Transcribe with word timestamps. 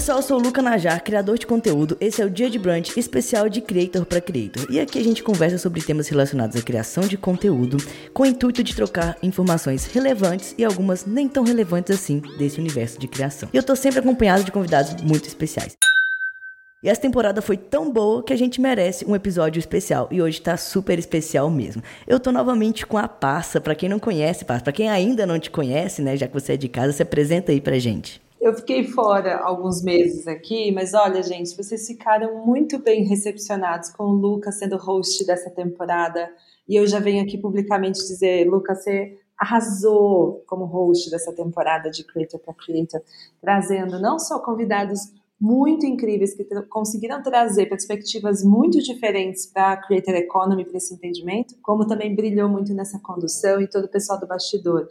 pessoal, 0.00 0.16
eu 0.16 0.22
sou 0.22 0.38
o 0.38 0.42
Luca 0.42 0.62
Najar, 0.62 1.04
criador 1.04 1.36
de 1.36 1.46
conteúdo. 1.46 1.94
Esse 2.00 2.22
é 2.22 2.24
o 2.24 2.30
Dia 2.30 2.48
de 2.48 2.58
Brunch 2.58 2.98
especial 2.98 3.50
de 3.50 3.60
Creator 3.60 4.06
para 4.06 4.18
Creator. 4.18 4.66
E 4.70 4.80
aqui 4.80 4.98
a 4.98 5.04
gente 5.04 5.22
conversa 5.22 5.58
sobre 5.58 5.82
temas 5.82 6.08
relacionados 6.08 6.56
à 6.56 6.62
criação 6.62 7.06
de 7.06 7.18
conteúdo, 7.18 7.76
com 8.14 8.22
o 8.22 8.26
intuito 8.26 8.64
de 8.64 8.74
trocar 8.74 9.18
informações 9.22 9.84
relevantes 9.84 10.54
e 10.56 10.64
algumas 10.64 11.04
nem 11.04 11.28
tão 11.28 11.44
relevantes 11.44 11.94
assim 11.94 12.22
desse 12.38 12.58
universo 12.58 12.98
de 12.98 13.06
criação. 13.06 13.50
E 13.52 13.56
eu 13.58 13.62
tô 13.62 13.76
sempre 13.76 14.00
acompanhado 14.00 14.42
de 14.42 14.50
convidados 14.50 15.02
muito 15.02 15.28
especiais. 15.28 15.76
E 16.82 16.88
essa 16.88 17.02
temporada 17.02 17.42
foi 17.42 17.58
tão 17.58 17.92
boa 17.92 18.22
que 18.22 18.32
a 18.32 18.38
gente 18.38 18.58
merece 18.58 19.04
um 19.04 19.14
episódio 19.14 19.60
especial. 19.60 20.08
E 20.10 20.22
hoje 20.22 20.40
tá 20.40 20.56
super 20.56 20.98
especial 20.98 21.50
mesmo. 21.50 21.82
Eu 22.08 22.18
tô 22.18 22.32
novamente 22.32 22.86
com 22.86 22.96
a 22.96 23.06
Passa. 23.06 23.60
Para 23.60 23.74
quem 23.74 23.86
não 23.86 23.98
conhece, 23.98 24.46
Passa, 24.46 24.64
para 24.64 24.72
quem 24.72 24.88
ainda 24.88 25.26
não 25.26 25.38
te 25.38 25.50
conhece, 25.50 26.00
né, 26.00 26.16
já 26.16 26.26
que 26.26 26.32
você 26.32 26.54
é 26.54 26.56
de 26.56 26.70
casa, 26.70 26.94
se 26.94 27.02
apresenta 27.02 27.52
aí 27.52 27.60
pra 27.60 27.78
gente. 27.78 28.18
Eu 28.40 28.54
fiquei 28.54 28.84
fora 28.84 29.36
alguns 29.36 29.82
meses 29.82 30.26
aqui, 30.26 30.72
mas 30.72 30.94
olha, 30.94 31.22
gente, 31.22 31.54
vocês 31.54 31.86
ficaram 31.86 32.46
muito 32.46 32.78
bem 32.78 33.04
recepcionados 33.04 33.90
com 33.90 34.04
o 34.04 34.12
Lucas 34.12 34.58
sendo 34.58 34.78
host 34.78 35.26
dessa 35.26 35.50
temporada. 35.50 36.32
E 36.66 36.74
eu 36.74 36.86
já 36.86 36.98
venho 36.98 37.22
aqui 37.22 37.36
publicamente 37.36 37.98
dizer, 37.98 38.48
Lucas, 38.48 38.82
você 38.82 39.18
arrasou 39.36 40.42
como 40.46 40.64
host 40.64 41.10
dessa 41.10 41.34
temporada 41.34 41.90
de 41.90 42.02
Creator 42.02 42.40
para 42.40 42.54
Creator, 42.54 43.02
trazendo 43.42 44.00
não 44.00 44.18
só 44.18 44.38
convidados 44.38 45.12
muito 45.38 45.84
incríveis 45.84 46.34
que 46.34 46.44
conseguiram 46.68 47.22
trazer 47.22 47.66
perspectivas 47.66 48.44
muito 48.44 48.78
diferentes 48.82 49.46
para 49.46 49.72
a 49.72 49.76
Creator 49.76 50.14
Economy, 50.14 50.64
para 50.64 50.76
esse 50.76 50.92
entendimento, 50.92 51.56
como 51.62 51.86
também 51.86 52.14
brilhou 52.14 52.48
muito 52.48 52.74
nessa 52.74 52.98
condução 52.98 53.60
e 53.60 53.68
todo 53.68 53.84
o 53.84 53.88
pessoal 53.88 54.20
do 54.20 54.26
bastidor. 54.26 54.86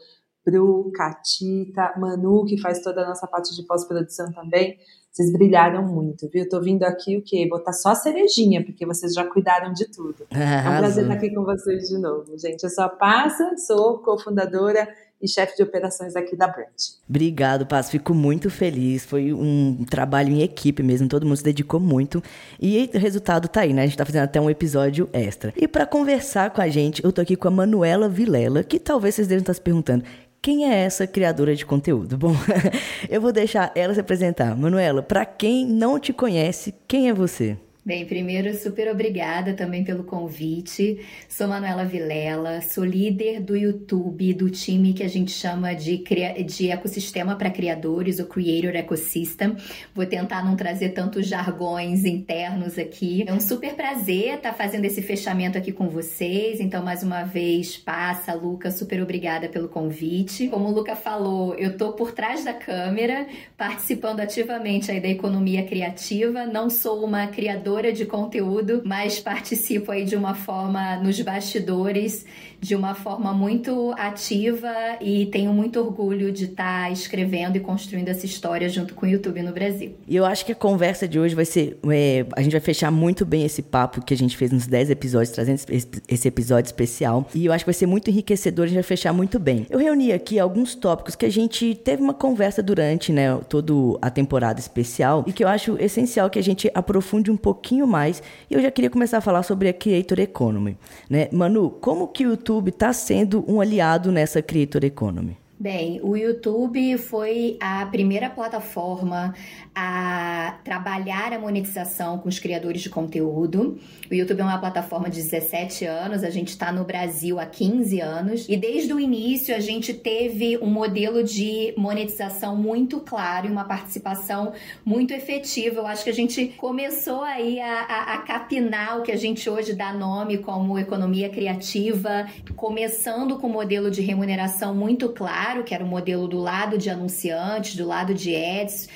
Bru, 0.50 0.92
Catita, 0.92 1.94
Manu, 1.98 2.46
que 2.46 2.60
faz 2.60 2.82
toda 2.82 3.02
a 3.04 3.08
nossa 3.08 3.28
parte 3.28 3.56
de 3.56 3.64
pós-produção 3.64 4.32
também. 4.32 4.78
Vocês 5.12 5.34
brilharam 5.34 5.84
muito, 5.84 6.30
viu? 6.30 6.48
Tô 6.48 6.62
vindo 6.62 6.84
aqui 6.84 7.18
o 7.18 7.22
quê? 7.22 7.48
Botar 7.50 7.74
só 7.74 7.90
a 7.90 7.96
cerejinha, 7.96 8.64
porque 8.64 8.86
vocês 8.86 9.14
já 9.14 9.26
cuidaram 9.26 9.74
de 9.74 9.86
tudo. 9.86 10.26
É 10.40 10.70
um 10.70 10.78
prazer 10.78 11.04
estar 11.04 11.16
aqui 11.16 11.34
com 11.34 11.44
vocês 11.44 11.90
de 11.90 11.98
novo, 11.98 12.38
gente. 12.38 12.64
Eu 12.64 12.70
sou 12.70 12.84
a 12.84 12.90
Passa, 12.90 13.56
sou 13.58 14.00
cofundadora 14.00 14.88
e 15.22 15.28
chefe 15.28 15.58
de 15.58 15.64
operações 15.64 16.16
aqui 16.16 16.36
da 16.36 16.48
Brand. 16.48 16.68
Obrigado, 17.08 17.66
Paz. 17.66 17.90
Fico 17.90 18.14
muito 18.14 18.50
feliz. 18.50 19.06
Foi 19.06 19.34
um 19.34 19.84
trabalho 19.90 20.30
em 20.30 20.42
equipe 20.42 20.82
mesmo, 20.82 21.10
todo 21.10 21.26
mundo 21.26 21.38
se 21.38 21.44
dedicou 21.44 21.80
muito. 21.80 22.24
E 22.60 22.90
o 22.94 22.98
resultado 22.98 23.48
tá 23.48 23.62
aí, 23.62 23.74
né? 23.74 23.84
A 23.84 23.86
gente 23.86 23.98
tá 23.98 24.06
fazendo 24.06 24.24
até 24.24 24.40
um 24.40 24.50
episódio 24.50 25.10
extra. 25.12 25.54
E 25.58 25.68
para 25.68 25.86
conversar 25.86 26.52
com 26.52 26.62
a 26.62 26.70
gente, 26.70 27.04
eu 27.04 27.12
tô 27.12 27.20
aqui 27.20 27.36
com 27.36 27.48
a 27.48 27.52
Manuela 27.52 28.08
Vilela, 28.08 28.64
que 28.64 28.80
talvez 28.80 29.16
vocês 29.16 29.28
devem 29.28 29.42
estar 29.42 29.54
se 29.54 29.62
perguntando. 29.62 30.04
Quem 30.42 30.72
é 30.72 30.86
essa 30.86 31.06
criadora 31.06 31.54
de 31.54 31.66
conteúdo? 31.66 32.18
Bom, 32.18 32.34
eu 33.10 33.20
vou 33.20 33.32
deixar 33.32 33.72
ela 33.76 33.94
se 33.94 34.00
apresentar. 34.00 34.56
Manuela, 34.56 35.04
para 35.04 35.26
quem 35.26 35.66
não 35.66 36.00
te 36.00 36.14
conhece, 36.14 36.74
quem 36.88 37.10
é 37.10 37.14
você? 37.14 37.58
Bem, 37.90 38.06
primeiro, 38.06 38.56
super 38.56 38.88
obrigada 38.88 39.56
também 39.56 39.84
pelo 39.84 40.04
convite. 40.04 41.04
Sou 41.28 41.48
Manuela 41.48 41.84
Vilela, 41.84 42.62
sou 42.62 42.86
líder 42.86 43.42
do 43.42 43.58
YouTube, 43.58 44.32
do 44.36 44.48
time 44.48 44.94
que 44.94 45.02
a 45.02 45.08
gente 45.08 45.32
chama 45.32 45.74
de, 45.74 46.04
de 46.46 46.70
ecossistema 46.70 47.36
para 47.36 47.50
criadores, 47.50 48.20
o 48.20 48.28
Creator 48.28 48.76
Ecosystem. 48.76 49.56
Vou 49.92 50.06
tentar 50.06 50.46
não 50.46 50.56
trazer 50.56 50.90
tantos 50.90 51.26
jargões 51.26 52.06
internos 52.06 52.78
aqui. 52.78 53.26
É 53.28 53.34
um 53.34 53.40
super 53.40 53.74
prazer 53.74 54.36
estar 54.36 54.54
fazendo 54.54 54.86
esse 54.86 55.02
fechamento 55.02 55.58
aqui 55.58 55.72
com 55.72 55.90
vocês. 55.90 56.60
Então, 56.60 56.86
mais 56.86 57.02
uma 57.02 57.24
vez, 57.24 57.76
passa, 57.76 58.36
Luca, 58.36 58.70
super 58.70 59.02
obrigada 59.02 59.50
pelo 59.50 59.68
convite. 59.68 60.48
Como 60.50 60.70
o 60.70 60.72
Luca 60.72 60.96
falou, 60.96 61.56
eu 61.56 61.76
tô 61.76 61.94
por 61.94 62.12
trás 62.12 62.46
da 62.46 62.54
câmera, 62.54 63.26
participando 63.58 64.20
ativamente 64.20 64.92
aí 64.92 65.02
da 65.02 65.08
economia 65.08 65.66
criativa. 65.66 66.46
Não 66.46 66.70
sou 66.70 67.04
uma 67.04 67.26
criadora 67.26 67.79
criadora 67.80 67.94
de 67.94 68.06
conteúdo, 68.06 68.82
mas 68.86 69.20
participo 69.20 69.92
aí 69.92 70.04
de 70.04 70.16
uma 70.16 70.36
forma 70.36 70.98
nos 70.98 71.20
bastidores, 71.22 72.26
de 72.62 72.76
uma 72.76 72.94
forma 72.94 73.34
muito 73.34 73.94
ativa 73.98 74.74
e 75.02 75.26
tenho 75.28 75.54
muito 75.54 75.80
orgulho 75.80 76.32
de 76.32 76.46
estar 76.46 76.84
tá 76.84 76.92
escrevendo 76.92 77.56
e 77.56 77.60
construindo 77.60 78.10
essa 78.10 78.26
história 78.26 78.68
junto 78.68 78.94
com 78.94 79.06
o 79.06 79.10
YouTube 79.10 79.42
no 79.42 79.54
Brasil. 79.54 79.96
E 80.08 80.16
eu 80.16 80.26
acho 80.26 80.46
que 80.46 80.52
a 80.52 80.56
conversa 80.56 81.08
de 81.08 81.20
hoje 81.20 81.36
vai 81.36 81.46
ser. 81.46 81.78
É, 81.90 82.26
a 82.36 82.42
gente 82.42 82.52
vai 82.52 82.62
fechar 82.62 82.92
muito 82.92 83.26
bem 83.26 83.46
esse 83.46 83.62
papo 83.62 84.04
que 84.04 84.14
a 84.14 84.18
gente 84.18 84.36
fez 84.36 84.52
nos 84.52 84.68
10 84.68 84.90
episódios, 84.90 85.32
trazendo 85.32 85.62
esse 86.08 86.28
episódio 86.28 86.68
especial. 86.68 87.28
E 87.34 87.46
eu 87.46 87.54
acho 87.54 87.64
que 87.64 87.70
vai 87.70 87.74
ser 87.74 87.86
muito 87.86 88.10
enriquecedor, 88.10 88.66
a 88.66 88.68
gente 88.68 88.76
vai 88.76 88.84
fechar 88.84 89.14
muito 89.14 89.40
bem. 89.40 89.66
Eu 89.70 89.80
reuni 89.80 90.12
aqui 90.12 90.38
alguns 90.40 90.76
tópicos 90.76 91.16
que 91.16 91.26
a 91.26 91.32
gente 91.32 91.76
teve 91.76 92.02
uma 92.02 92.14
conversa 92.14 92.62
durante, 92.62 93.12
né, 93.12 93.38
toda 93.48 93.70
a 94.02 94.10
temporada 94.10 94.60
especial 94.60 95.24
e 95.28 95.32
que 95.32 95.44
eu 95.44 95.48
acho 95.48 95.78
essencial 95.80 96.30
que 96.30 96.40
a 96.40 96.44
gente 96.44 96.70
aprofunde 96.74 97.30
um 97.30 97.38
pouquinho 97.38 97.86
mais 97.86 98.22
e 98.50 98.54
eu 98.54 98.62
já 98.62 98.72
queria 98.72 98.90
começar 98.90 99.20
a 99.20 99.22
falar 99.22 99.44
sobre 99.44 99.70
a 99.70 99.74
Creator 99.74 100.20
Economy. 100.20 100.78
Né? 101.10 101.30
Manu, 101.32 101.70
como 101.70 102.08
que 102.08 102.26
o 102.26 102.32
YouTube 102.32 102.49
está 102.70 102.92
sendo 102.92 103.46
um 103.48 103.62
aliado 103.62 104.12
nessa 104.12 104.42
Creator 104.42 104.84
Economy? 104.84 105.38
Bem, 105.60 106.00
o 106.02 106.16
YouTube 106.16 106.98
foi 106.98 107.58
a 107.60 107.86
primeira 107.86 108.30
plataforma 108.30 109.36
a 109.82 110.60
trabalhar 110.62 111.32
a 111.32 111.40
monetização 111.40 112.18
com 112.18 112.28
os 112.28 112.38
criadores 112.38 112.82
de 112.82 112.90
conteúdo. 112.90 113.80
O 114.12 114.14
YouTube 114.14 114.42
é 114.42 114.44
uma 114.44 114.58
plataforma 114.58 115.10
de 115.10 115.16
17 115.22 115.86
anos, 115.86 116.22
a 116.22 116.30
gente 116.30 116.50
está 116.50 116.70
no 116.70 116.84
Brasil 116.84 117.40
há 117.40 117.46
15 117.46 118.02
anos 118.02 118.46
e 118.50 118.58
desde 118.58 118.94
o 118.94 119.00
início 119.00 119.56
a 119.56 119.60
gente 119.62 119.94
teve 119.94 120.58
um 120.58 120.66
modelo 120.66 121.24
de 121.24 121.74
monetização 121.78 122.58
muito 122.58 123.00
claro 123.00 123.48
e 123.48 123.50
uma 123.50 123.64
participação 123.64 124.52
muito 124.84 125.14
efetiva. 125.14 125.80
Eu 125.80 125.88
acho 125.88 126.04
que 126.04 126.10
a 126.10 126.14
gente 126.14 126.48
começou 126.58 127.22
aí 127.22 127.62
a, 127.62 127.80
a, 127.82 128.14
a 128.16 128.18
capinar 128.18 129.00
o 129.00 129.04
que 129.04 129.14
a 129.14 129.18
gente 129.18 129.50
hoje 129.50 129.72
dá 129.72 129.94
nome 129.94 130.40
como 130.40 130.78
economia 130.78 131.30
criativa, 131.30 132.28
começando 132.54 133.38
com 133.38 133.48
um 133.48 133.54
modelo 133.54 133.90
de 133.90 134.02
remuneração 134.02 134.76
muito 134.76 135.08
claro 135.08 135.64
que 135.64 135.74
era 135.74 135.86
o 135.86 135.88
um 135.88 135.90
modelo 135.90 136.28
do 136.28 136.38
lado 136.38 136.78
de 136.78 136.90
anunciantes, 136.90 137.78
do 137.78 137.88
lado 137.88 138.14
de 138.14 138.36
ads, 138.36 138.90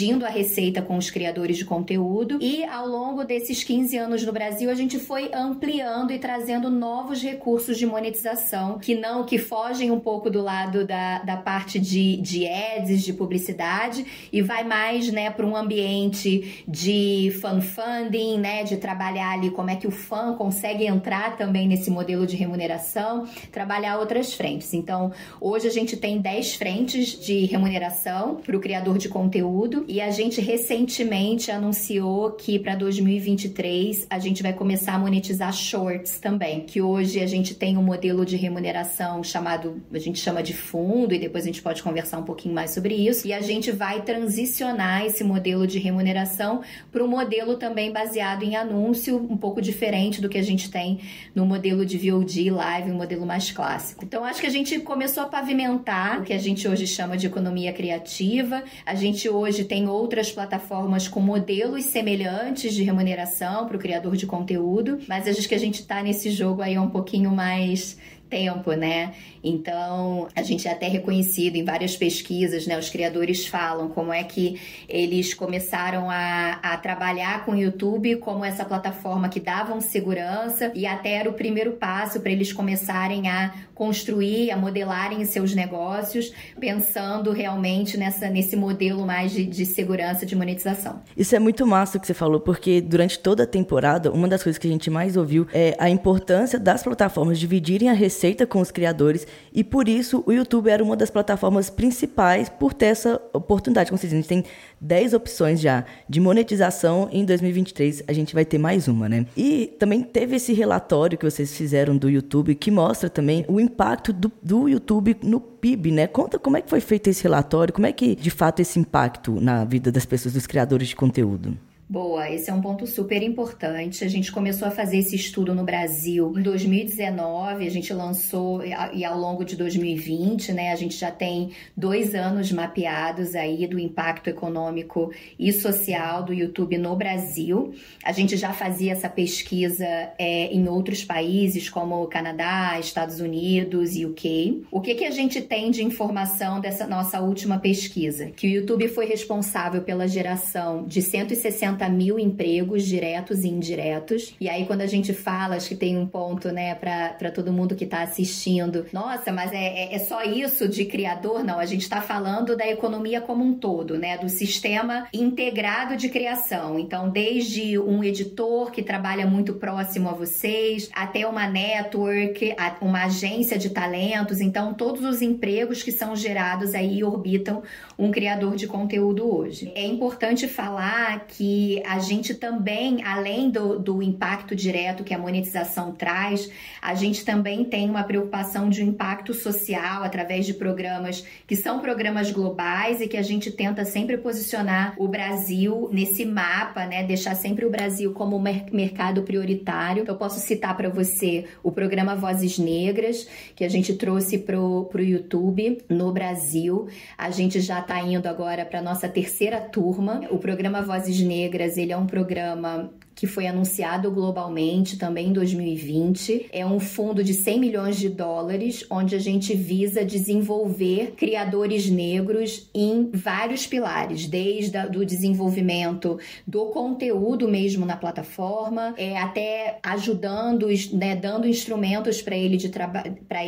dividindo 0.00 0.24
a 0.24 0.30
receita 0.30 0.80
com 0.80 0.96
os 0.96 1.10
criadores 1.10 1.58
de 1.58 1.64
conteúdo. 1.66 2.38
E 2.40 2.64
ao 2.64 2.86
longo 2.86 3.22
desses 3.22 3.62
15 3.62 3.98
anos 3.98 4.24
no 4.24 4.32
Brasil, 4.32 4.70
a 4.70 4.74
gente 4.74 4.98
foi 4.98 5.30
ampliando 5.34 6.10
e 6.10 6.18
trazendo 6.18 6.70
novos 6.70 7.22
recursos 7.22 7.76
de 7.76 7.84
monetização 7.84 8.78
que 8.78 8.94
não 8.94 9.26
que 9.26 9.36
fogem 9.36 9.90
um 9.90 10.00
pouco 10.00 10.30
do 10.30 10.40
lado 10.40 10.86
da, 10.86 11.18
da 11.18 11.36
parte 11.36 11.78
de, 11.78 12.16
de 12.16 12.48
ads, 12.48 13.02
de 13.02 13.12
publicidade, 13.12 14.06
e 14.32 14.40
vai 14.40 14.64
mais 14.64 15.12
né, 15.12 15.28
para 15.30 15.44
um 15.44 15.54
ambiente 15.54 16.64
de 16.66 17.30
fan 17.38 17.60
funding, 17.60 18.38
né, 18.38 18.64
de 18.64 18.78
trabalhar 18.78 19.32
ali 19.32 19.50
como 19.50 19.68
é 19.68 19.76
que 19.76 19.86
o 19.86 19.90
fã 19.90 20.34
consegue 20.34 20.86
entrar 20.86 21.36
também 21.36 21.68
nesse 21.68 21.90
modelo 21.90 22.26
de 22.26 22.36
remuneração, 22.36 23.26
trabalhar 23.52 23.98
outras 23.98 24.32
frentes. 24.32 24.72
Então, 24.72 25.12
hoje 25.38 25.66
a 25.66 25.70
gente 25.70 25.94
tem 25.94 26.18
10 26.18 26.54
frentes 26.54 27.08
de 27.20 27.44
remuneração 27.44 28.36
para 28.36 28.56
o 28.56 28.60
criador 28.60 28.96
de 28.96 29.08
conteúdo 29.10 29.84
e 29.90 30.00
a 30.00 30.08
gente 30.12 30.40
recentemente 30.40 31.50
anunciou 31.50 32.30
que 32.30 32.60
para 32.60 32.76
2023 32.76 34.06
a 34.08 34.20
gente 34.20 34.40
vai 34.40 34.52
começar 34.52 34.94
a 34.94 34.98
monetizar 35.00 35.52
shorts 35.52 36.20
também, 36.20 36.60
que 36.60 36.80
hoje 36.80 37.18
a 37.18 37.26
gente 37.26 37.56
tem 37.56 37.76
um 37.76 37.82
modelo 37.82 38.24
de 38.24 38.36
remuneração 38.36 39.24
chamado, 39.24 39.82
a 39.92 39.98
gente 39.98 40.20
chama 40.20 40.44
de 40.44 40.54
fundo 40.54 41.12
e 41.12 41.18
depois 41.18 41.42
a 41.42 41.48
gente 41.48 41.60
pode 41.60 41.82
conversar 41.82 42.18
um 42.18 42.22
pouquinho 42.22 42.54
mais 42.54 42.70
sobre 42.70 42.94
isso, 42.94 43.26
e 43.26 43.32
a 43.32 43.40
gente 43.40 43.72
vai 43.72 44.02
transicionar 44.02 45.04
esse 45.04 45.24
modelo 45.24 45.66
de 45.66 45.80
remuneração 45.80 46.62
para 46.92 47.02
um 47.02 47.08
modelo 47.08 47.56
também 47.56 47.90
baseado 47.90 48.44
em 48.44 48.54
anúncio, 48.54 49.16
um 49.16 49.36
pouco 49.36 49.60
diferente 49.60 50.20
do 50.20 50.28
que 50.28 50.38
a 50.38 50.42
gente 50.42 50.70
tem 50.70 51.00
no 51.34 51.44
modelo 51.44 51.84
de 51.84 51.98
VOD 51.98 52.48
live, 52.50 52.92
um 52.92 52.96
modelo 52.96 53.26
mais 53.26 53.50
clássico. 53.50 54.04
Então 54.04 54.24
acho 54.24 54.40
que 54.40 54.46
a 54.46 54.50
gente 54.50 54.78
começou 54.78 55.24
a 55.24 55.26
pavimentar 55.26 56.20
o 56.20 56.22
que 56.22 56.32
a 56.32 56.38
gente 56.38 56.68
hoje 56.68 56.86
chama 56.86 57.16
de 57.16 57.26
economia 57.26 57.72
criativa. 57.72 58.62
A 58.86 58.94
gente 58.94 59.28
hoje 59.28 59.64
tem 59.70 59.88
outras 59.88 60.32
plataformas 60.32 61.06
com 61.06 61.20
modelos 61.20 61.84
semelhantes 61.84 62.74
de 62.74 62.82
remuneração 62.82 63.68
para 63.68 63.76
o 63.76 63.78
criador 63.78 64.16
de 64.16 64.26
conteúdo, 64.26 64.98
mas 65.06 65.28
acho 65.28 65.48
que 65.48 65.54
a 65.54 65.58
gente 65.60 65.76
está 65.76 66.02
nesse 66.02 66.28
jogo 66.32 66.60
aí 66.60 66.76
um 66.76 66.90
pouquinho 66.90 67.30
mais 67.30 67.96
tempo, 68.30 68.72
né? 68.72 69.12
Então, 69.42 70.28
a 70.36 70.42
gente 70.42 70.68
é 70.68 70.70
até 70.70 70.86
reconhecido 70.86 71.56
em 71.56 71.64
várias 71.64 71.96
pesquisas, 71.96 72.66
né? 72.66 72.78
Os 72.78 72.88
criadores 72.88 73.46
falam 73.46 73.88
como 73.88 74.12
é 74.12 74.22
que 74.22 74.60
eles 74.88 75.34
começaram 75.34 76.08
a, 76.08 76.58
a 76.62 76.76
trabalhar 76.76 77.44
com 77.44 77.52
o 77.52 77.56
YouTube 77.56 78.16
como 78.16 78.44
essa 78.44 78.64
plataforma 78.64 79.28
que 79.28 79.40
davam 79.40 79.80
segurança 79.80 80.70
e 80.74 80.86
até 80.86 81.14
era 81.14 81.28
o 81.28 81.32
primeiro 81.32 81.72
passo 81.72 82.20
para 82.20 82.30
eles 82.30 82.52
começarem 82.52 83.28
a 83.28 83.52
construir, 83.74 84.50
a 84.50 84.56
modelarem 84.58 85.24
seus 85.24 85.54
negócios, 85.54 86.32
pensando 86.58 87.32
realmente 87.32 87.96
nessa, 87.96 88.28
nesse 88.28 88.54
modelo 88.54 89.06
mais 89.06 89.32
de, 89.32 89.46
de 89.46 89.64
segurança 89.64 90.26
de 90.26 90.36
monetização. 90.36 91.00
Isso 91.16 91.34
é 91.34 91.38
muito 91.38 91.66
massa 91.66 91.96
o 91.96 92.00
que 92.00 92.06
você 92.06 92.12
falou, 92.12 92.40
porque 92.40 92.82
durante 92.82 93.18
toda 93.18 93.44
a 93.44 93.46
temporada, 93.46 94.12
uma 94.12 94.28
das 94.28 94.42
coisas 94.42 94.58
que 94.58 94.68
a 94.68 94.70
gente 94.70 94.90
mais 94.90 95.16
ouviu 95.16 95.46
é 95.52 95.74
a 95.78 95.88
importância 95.88 96.58
das 96.58 96.82
plataformas 96.82 97.38
dividirem 97.38 97.88
a 97.88 97.94
receita 97.94 98.19
receita 98.20 98.46
com 98.46 98.60
os 98.60 98.70
criadores 98.70 99.26
e 99.52 99.64
por 99.64 99.88
isso 99.88 100.22
o 100.26 100.32
YouTube 100.32 100.68
era 100.68 100.84
uma 100.84 100.94
das 100.94 101.10
plataformas 101.10 101.70
principais 101.70 102.50
por 102.50 102.74
ter 102.74 102.86
essa 102.86 103.20
oportunidade. 103.32 103.88
Como 103.88 103.98
vocês 103.98 104.12
dizem, 104.12 104.18
a 104.18 104.22
gente 104.22 104.44
tem 104.44 104.52
10 104.78 105.14
opções 105.14 105.58
já 105.58 105.86
de 106.06 106.20
monetização 106.20 107.08
em 107.10 107.24
2023 107.24 108.04
a 108.06 108.12
gente 108.12 108.34
vai 108.34 108.44
ter 108.44 108.58
mais 108.58 108.88
uma, 108.88 109.08
né? 109.08 109.24
E 109.36 109.74
também 109.78 110.02
teve 110.02 110.36
esse 110.36 110.52
relatório 110.52 111.16
que 111.16 111.24
vocês 111.24 111.56
fizeram 111.56 111.96
do 111.96 112.10
YouTube 112.10 112.54
que 112.54 112.70
mostra 112.70 113.08
também 113.08 113.44
o 113.48 113.58
impacto 113.58 114.12
do, 114.12 114.30
do 114.42 114.68
YouTube 114.68 115.16
no 115.22 115.40
PIB, 115.40 115.90
né? 115.92 116.06
Conta 116.06 116.38
como 116.38 116.58
é 116.58 116.60
que 116.60 116.68
foi 116.68 116.80
feito 116.80 117.08
esse 117.08 117.22
relatório, 117.22 117.72
como 117.72 117.86
é 117.86 117.92
que 117.92 118.14
de 118.14 118.30
fato 118.30 118.60
esse 118.60 118.78
impacto 118.78 119.40
na 119.40 119.64
vida 119.64 119.90
das 119.90 120.04
pessoas, 120.04 120.34
dos 120.34 120.46
criadores 120.46 120.88
de 120.88 120.96
conteúdo. 120.96 121.56
Boa, 121.90 122.30
esse 122.30 122.48
é 122.48 122.54
um 122.54 122.60
ponto 122.60 122.86
super 122.86 123.20
importante. 123.20 124.04
A 124.04 124.08
gente 124.08 124.30
começou 124.30 124.68
a 124.68 124.70
fazer 124.70 124.98
esse 124.98 125.16
estudo 125.16 125.52
no 125.56 125.64
Brasil 125.64 126.32
em 126.38 126.40
2019, 126.40 127.66
a 127.66 127.68
gente 127.68 127.92
lançou 127.92 128.62
e 128.64 129.04
ao 129.04 129.18
longo 129.18 129.44
de 129.44 129.56
2020, 129.56 130.52
né? 130.52 130.70
A 130.70 130.76
gente 130.76 130.94
já 130.96 131.10
tem 131.10 131.50
dois 131.76 132.14
anos 132.14 132.52
mapeados 132.52 133.34
aí 133.34 133.66
do 133.66 133.76
impacto 133.76 134.30
econômico 134.30 135.12
e 135.36 135.52
social 135.52 136.22
do 136.22 136.32
YouTube 136.32 136.78
no 136.78 136.94
Brasil. 136.94 137.74
A 138.04 138.12
gente 138.12 138.36
já 138.36 138.52
fazia 138.52 138.92
essa 138.92 139.08
pesquisa 139.08 139.84
é, 140.16 140.46
em 140.46 140.68
outros 140.68 141.02
países 141.02 141.68
como 141.68 142.06
Canadá, 142.06 142.78
Estados 142.78 143.18
Unidos 143.18 143.96
e 143.96 144.06
UK. 144.06 144.62
O 144.70 144.80
que, 144.80 144.94
que 144.94 145.04
a 145.04 145.10
gente 145.10 145.40
tem 145.40 145.72
de 145.72 145.82
informação 145.82 146.60
dessa 146.60 146.86
nossa 146.86 147.20
última 147.20 147.58
pesquisa? 147.58 148.30
Que 148.30 148.46
o 148.46 148.50
YouTube 148.50 148.86
foi 148.86 149.06
responsável 149.06 149.82
pela 149.82 150.06
geração 150.06 150.84
de 150.86 151.02
160 151.02 151.79
50 151.80 151.88
mil 151.88 152.18
empregos 152.18 152.84
diretos 152.84 153.44
e 153.44 153.48
indiretos. 153.48 154.34
E 154.40 154.48
aí, 154.48 154.66
quando 154.66 154.82
a 154.82 154.86
gente 154.86 155.14
fala, 155.14 155.56
acho 155.56 155.70
que 155.70 155.74
tem 155.74 155.96
um 155.96 156.06
ponto, 156.06 156.50
né, 156.52 156.74
para 156.74 157.30
todo 157.30 157.52
mundo 157.52 157.74
que 157.74 157.84
está 157.84 158.02
assistindo, 158.02 158.86
nossa, 158.92 159.32
mas 159.32 159.52
é, 159.52 159.56
é, 159.56 159.94
é, 159.94 159.98
só 159.98 160.22
isso 160.22 160.68
de 160.68 160.84
criador? 160.84 161.42
Não, 161.42 161.58
a 161.58 161.64
gente 161.64 161.82
está 161.82 162.00
falando 162.00 162.56
da 162.56 162.66
economia 162.68 163.20
como 163.20 163.44
um 163.44 163.54
todo, 163.54 163.96
né, 163.96 164.18
do 164.18 164.28
sistema 164.28 165.06
integrado 165.12 165.96
de 165.96 166.08
criação. 166.08 166.78
Então, 166.78 167.08
desde 167.08 167.78
um 167.78 168.04
editor 168.04 168.70
que 168.70 168.82
trabalha 168.82 169.26
muito 169.26 169.54
próximo 169.54 170.08
a 170.08 170.12
vocês, 170.12 170.90
até 170.94 171.26
uma 171.26 171.48
network, 171.48 172.54
uma 172.80 173.04
agência 173.04 173.58
de 173.58 173.70
talentos. 173.70 174.40
Então, 174.40 174.74
todos 174.74 175.04
os 175.04 175.22
empregos 175.22 175.82
que 175.82 175.92
são 175.92 176.14
gerados 176.14 176.74
aí 176.74 177.02
orbitam 177.02 177.62
um 178.00 178.10
criador 178.10 178.56
de 178.56 178.66
conteúdo 178.66 179.30
hoje. 179.30 179.70
É 179.74 179.84
importante 179.84 180.48
falar 180.48 181.26
que 181.28 181.82
a 181.86 181.98
gente 181.98 182.34
também, 182.34 183.04
além 183.04 183.50
do, 183.50 183.78
do 183.78 184.02
impacto 184.02 184.56
direto 184.56 185.04
que 185.04 185.12
a 185.12 185.18
monetização 185.18 185.92
traz, 185.92 186.50
a 186.80 186.94
gente 186.94 187.26
também 187.26 187.62
tem 187.62 187.90
uma 187.90 188.02
preocupação 188.02 188.70
de 188.70 188.82
um 188.82 188.86
impacto 188.86 189.34
social 189.34 190.02
através 190.02 190.46
de 190.46 190.54
programas 190.54 191.22
que 191.46 191.54
são 191.54 191.80
programas 191.80 192.30
globais 192.30 193.02
e 193.02 193.06
que 193.06 193.18
a 193.18 193.22
gente 193.22 193.50
tenta 193.50 193.84
sempre 193.84 194.16
posicionar 194.16 194.94
o 194.96 195.06
Brasil 195.06 195.90
nesse 195.92 196.24
mapa, 196.24 196.86
né? 196.86 197.04
Deixar 197.04 197.34
sempre 197.34 197.66
o 197.66 197.70
Brasil 197.70 198.14
como 198.14 198.40
mercado 198.40 199.22
prioritário. 199.24 200.04
Eu 200.08 200.16
posso 200.16 200.40
citar 200.40 200.74
para 200.74 200.88
você 200.88 201.44
o 201.62 201.70
programa 201.70 202.16
Vozes 202.16 202.58
Negras, 202.58 203.28
que 203.54 203.62
a 203.62 203.68
gente 203.68 203.92
trouxe 203.94 204.38
pro, 204.38 204.86
pro 204.86 205.02
YouTube 205.02 205.82
no 205.86 206.10
Brasil. 206.12 206.88
A 207.18 207.30
gente 207.30 207.60
já 207.60 207.82
está 207.90 208.00
indo 208.00 208.28
agora 208.28 208.64
para 208.64 208.80
nossa 208.80 209.08
terceira 209.08 209.60
turma. 209.60 210.20
O 210.30 210.38
programa 210.38 210.80
Vozes 210.80 211.16
Negras 211.16 211.24
Negras, 211.24 211.76
ele 211.76 211.90
é 211.90 211.96
um 211.96 212.06
programa 212.06 212.88
que 213.20 213.26
foi 213.26 213.46
anunciado 213.46 214.10
globalmente 214.10 214.96
também 214.96 215.28
em 215.28 215.32
2020. 215.34 216.46
É 216.50 216.64
um 216.64 216.80
fundo 216.80 217.22
de 217.22 217.34
100 217.34 217.60
milhões 217.60 217.98
de 217.98 218.08
dólares, 218.08 218.86
onde 218.88 219.14
a 219.14 219.18
gente 219.18 219.54
visa 219.54 220.02
desenvolver 220.02 221.12
criadores 221.18 221.90
negros 221.90 222.70
em 222.74 223.10
vários 223.12 223.66
pilares, 223.66 224.26
desde 224.26 224.78
o 224.96 225.04
desenvolvimento 225.04 226.18
do 226.46 226.64
conteúdo 226.70 227.46
mesmo 227.46 227.84
na 227.84 227.94
plataforma, 227.94 228.94
é, 228.96 229.18
até 229.18 229.78
ajudando, 229.82 230.68
né, 230.94 231.14
dando 231.14 231.46
instrumentos 231.46 232.22
para 232.22 232.34
ele 232.34 232.56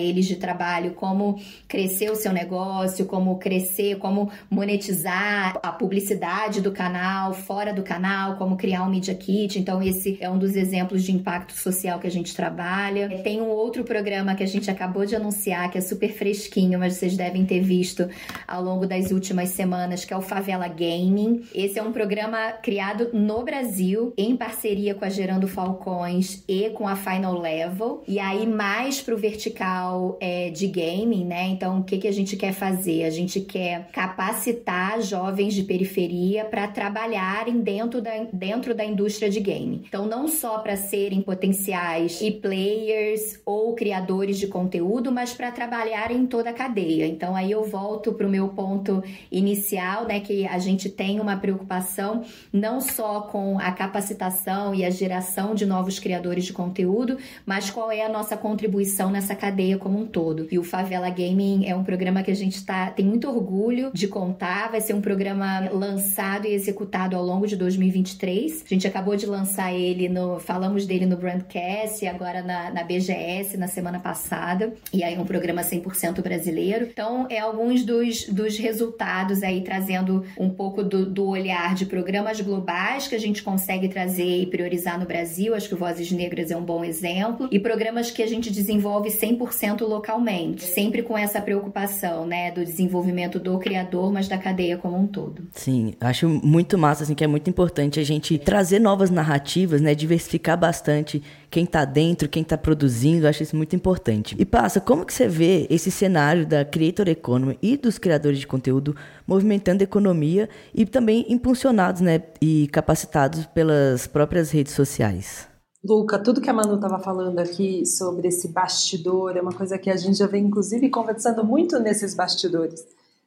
eles 0.03 0.27
de 0.27 0.37
trabalho, 0.37 0.93
como 0.93 1.41
crescer 1.67 2.11
o 2.11 2.15
seu 2.15 2.31
negócio, 2.31 3.07
como 3.07 3.39
crescer, 3.39 3.97
como 3.97 4.31
monetizar 4.51 5.59
a 5.63 5.73
publicidade 5.73 6.61
do 6.61 6.73
canal, 6.73 7.33
fora 7.33 7.73
do 7.73 7.83
canal, 7.83 8.37
como 8.37 8.59
criar 8.59 8.83
um 8.83 8.91
Media 8.91 9.15
Kit. 9.15 9.62
Então, 9.63 9.81
esse 9.81 10.19
é 10.21 10.29
um 10.29 10.39
dos 10.39 10.57
exemplos 10.57 11.05
de 11.05 11.13
impacto 11.13 11.53
social 11.53 12.01
que 12.01 12.07
a 12.09 12.11
gente 12.11 12.35
trabalha. 12.35 13.09
Tem 13.23 13.41
um 13.41 13.47
outro 13.47 13.85
programa 13.85 14.35
que 14.35 14.43
a 14.43 14.47
gente 14.47 14.69
acabou 14.69 15.07
de 15.07 15.15
anunciar, 15.15 15.71
que 15.71 15.79
é 15.79 15.81
super 15.81 16.13
fresquinho, 16.13 16.81
mas 16.81 16.95
vocês 16.95 17.17
devem 17.17 17.47
ter 17.47 17.61
visto 17.61 18.09
ao 18.47 18.61
longo 18.61 18.89
das 18.89 19.13
últimas 19.13 19.51
semanas, 19.51 20.05
que 20.05 20.13
é 20.13 20.17
o 20.17 20.21
Favela 20.21 20.67
Gaming. 20.67 21.45
Esse 21.55 21.79
é 21.79 21.83
um 21.83 21.93
programa 21.93 22.51
criado 22.61 23.11
no 23.13 23.45
Brasil, 23.45 24.13
em 24.19 24.37
parceria 24.37 24.97
com 24.97 25.05
a 25.05 25.09
Gerando 25.09 25.47
Falcões 25.47 26.43
e 26.49 26.71
com 26.71 26.89
a 26.89 26.97
Final 26.97 27.39
Level. 27.39 28.03
E 28.09 28.19
aí, 28.19 28.45
mais 28.49 29.01
pro 29.01 29.17
vertical 29.17 30.19
é, 30.21 30.51
de 30.51 30.67
gaming, 30.67 31.25
né? 31.25 31.47
Então, 31.51 31.79
o 31.79 31.85
que, 31.85 31.99
que 31.99 32.09
a 32.09 32.13
gente 32.13 32.37
quer 32.37 32.53
fazer? 32.53 33.05
A 33.05 33.11
gente 33.11 33.41
quer 33.41 33.87
capacitar 33.93 35.01
jovens 35.03 35.55
de 35.55 35.63
periferia 35.63 36.45
para 36.47 36.67
trabalharem 36.67 37.61
dentro 37.61 38.03
da, 38.03 38.27
dentro 38.33 38.75
da 38.75 38.85
indústria 38.85 39.31
de 39.31 39.39
games 39.39 39.52
game. 39.53 39.83
Então, 39.87 40.07
não 40.07 40.27
só 40.27 40.59
para 40.59 40.77
serem 40.77 41.21
potenciais 41.21 42.21
e 42.21 42.31
players 42.31 43.41
ou 43.45 43.75
criadores 43.75 44.39
de 44.39 44.47
conteúdo, 44.47 45.13
mas 45.13 45.33
para 45.33 45.51
trabalhar 45.51 46.11
em 46.11 46.27
toda 46.27 46.51
a 46.51 46.53
cadeia. 46.53 47.07
Então, 47.07 47.37
aí 47.37 47.51
eu 47.51 47.65
volto 47.65 48.13
para 48.13 48.27
o 48.27 48.31
meu 48.31 48.49
ponto 48.49 49.03
inicial, 49.31 50.07
né, 50.07 50.21
que 50.21 50.47
a 50.47 50.59
gente 50.59 50.89
tem 50.89 51.21
uma 51.21 51.37
preocupação 51.37 52.25
não 52.53 52.81
só 52.81 53.23
com 53.23 53.59
a 53.59 53.73
capacitação 53.73 54.75
e 54.75 54.85
a 54.85 54.91
geração 54.91 55.55
de 55.55 55.67
novos 55.67 55.99
criadores 55.99 56.45
de 56.45 56.53
conteúdo, 56.53 57.19
mas 57.45 57.71
qual 57.71 57.91
é 57.91 58.05
a 58.05 58.09
nossa 58.09 58.37
contribuição 58.37 59.11
nessa 59.11 59.35
cadeia 59.35 59.79
como 59.79 59.99
um 59.99 60.07
todo. 60.07 60.47
E 60.51 60.59
o 60.59 60.65
Favela 60.65 61.11
Gaming 61.11 61.67
é 61.67 61.75
um 61.75 61.85
programa 61.85 62.23
que 62.23 62.31
a 62.31 62.37
gente 62.37 62.65
tá, 62.65 62.91
tem 62.91 63.05
muito 63.05 63.29
orgulho 63.29 63.91
de 63.93 64.09
contar, 64.09 64.71
vai 64.71 64.81
ser 64.81 64.95
um 64.95 65.01
programa 65.01 65.69
lançado 65.71 66.47
e 66.47 66.53
executado 66.53 67.17
ao 67.17 67.25
longo 67.25 67.47
de 67.47 67.57
2023. 67.57 68.65
A 68.65 68.69
gente 68.69 68.87
acabou 68.87 69.17
de 69.17 69.27
lançar 69.27 69.42
lançar 69.43 69.73
ele 69.73 70.09
no. 70.09 70.39
Falamos 70.39 70.87
dele 70.87 71.05
no 71.05 71.17
Brandcast, 71.17 72.07
agora 72.07 72.43
na, 72.43 72.71
na 72.71 72.85
BGS 72.85 73.57
na 73.57 73.67
semana 73.67 73.99
passada. 73.99 74.73
E 74.93 75.03
aí 75.03 75.19
um 75.19 75.25
programa 75.25 75.63
100% 75.63 76.23
brasileiro. 76.23 76.89
Então, 76.91 77.27
é 77.29 77.41
alguns 77.41 77.85
dos, 77.85 78.29
dos 78.29 78.57
resultados 78.57 79.43
aí 79.43 79.63
trazendo 79.63 80.25
um 80.39 80.49
pouco 80.49 80.83
do, 80.83 81.05
do 81.05 81.27
olhar 81.27 81.75
de 81.75 81.87
programas 81.87 82.41
globais 82.41 83.09
que 83.09 83.15
a 83.15 83.19
gente 83.19 83.43
consegue 83.43 83.89
trazer 83.89 84.43
e 84.43 84.47
priorizar 84.47 84.99
no 84.99 85.07
Brasil. 85.07 85.55
Acho 85.55 85.69
que 85.69 85.75
o 85.75 85.79
Vozes 85.79 86.13
Negras 86.13 86.51
é 86.51 86.57
um 86.57 86.65
bom 86.65 86.85
exemplo. 86.85 87.49
E 87.51 87.59
programas 87.59 88.11
que 88.11 88.23
a 88.23 88.27
gente 88.27 88.51
desenvolve 88.51 89.11
100% 89.11 89.81
localmente, 89.83 90.63
sempre 90.63 91.03
com 91.03 91.19
essa 91.19 91.41
preocupação, 91.41 92.27
né, 92.27 92.53
do 92.53 92.65
desenvolvimento 92.65 93.41
do 93.41 93.59
criador, 93.59 94.13
mas 94.13 94.29
da 94.29 94.39
cadeia 94.39 94.77
como 94.77 94.97
um 94.97 95.07
todo. 95.07 95.43
Sim, 95.53 95.95
acho 96.01 96.29
muito 96.29 96.79
massa, 96.79 97.03
assim, 97.03 97.15
que 97.15 97.25
é 97.25 97.27
muito 97.27 97.51
importante 97.51 97.99
a 97.99 98.05
gente 98.05 98.39
trazer 98.39 98.79
novas 98.79 99.11
narrativas 99.11 99.32
narrativas, 99.33 99.81
né? 99.81 99.95
Diversificar 99.95 100.59
bastante 100.59 101.23
quem 101.51 101.65
está 101.65 101.85
dentro, 101.85 102.29
quem 102.29 102.43
está 102.43 102.57
produzindo, 102.57 103.27
acho 103.27 103.43
isso 103.43 103.57
muito 103.57 103.75
importante. 103.75 104.37
E 104.39 104.45
passa, 104.45 104.81
como 104.81 105.05
que 105.05 105.13
você 105.13 105.29
vê 105.29 105.67
esse 105.71 105.91
cenário 105.91 106.47
da 106.47 106.65
creator 106.65 107.09
economy 107.09 107.59
e 107.63 107.77
dos 107.77 107.99
criadores 107.99 108.39
de 108.39 108.47
conteúdo 108.47 108.95
movimentando 109.27 109.83
a 109.83 109.85
economia 109.85 110.49
e 110.75 110.85
também 110.87 111.27
impulsionados, 111.29 112.01
né, 112.01 112.23
e 112.41 112.69
capacitados 112.69 113.47
pelas 113.47 114.07
próprias 114.07 114.51
redes 114.51 114.73
sociais? 114.75 115.49
Luca, 115.85 116.19
tudo 116.19 116.41
que 116.41 116.49
a 116.49 116.53
Manu 116.53 116.77
estava 116.77 117.01
falando 117.01 117.39
aqui 117.41 117.85
sobre 117.85 118.29
esse 118.29 118.53
bastidor 118.53 119.37
é 119.37 119.43
uma 119.43 119.53
coisa 119.53 119.77
que 119.77 119.91
a 119.91 119.97
gente 119.97 120.17
já 120.17 120.29
vem, 120.29 120.45
inclusive, 120.45 120.89
conversando 120.89 121.45
muito 121.45 121.81
nesses 121.81 122.15
bastidores. 122.15 122.81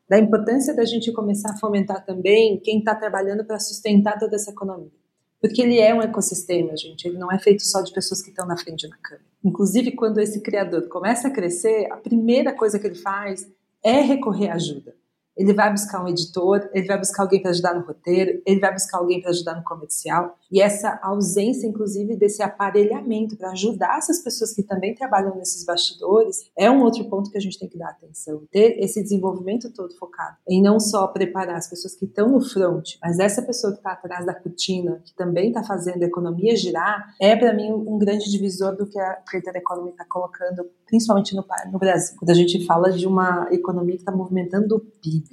Da 0.10 0.18
importância 0.18 0.74
da 0.74 0.86
gente 0.86 1.12
começar 1.12 1.52
a 1.52 1.58
fomentar 1.58 2.06
também 2.06 2.60
quem 2.64 2.80
está 2.80 2.96
trabalhando 2.96 3.44
para 3.44 3.60
sustentar 3.60 4.18
toda 4.18 4.36
essa 4.36 4.52
economia. 4.52 4.92
Porque 5.46 5.62
ele 5.62 5.80
é 5.80 5.94
um 5.94 6.02
ecossistema, 6.02 6.76
gente. 6.76 7.08
Ele 7.08 7.20
não 7.20 7.32
é 7.32 7.38
feito 7.38 7.64
só 7.64 7.84
de 7.84 7.94
pessoas 7.94 8.20
que 8.20 8.30
estão 8.30 8.48
na 8.48 8.58
frente 8.58 8.90
da 8.90 8.96
câmera. 8.96 9.28
Inclusive, 9.44 9.92
quando 9.92 10.18
esse 10.18 10.42
criador 10.42 10.88
começa 10.88 11.28
a 11.28 11.32
crescer, 11.32 11.88
a 11.92 11.98
primeira 11.98 12.52
coisa 12.52 12.80
que 12.80 12.88
ele 12.88 12.96
faz 12.96 13.48
é 13.84 14.02
recorrer 14.02 14.50
à 14.50 14.56
ajuda. 14.56 14.96
Ele 15.38 15.54
vai 15.54 15.72
buscar 15.72 16.04
um 16.04 16.08
editor, 16.08 16.70
ele 16.74 16.88
vai 16.88 16.98
buscar 16.98 17.24
alguém 17.24 17.42
para 17.42 17.52
ajudar 17.52 17.74
no 17.74 17.86
roteiro, 17.86 18.42
ele 18.46 18.60
vai 18.60 18.72
buscar 18.72 19.00
alguém 19.00 19.22
para 19.22 19.32
ajudar 19.32 19.56
no 19.56 19.64
comercial. 19.64 20.38
E 20.52 20.62
essa 20.62 21.00
ausência, 21.04 21.68
inclusive, 21.68 22.16
desse 22.16 22.42
aparelhamento 22.42 23.36
para 23.36 23.52
ajudar 23.52 23.98
essas 23.98 24.20
pessoas 24.24 24.54
que 24.54 24.64
também 24.64 24.96
trabalham 24.96 25.36
nesses 25.36 25.66
bastidores, 25.66 26.50
é 26.58 26.70
um 26.70 26.82
outro 26.82 27.04
ponto 27.10 27.30
que 27.30 27.38
a 27.38 27.42
gente 27.42 27.60
tem 27.60 27.68
que 27.68 27.78
dar 27.78 27.90
atenção. 27.90 28.44
Ter 28.52 28.78
esse 28.80 29.02
desenvolvimento 29.02 29.72
todo 29.74 29.96
focado 29.98 30.38
em 30.48 30.62
não 30.62 30.80
só 30.80 31.08
preparar 31.08 31.58
as 31.58 31.68
pessoas 31.68 31.96
que 31.96 32.06
estão 32.06 32.30
no 32.30 32.42
front, 32.42 32.92
mas 33.02 33.20
essa 33.20 33.42
pessoa 33.42 33.74
que 33.74 33.80
está 33.80 33.92
atrás 33.92 34.26
da 34.26 34.34
cortina, 34.34 35.02
que 35.04 35.14
também 35.16 35.50
está 35.50 35.64
fazendo 35.64 36.04
a 36.04 36.06
economia 36.06 36.56
girar, 36.56 37.14
é 37.22 37.36
para 37.36 37.54
mim 37.54 37.72
um 37.72 37.98
grande 37.98 38.30
divisor 38.30 38.76
do 38.76 38.86
que 38.86 39.00
a 39.00 39.16
Creator 39.28 39.56
Economy 39.56 39.90
está 39.92 40.06
colocando, 40.06 40.70
principalmente 40.86 41.36
no, 41.36 41.44
no 41.72 41.80
Brasil. 41.80 42.16
Quando 42.18 42.30
a 42.30 42.36
gente 42.36 42.66
fala 42.66 42.92
de 42.92 43.08
uma 43.08 43.48
economia 43.52 43.96
que 43.96 44.02
está 44.02 44.12
movimentando 44.12 44.76
o 44.76 44.80
PIB, 44.80 45.25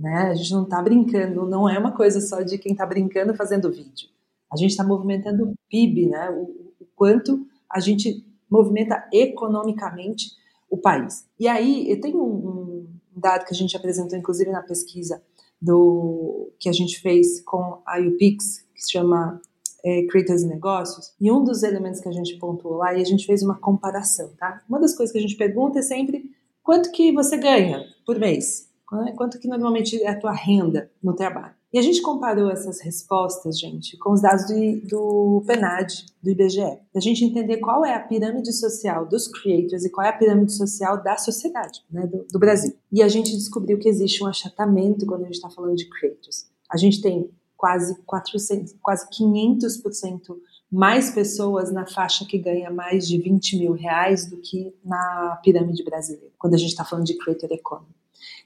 né? 0.00 0.30
A 0.30 0.34
gente 0.34 0.52
não 0.52 0.62
está 0.62 0.80
brincando, 0.80 1.46
não 1.46 1.68
é 1.68 1.78
uma 1.78 1.92
coisa 1.92 2.20
só 2.20 2.40
de 2.40 2.56
quem 2.56 2.72
está 2.72 2.86
brincando 2.86 3.34
fazendo 3.34 3.70
vídeo. 3.70 4.08
A 4.50 4.56
gente 4.56 4.70
está 4.70 4.82
movimentando 4.82 5.50
o 5.50 5.54
PIB, 5.68 6.06
né? 6.06 6.30
O, 6.30 6.44
o, 6.80 6.86
quanto 6.96 7.46
a 7.70 7.78
gente 7.78 8.24
movimenta 8.50 9.06
economicamente 9.12 10.30
o 10.68 10.78
país. 10.78 11.26
E 11.38 11.46
aí, 11.46 11.94
tenho 12.00 12.22
um, 12.22 12.86
um 13.14 13.20
dado 13.20 13.44
que 13.44 13.52
a 13.52 13.56
gente 13.56 13.76
apresentou, 13.76 14.18
inclusive, 14.18 14.50
na 14.50 14.62
pesquisa 14.62 15.22
do 15.60 16.50
que 16.58 16.68
a 16.68 16.72
gente 16.72 16.98
fez 17.00 17.42
com 17.42 17.82
a 17.86 18.00
UPix, 18.00 18.64
que 18.74 18.82
se 18.82 18.92
chama 18.92 19.40
é, 19.84 20.06
Creators 20.06 20.42
e 20.42 20.46
Negócios, 20.46 21.12
e 21.20 21.30
um 21.30 21.44
dos 21.44 21.62
elementos 21.62 22.00
que 22.00 22.08
a 22.08 22.12
gente 22.12 22.38
pontuou 22.38 22.76
lá, 22.76 22.94
e 22.94 23.02
a 23.02 23.04
gente 23.04 23.26
fez 23.26 23.42
uma 23.42 23.58
comparação, 23.58 24.30
tá? 24.38 24.62
Uma 24.68 24.80
das 24.80 24.96
coisas 24.96 25.12
que 25.12 25.18
a 25.18 25.22
gente 25.22 25.36
pergunta 25.36 25.78
é 25.78 25.82
sempre 25.82 26.30
quanto 26.62 26.90
que 26.90 27.12
você 27.12 27.36
ganha 27.36 27.84
por 28.06 28.18
mês? 28.18 28.69
Né? 28.92 29.12
Quanto 29.16 29.38
que 29.38 29.48
normalmente 29.48 30.02
é 30.02 30.08
a 30.08 30.18
tua 30.18 30.32
renda 30.32 30.90
no 31.02 31.14
trabalho? 31.14 31.54
E 31.72 31.78
a 31.78 31.82
gente 31.82 32.02
comparou 32.02 32.50
essas 32.50 32.80
respostas, 32.80 33.58
gente, 33.58 33.96
com 33.98 34.12
os 34.12 34.20
dados 34.20 34.46
do, 34.46 34.80
do 34.88 35.44
PNAD, 35.46 36.04
do 36.20 36.30
IBGE. 36.30 36.78
A 36.94 36.98
gente 36.98 37.24
entender 37.24 37.58
qual 37.58 37.84
é 37.84 37.94
a 37.94 38.00
pirâmide 38.00 38.52
social 38.52 39.06
dos 39.06 39.28
creators 39.28 39.84
e 39.84 39.90
qual 39.90 40.04
é 40.04 40.10
a 40.10 40.16
pirâmide 40.16 40.52
social 40.52 41.00
da 41.00 41.16
sociedade, 41.16 41.80
né, 41.88 42.08
do, 42.08 42.26
do 42.28 42.38
Brasil. 42.40 42.74
E 42.90 43.00
a 43.02 43.08
gente 43.08 43.30
descobriu 43.36 43.78
que 43.78 43.88
existe 43.88 44.22
um 44.24 44.26
achatamento 44.26 45.06
quando 45.06 45.22
a 45.22 45.26
gente 45.26 45.36
está 45.36 45.48
falando 45.48 45.76
de 45.76 45.88
creators. 45.88 46.46
A 46.68 46.76
gente 46.76 47.00
tem 47.00 47.30
quase 47.56 47.94
400, 48.04 48.74
quase 48.82 49.06
500% 49.08 50.36
mais 50.72 51.10
pessoas 51.10 51.70
na 51.70 51.86
faixa 51.86 52.24
que 52.24 52.38
ganha 52.38 52.70
mais 52.70 53.06
de 53.06 53.18
20 53.18 53.58
mil 53.58 53.72
reais 53.74 54.26
do 54.26 54.38
que 54.38 54.74
na 54.84 55.38
pirâmide 55.42 55.84
brasileira, 55.84 56.32
quando 56.38 56.54
a 56.54 56.58
gente 56.58 56.70
está 56.70 56.84
falando 56.84 57.06
de 57.06 57.16
creator 57.18 57.52
economy. 57.52 57.94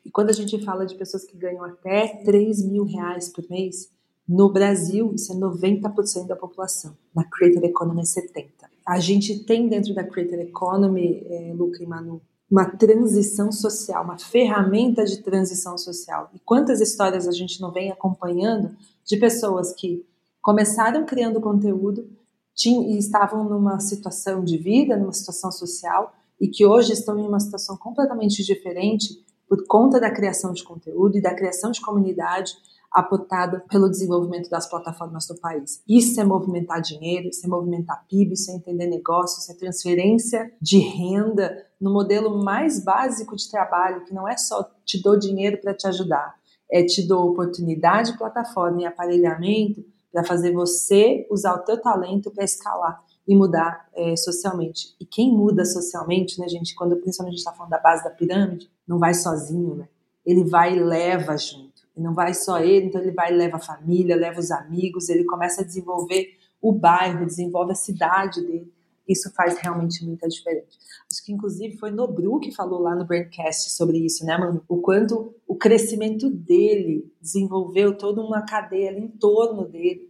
E 0.05 0.11
quando 0.11 0.31
a 0.31 0.33
gente 0.33 0.63
fala 0.65 0.87
de 0.87 0.95
pessoas 0.95 1.25
que 1.25 1.37
ganham 1.37 1.65
até 1.65 2.23
3 2.25 2.65
mil 2.65 2.85
reais 2.85 3.29
por 3.29 3.49
mês, 3.49 3.91
no 4.29 4.51
Brasil 4.51 5.13
isso 5.15 5.33
é 5.33 5.37
90% 5.37 6.27
da 6.27 6.37
população. 6.37 6.97
Na 7.15 7.25
Creator 7.25 7.65
Economy 7.65 8.01
é 8.01 8.05
70%. 8.05 8.47
A 8.87 9.01
gente 9.01 9.45
tem 9.45 9.69
dentro 9.69 9.95
da 9.95 10.05
Creator 10.05 10.41
Economy, 10.41 11.27
é, 11.27 11.53
Luca 11.55 11.83
e 11.83 11.87
Manu, 11.87 12.21
uma 12.51 12.67
transição 12.67 13.51
social, 13.51 14.05
uma 14.05 14.19
ferramenta 14.19 15.05
de 15.05 15.23
transição 15.23 15.77
social. 15.79 16.31
E 16.35 16.39
quantas 16.39 16.81
histórias 16.81 17.27
a 17.27 17.33
gente 17.33 17.61
não 17.61 17.73
vem 17.73 17.91
acompanhando 17.91 18.77
de 19.05 19.17
pessoas 19.17 19.73
que 19.73 20.05
começaram 20.43 21.07
criando 21.07 21.41
conteúdo 21.41 22.09
tinham, 22.55 22.85
e 22.85 22.99
estavam 22.99 23.45
numa 23.45 23.81
situação 23.81 24.45
de 24.45 24.57
vida, 24.57 24.97
numa 24.97 25.13
situação 25.13 25.51
social, 25.51 26.15
e 26.41 26.47
que 26.47 26.67
hoje 26.67 26.93
estão 26.93 27.19
em 27.19 27.27
uma 27.27 27.41
situação 27.41 27.77
completamente 27.77 28.45
diferente 28.45 29.25
por 29.49 29.67
conta 29.67 30.01
da 30.01 30.11
criação 30.11 30.53
de 30.53 30.65
conteúdo 30.65 31.17
e 31.17 31.23
da 31.23 31.35
criação 31.35 31.71
de 31.71 31.81
comunidade 31.81 32.55
apotada 32.95 33.65
pelo 33.69 33.91
desenvolvimento 33.91 34.49
das 34.49 34.69
plataformas 34.69 35.27
do 35.27 35.35
país. 35.35 35.83
Isso 35.89 36.21
é 36.21 36.25
movimentar 36.25 36.81
dinheiro, 36.81 37.29
isso 37.29 37.45
é 37.45 37.49
movimentar 37.49 38.07
PIB, 38.09 38.35
isso 38.35 38.53
é 38.53 38.55
entender 38.55 38.87
negócio, 38.87 39.41
isso 39.41 39.51
é 39.51 39.55
transferência 39.57 40.53
de 40.61 40.79
renda 40.79 41.67
no 41.81 41.93
modelo 41.93 42.43
mais 42.45 42.83
básico 42.83 43.35
de 43.35 43.51
trabalho, 43.51 44.05
que 44.05 44.15
não 44.15 44.29
é 44.29 44.37
só 44.37 44.71
te 44.85 45.03
dou 45.03 45.19
dinheiro 45.19 45.61
para 45.61 45.75
te 45.75 45.89
ajudar, 45.89 46.37
é 46.71 46.85
te 46.85 47.03
dou 47.07 47.31
oportunidade, 47.31 48.17
plataforma 48.17 48.83
e 48.83 48.87
aparelhamento 48.87 49.85
para 50.13 50.23
fazer 50.23 50.53
você 50.53 51.27
usar 51.29 51.55
o 51.55 51.65
teu 51.65 51.81
talento 51.81 52.31
para 52.31 52.45
escalar 52.45 53.03
e 53.27 53.35
mudar 53.35 53.89
é, 53.95 54.15
socialmente. 54.17 54.95
E 55.01 55.07
quem 55.07 55.33
muda 55.33 55.65
socialmente, 55.65 56.39
né, 56.39 56.49
gente, 56.49 56.75
quando 56.75 56.97
principalmente 56.97 57.35
a 57.35 57.37
gente 57.37 57.47
está 57.47 57.53
falando 57.53 57.71
da 57.71 57.79
base 57.79 58.05
da 58.05 58.11
pirâmide, 58.11 58.71
não 58.87 58.99
vai 58.99 59.15
sozinho, 59.15 59.75
né? 59.77 59.89
Ele 60.25 60.45
vai 60.45 60.77
e 60.77 60.81
leva 60.81 61.37
junto. 61.37 61.85
E 61.97 62.01
não 62.01 62.13
vai 62.13 62.35
só 62.35 62.59
ele, 62.59 62.87
então 62.87 63.01
ele 63.01 63.13
vai 63.13 63.33
e 63.33 63.37
leva 63.37 63.57
a 63.57 63.61
família, 63.61 64.17
leva 64.17 64.41
os 64.41 64.51
amigos, 64.51 65.09
ele 65.09 65.25
começa 65.25 65.63
a 65.63 65.65
desenvolver 65.65 66.37
o 66.61 66.73
bairro, 66.73 67.27
desenvolve 67.27 67.73
a 67.73 67.77
cidade 67.77 68.43
dele. 68.43 68.73
Isso 69.07 69.31
faz 69.35 69.59
realmente 69.59 70.05
muita 70.05 70.27
diferença. 70.27 70.79
Acho 71.11 71.25
que 71.25 71.33
inclusive 71.33 71.77
foi 71.77 71.91
Nobru 71.91 72.41
que 72.41 72.51
falou 72.51 72.81
lá 72.81 72.95
no 72.95 73.05
Braincast 73.05 73.71
sobre 73.71 73.99
isso, 73.99 74.25
né, 74.25 74.37
mano? 74.37 74.65
O 74.67 74.79
quanto 74.79 75.35
o 75.47 75.55
crescimento 75.55 76.31
dele 76.31 77.13
desenvolveu 77.21 77.97
toda 77.97 78.23
uma 78.23 78.43
cadeia 78.43 78.89
ali 78.89 79.01
em 79.01 79.09
torno 79.09 79.67
dele, 79.69 80.09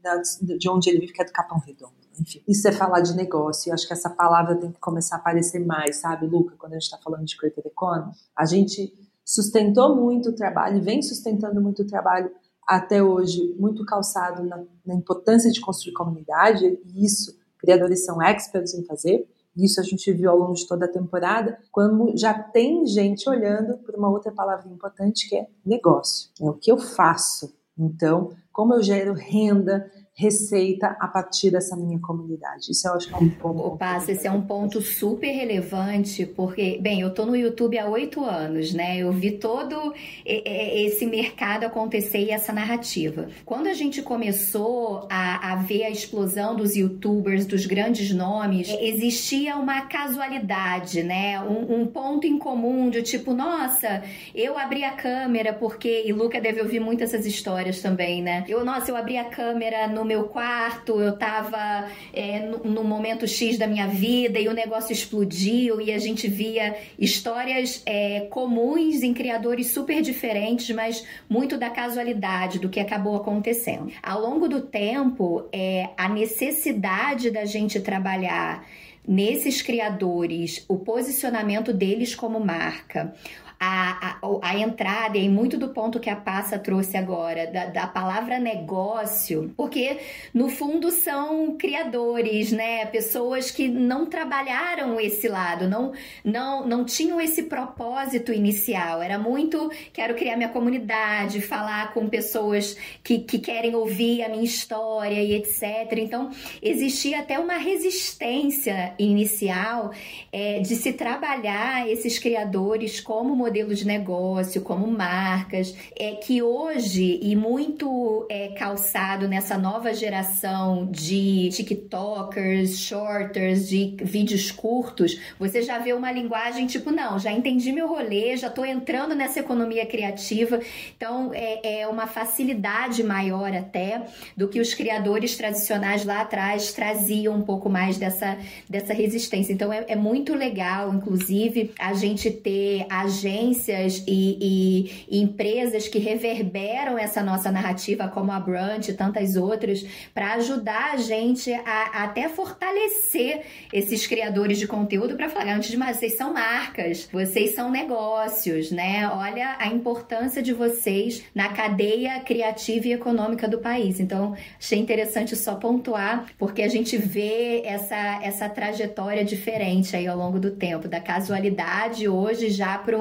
de 0.58 0.70
onde 0.70 0.88
ele 0.88 1.00
vive, 1.00 1.12
que 1.12 1.22
é 1.22 1.24
do 1.24 1.32
Capão 1.32 1.58
Redondo 1.58 2.03
enfim, 2.18 2.42
isso 2.46 2.66
é 2.68 2.72
falar 2.72 3.00
de 3.00 3.14
negócio. 3.14 3.70
Eu 3.70 3.74
acho 3.74 3.86
que 3.86 3.92
essa 3.92 4.10
palavra 4.10 4.56
tem 4.56 4.70
que 4.70 4.78
começar 4.78 5.16
a 5.16 5.18
aparecer 5.18 5.64
mais, 5.64 5.96
sabe, 5.96 6.26
Luca, 6.26 6.54
quando 6.56 6.72
a 6.72 6.76
gente 6.76 6.84
está 6.84 6.98
falando 6.98 7.24
de 7.24 7.36
creator 7.36 7.64
economy. 7.66 8.12
A 8.36 8.44
gente 8.46 8.92
sustentou 9.24 9.96
muito 9.96 10.30
o 10.30 10.34
trabalho, 10.34 10.82
vem 10.82 11.02
sustentando 11.02 11.60
muito 11.60 11.82
o 11.82 11.86
trabalho 11.86 12.30
até 12.66 13.02
hoje, 13.02 13.54
muito 13.58 13.84
calçado 13.84 14.42
na, 14.42 14.62
na 14.84 14.94
importância 14.94 15.50
de 15.50 15.60
construir 15.60 15.94
comunidade, 15.94 16.78
e 16.84 17.04
isso 17.04 17.36
criadores 17.58 18.04
são 18.04 18.22
experts 18.22 18.74
em 18.74 18.84
fazer. 18.84 19.26
Isso 19.56 19.80
a 19.80 19.84
gente 19.84 20.12
viu 20.12 20.30
ao 20.30 20.38
longo 20.38 20.54
de 20.54 20.66
toda 20.66 20.84
a 20.84 20.92
temporada, 20.92 21.58
quando 21.70 22.16
já 22.16 22.34
tem 22.34 22.84
gente 22.86 23.28
olhando 23.28 23.78
por 23.78 23.94
uma 23.94 24.10
outra 24.10 24.32
palavra 24.32 24.68
importante 24.68 25.28
que 25.28 25.36
é 25.36 25.46
negócio. 25.64 26.28
É 26.40 26.44
o 26.44 26.54
que 26.54 26.70
eu 26.70 26.76
faço. 26.76 27.54
Então, 27.78 28.32
como 28.52 28.74
eu 28.74 28.82
gero 28.82 29.14
renda, 29.14 29.90
receita 30.16 30.96
a 31.00 31.08
partir 31.08 31.50
dessa 31.50 31.76
minha 31.76 31.98
comunidade. 31.98 32.70
Isso 32.70 32.86
eu 32.86 32.94
acho 32.94 33.08
que 33.08 33.14
é 33.14 33.18
um 33.18 33.28
ponto. 33.28 33.58
Opa, 33.60 33.96
esse 33.96 34.26
é 34.26 34.30
um 34.30 34.42
ponto 34.42 34.80
super 34.80 35.30
relevante, 35.30 36.24
porque, 36.24 36.78
bem, 36.80 37.00
eu 37.00 37.12
tô 37.12 37.26
no 37.26 37.34
YouTube 37.34 37.76
há 37.76 37.88
oito 37.88 38.24
anos, 38.24 38.72
né? 38.72 38.98
Eu 38.98 39.12
vi 39.12 39.32
todo 39.32 39.92
esse 40.24 41.04
mercado 41.04 41.64
acontecer 41.64 42.18
e 42.18 42.30
essa 42.30 42.52
narrativa. 42.52 43.28
Quando 43.44 43.66
a 43.66 43.74
gente 43.74 44.02
começou 44.02 45.08
a, 45.10 45.52
a 45.52 45.56
ver 45.56 45.84
a 45.84 45.90
explosão 45.90 46.54
dos 46.54 46.76
youtubers, 46.76 47.44
dos 47.44 47.66
grandes 47.66 48.12
nomes, 48.14 48.68
existia 48.80 49.56
uma 49.56 49.82
casualidade, 49.82 51.02
né? 51.02 51.40
Um, 51.40 51.80
um 51.80 51.86
ponto 51.86 52.24
em 52.24 52.38
comum 52.38 52.88
de 52.88 53.02
tipo, 53.02 53.32
nossa, 53.32 54.04
eu 54.32 54.56
abri 54.56 54.84
a 54.84 54.92
câmera 54.92 55.52
porque. 55.52 56.04
E 56.06 56.12
Luca 56.12 56.40
deve 56.40 56.60
ouvir 56.60 56.78
muito 56.78 57.02
essas 57.02 57.26
histórias 57.26 57.82
também, 57.82 58.22
né? 58.22 58.44
Eu, 58.46 58.64
nossa, 58.64 58.92
eu 58.92 58.96
abri 58.96 59.16
a 59.16 59.24
câmera 59.24 59.88
no 59.88 60.03
no 60.04 60.08
meu 60.08 60.24
quarto, 60.24 61.00
eu 61.00 61.14
estava 61.14 61.88
é, 62.12 62.40
no, 62.40 62.84
momento 62.84 63.26
X 63.26 63.56
da 63.56 63.66
minha 63.66 63.88
vida 63.88 64.38
e 64.38 64.46
o 64.46 64.52
negócio 64.52 64.92
explodiu 64.92 65.80
e 65.80 65.90
a 65.90 65.98
gente 65.98 66.28
via 66.28 66.76
histórias 66.98 67.82
é, 67.86 68.20
comuns 68.30 69.02
em 69.02 69.14
criadores 69.14 69.70
super 69.70 70.02
diferentes, 70.02 70.76
mas 70.76 71.04
muito 71.28 71.56
da 71.56 71.70
casualidade 71.70 72.58
do 72.58 72.68
que 72.68 72.78
acabou 72.78 73.16
acontecendo. 73.16 73.90
Ao 74.02 74.20
longo 74.20 74.46
do 74.46 74.60
tempo, 74.60 75.48
é, 75.50 75.88
a 75.96 76.06
necessidade 76.06 77.30
da 77.30 77.46
gente 77.46 77.80
trabalhar 77.80 78.66
nesses 79.06 79.62
criadores, 79.62 80.64
o 80.68 80.76
posicionamento 80.78 81.72
deles 81.72 82.14
como 82.14 82.40
marca, 82.40 83.14
a, 83.64 84.18
a, 84.22 84.50
a 84.50 84.58
entrada 84.58 85.16
e 85.16 85.28
muito 85.28 85.56
do 85.56 85.68
ponto 85.70 85.98
que 85.98 86.10
a 86.10 86.16
Passa 86.16 86.58
trouxe 86.58 86.96
agora, 86.96 87.46
da, 87.46 87.66
da 87.66 87.86
palavra 87.86 88.38
negócio, 88.38 89.52
porque 89.56 89.98
no 90.32 90.48
fundo 90.48 90.90
são 90.90 91.56
criadores, 91.56 92.52
né? 92.52 92.84
Pessoas 92.86 93.50
que 93.50 93.68
não 93.68 94.06
trabalharam 94.06 95.00
esse 95.00 95.28
lado, 95.28 95.68
não, 95.68 95.92
não, 96.24 96.66
não 96.66 96.84
tinham 96.84 97.20
esse 97.20 97.44
propósito 97.44 98.32
inicial. 98.32 99.02
Era 99.02 99.18
muito, 99.18 99.70
quero 99.92 100.14
criar 100.14 100.36
minha 100.36 100.48
comunidade, 100.50 101.40
falar 101.40 101.92
com 101.94 102.08
pessoas 102.08 102.76
que, 103.02 103.18
que 103.20 103.38
querem 103.38 103.74
ouvir 103.74 104.22
a 104.22 104.28
minha 104.28 104.44
história 104.44 105.22
e 105.22 105.34
etc. 105.34 105.98
Então, 105.98 106.30
existia 106.62 107.20
até 107.20 107.38
uma 107.38 107.56
resistência 107.56 108.94
inicial 108.98 109.92
é, 110.32 110.60
de 110.60 110.76
se 110.76 110.92
trabalhar 110.92 111.88
esses 111.88 112.18
criadores 112.18 113.00
como 113.00 113.34
modelo 113.54 113.72
de 113.72 113.86
negócio, 113.86 114.62
como 114.62 114.84
marcas, 114.88 115.76
é 115.96 116.16
que 116.16 116.42
hoje 116.42 117.20
e 117.22 117.36
muito 117.36 118.26
é 118.28 118.48
calçado 118.48 119.28
nessa 119.28 119.56
nova 119.56 119.94
geração 119.94 120.88
de 120.90 121.50
TikTokers, 121.50 122.76
shorters, 122.80 123.68
de 123.68 123.94
vídeos 124.02 124.50
curtos, 124.50 125.20
você 125.38 125.62
já 125.62 125.78
vê 125.78 125.92
uma 125.92 126.10
linguagem 126.10 126.66
tipo, 126.66 126.90
não, 126.90 127.16
já 127.16 127.30
entendi 127.30 127.70
meu 127.70 127.86
rolê, 127.86 128.36
já 128.36 128.48
estou 128.48 128.66
entrando 128.66 129.14
nessa 129.14 129.38
economia 129.38 129.86
criativa. 129.86 130.58
Então, 130.96 131.30
é, 131.32 131.82
é 131.82 131.86
uma 131.86 132.08
facilidade 132.08 133.04
maior 133.04 133.54
até 133.54 134.02
do 134.36 134.48
que 134.48 134.58
os 134.58 134.74
criadores 134.74 135.36
tradicionais 135.36 136.04
lá 136.04 136.22
atrás 136.22 136.72
traziam 136.72 137.36
um 137.36 137.42
pouco 137.42 137.70
mais 137.70 137.98
dessa, 137.98 138.36
dessa 138.68 138.92
resistência. 138.92 139.52
Então, 139.52 139.72
é, 139.72 139.84
é 139.86 139.94
muito 139.94 140.34
legal, 140.34 140.92
inclusive, 140.92 141.70
a 141.78 141.94
gente 141.94 142.32
ter 142.32 142.86
agências 143.34 144.02
e, 144.06 144.38
e, 144.40 145.06
e 145.08 145.20
empresas 145.20 145.88
que 145.88 145.98
reverberam 145.98 146.98
essa 146.98 147.22
nossa 147.22 147.50
narrativa, 147.50 148.08
como 148.08 148.30
a 148.30 148.38
Brunch 148.38 148.90
e 148.90 148.94
tantas 148.94 149.36
outras, 149.36 149.84
para 150.14 150.34
ajudar 150.34 150.92
a 150.94 150.96
gente 150.96 151.52
a, 151.52 151.60
a, 151.64 152.04
até 152.04 152.28
fortalecer 152.28 153.42
esses 153.72 154.06
criadores 154.06 154.58
de 154.58 154.66
conteúdo 154.66 155.16
para 155.16 155.28
falar, 155.28 155.54
antes 155.54 155.70
de 155.70 155.76
mais, 155.76 155.96
vocês 155.96 156.16
são 156.16 156.32
marcas, 156.32 157.08
vocês 157.12 157.54
são 157.54 157.70
negócios, 157.70 158.70
né? 158.70 159.08
Olha 159.08 159.56
a 159.58 159.68
importância 159.68 160.42
de 160.42 160.52
vocês 160.52 161.24
na 161.34 161.48
cadeia 161.48 162.20
criativa 162.20 162.88
e 162.88 162.92
econômica 162.92 163.48
do 163.48 163.58
país. 163.58 164.00
Então, 164.00 164.36
achei 164.58 164.78
interessante 164.78 165.34
só 165.36 165.56
pontuar, 165.56 166.26
porque 166.38 166.62
a 166.62 166.68
gente 166.68 166.96
vê 166.96 167.62
essa, 167.64 168.20
essa 168.22 168.48
trajetória 168.48 169.24
diferente 169.24 169.96
aí 169.96 170.06
ao 170.06 170.16
longo 170.16 170.38
do 170.38 170.50
tempo, 170.52 170.88
da 170.88 171.00
casualidade 171.00 172.08
hoje 172.08 172.50
já 172.50 172.78
para 172.78 172.94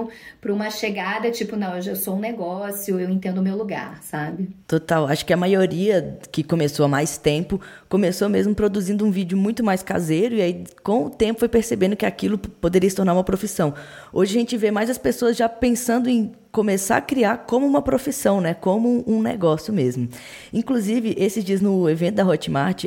uma 0.51 0.69
chegada, 0.69 1.31
tipo, 1.31 1.55
não, 1.55 1.77
eu 1.77 1.95
sou 1.95 2.15
um 2.15 2.19
negócio, 2.19 2.99
eu 2.99 3.09
entendo 3.09 3.39
o 3.39 3.41
meu 3.41 3.55
lugar, 3.55 4.01
sabe? 4.03 4.49
Total. 4.67 5.07
Acho 5.07 5.25
que 5.25 5.33
a 5.33 5.37
maioria 5.37 6.19
que 6.31 6.43
começou 6.43 6.85
há 6.85 6.89
mais 6.89 7.17
tempo 7.17 7.59
começou 7.87 8.29
mesmo 8.29 8.53
produzindo 8.53 9.05
um 9.05 9.11
vídeo 9.11 9.37
muito 9.37 9.63
mais 9.63 9.81
caseiro 9.81 10.35
e 10.35 10.41
aí 10.41 10.63
com 10.83 11.05
o 11.05 11.09
tempo 11.09 11.39
foi 11.39 11.49
percebendo 11.49 11.95
que 11.95 12.05
aquilo 12.05 12.37
poderia 12.37 12.89
se 12.89 12.95
tornar 12.95 13.13
uma 13.13 13.23
profissão. 13.23 13.73
Hoje 14.11 14.35
a 14.35 14.39
gente 14.39 14.57
vê 14.57 14.71
mais 14.71 14.89
as 14.89 14.97
pessoas 14.97 15.37
já 15.37 15.47
pensando 15.47 16.09
em 16.09 16.31
começar 16.53 16.97
a 16.97 17.01
criar 17.01 17.39
como 17.39 17.65
uma 17.65 17.81
profissão, 17.81 18.39
né? 18.39 18.53
Como 18.53 19.03
um 19.07 19.21
negócio 19.23 19.73
mesmo. 19.73 20.07
Inclusive, 20.53 21.15
esses 21.17 21.43
dias 21.43 21.59
no 21.59 21.89
evento 21.89 22.15
da 22.15 22.25
Hotmart, 22.25 22.85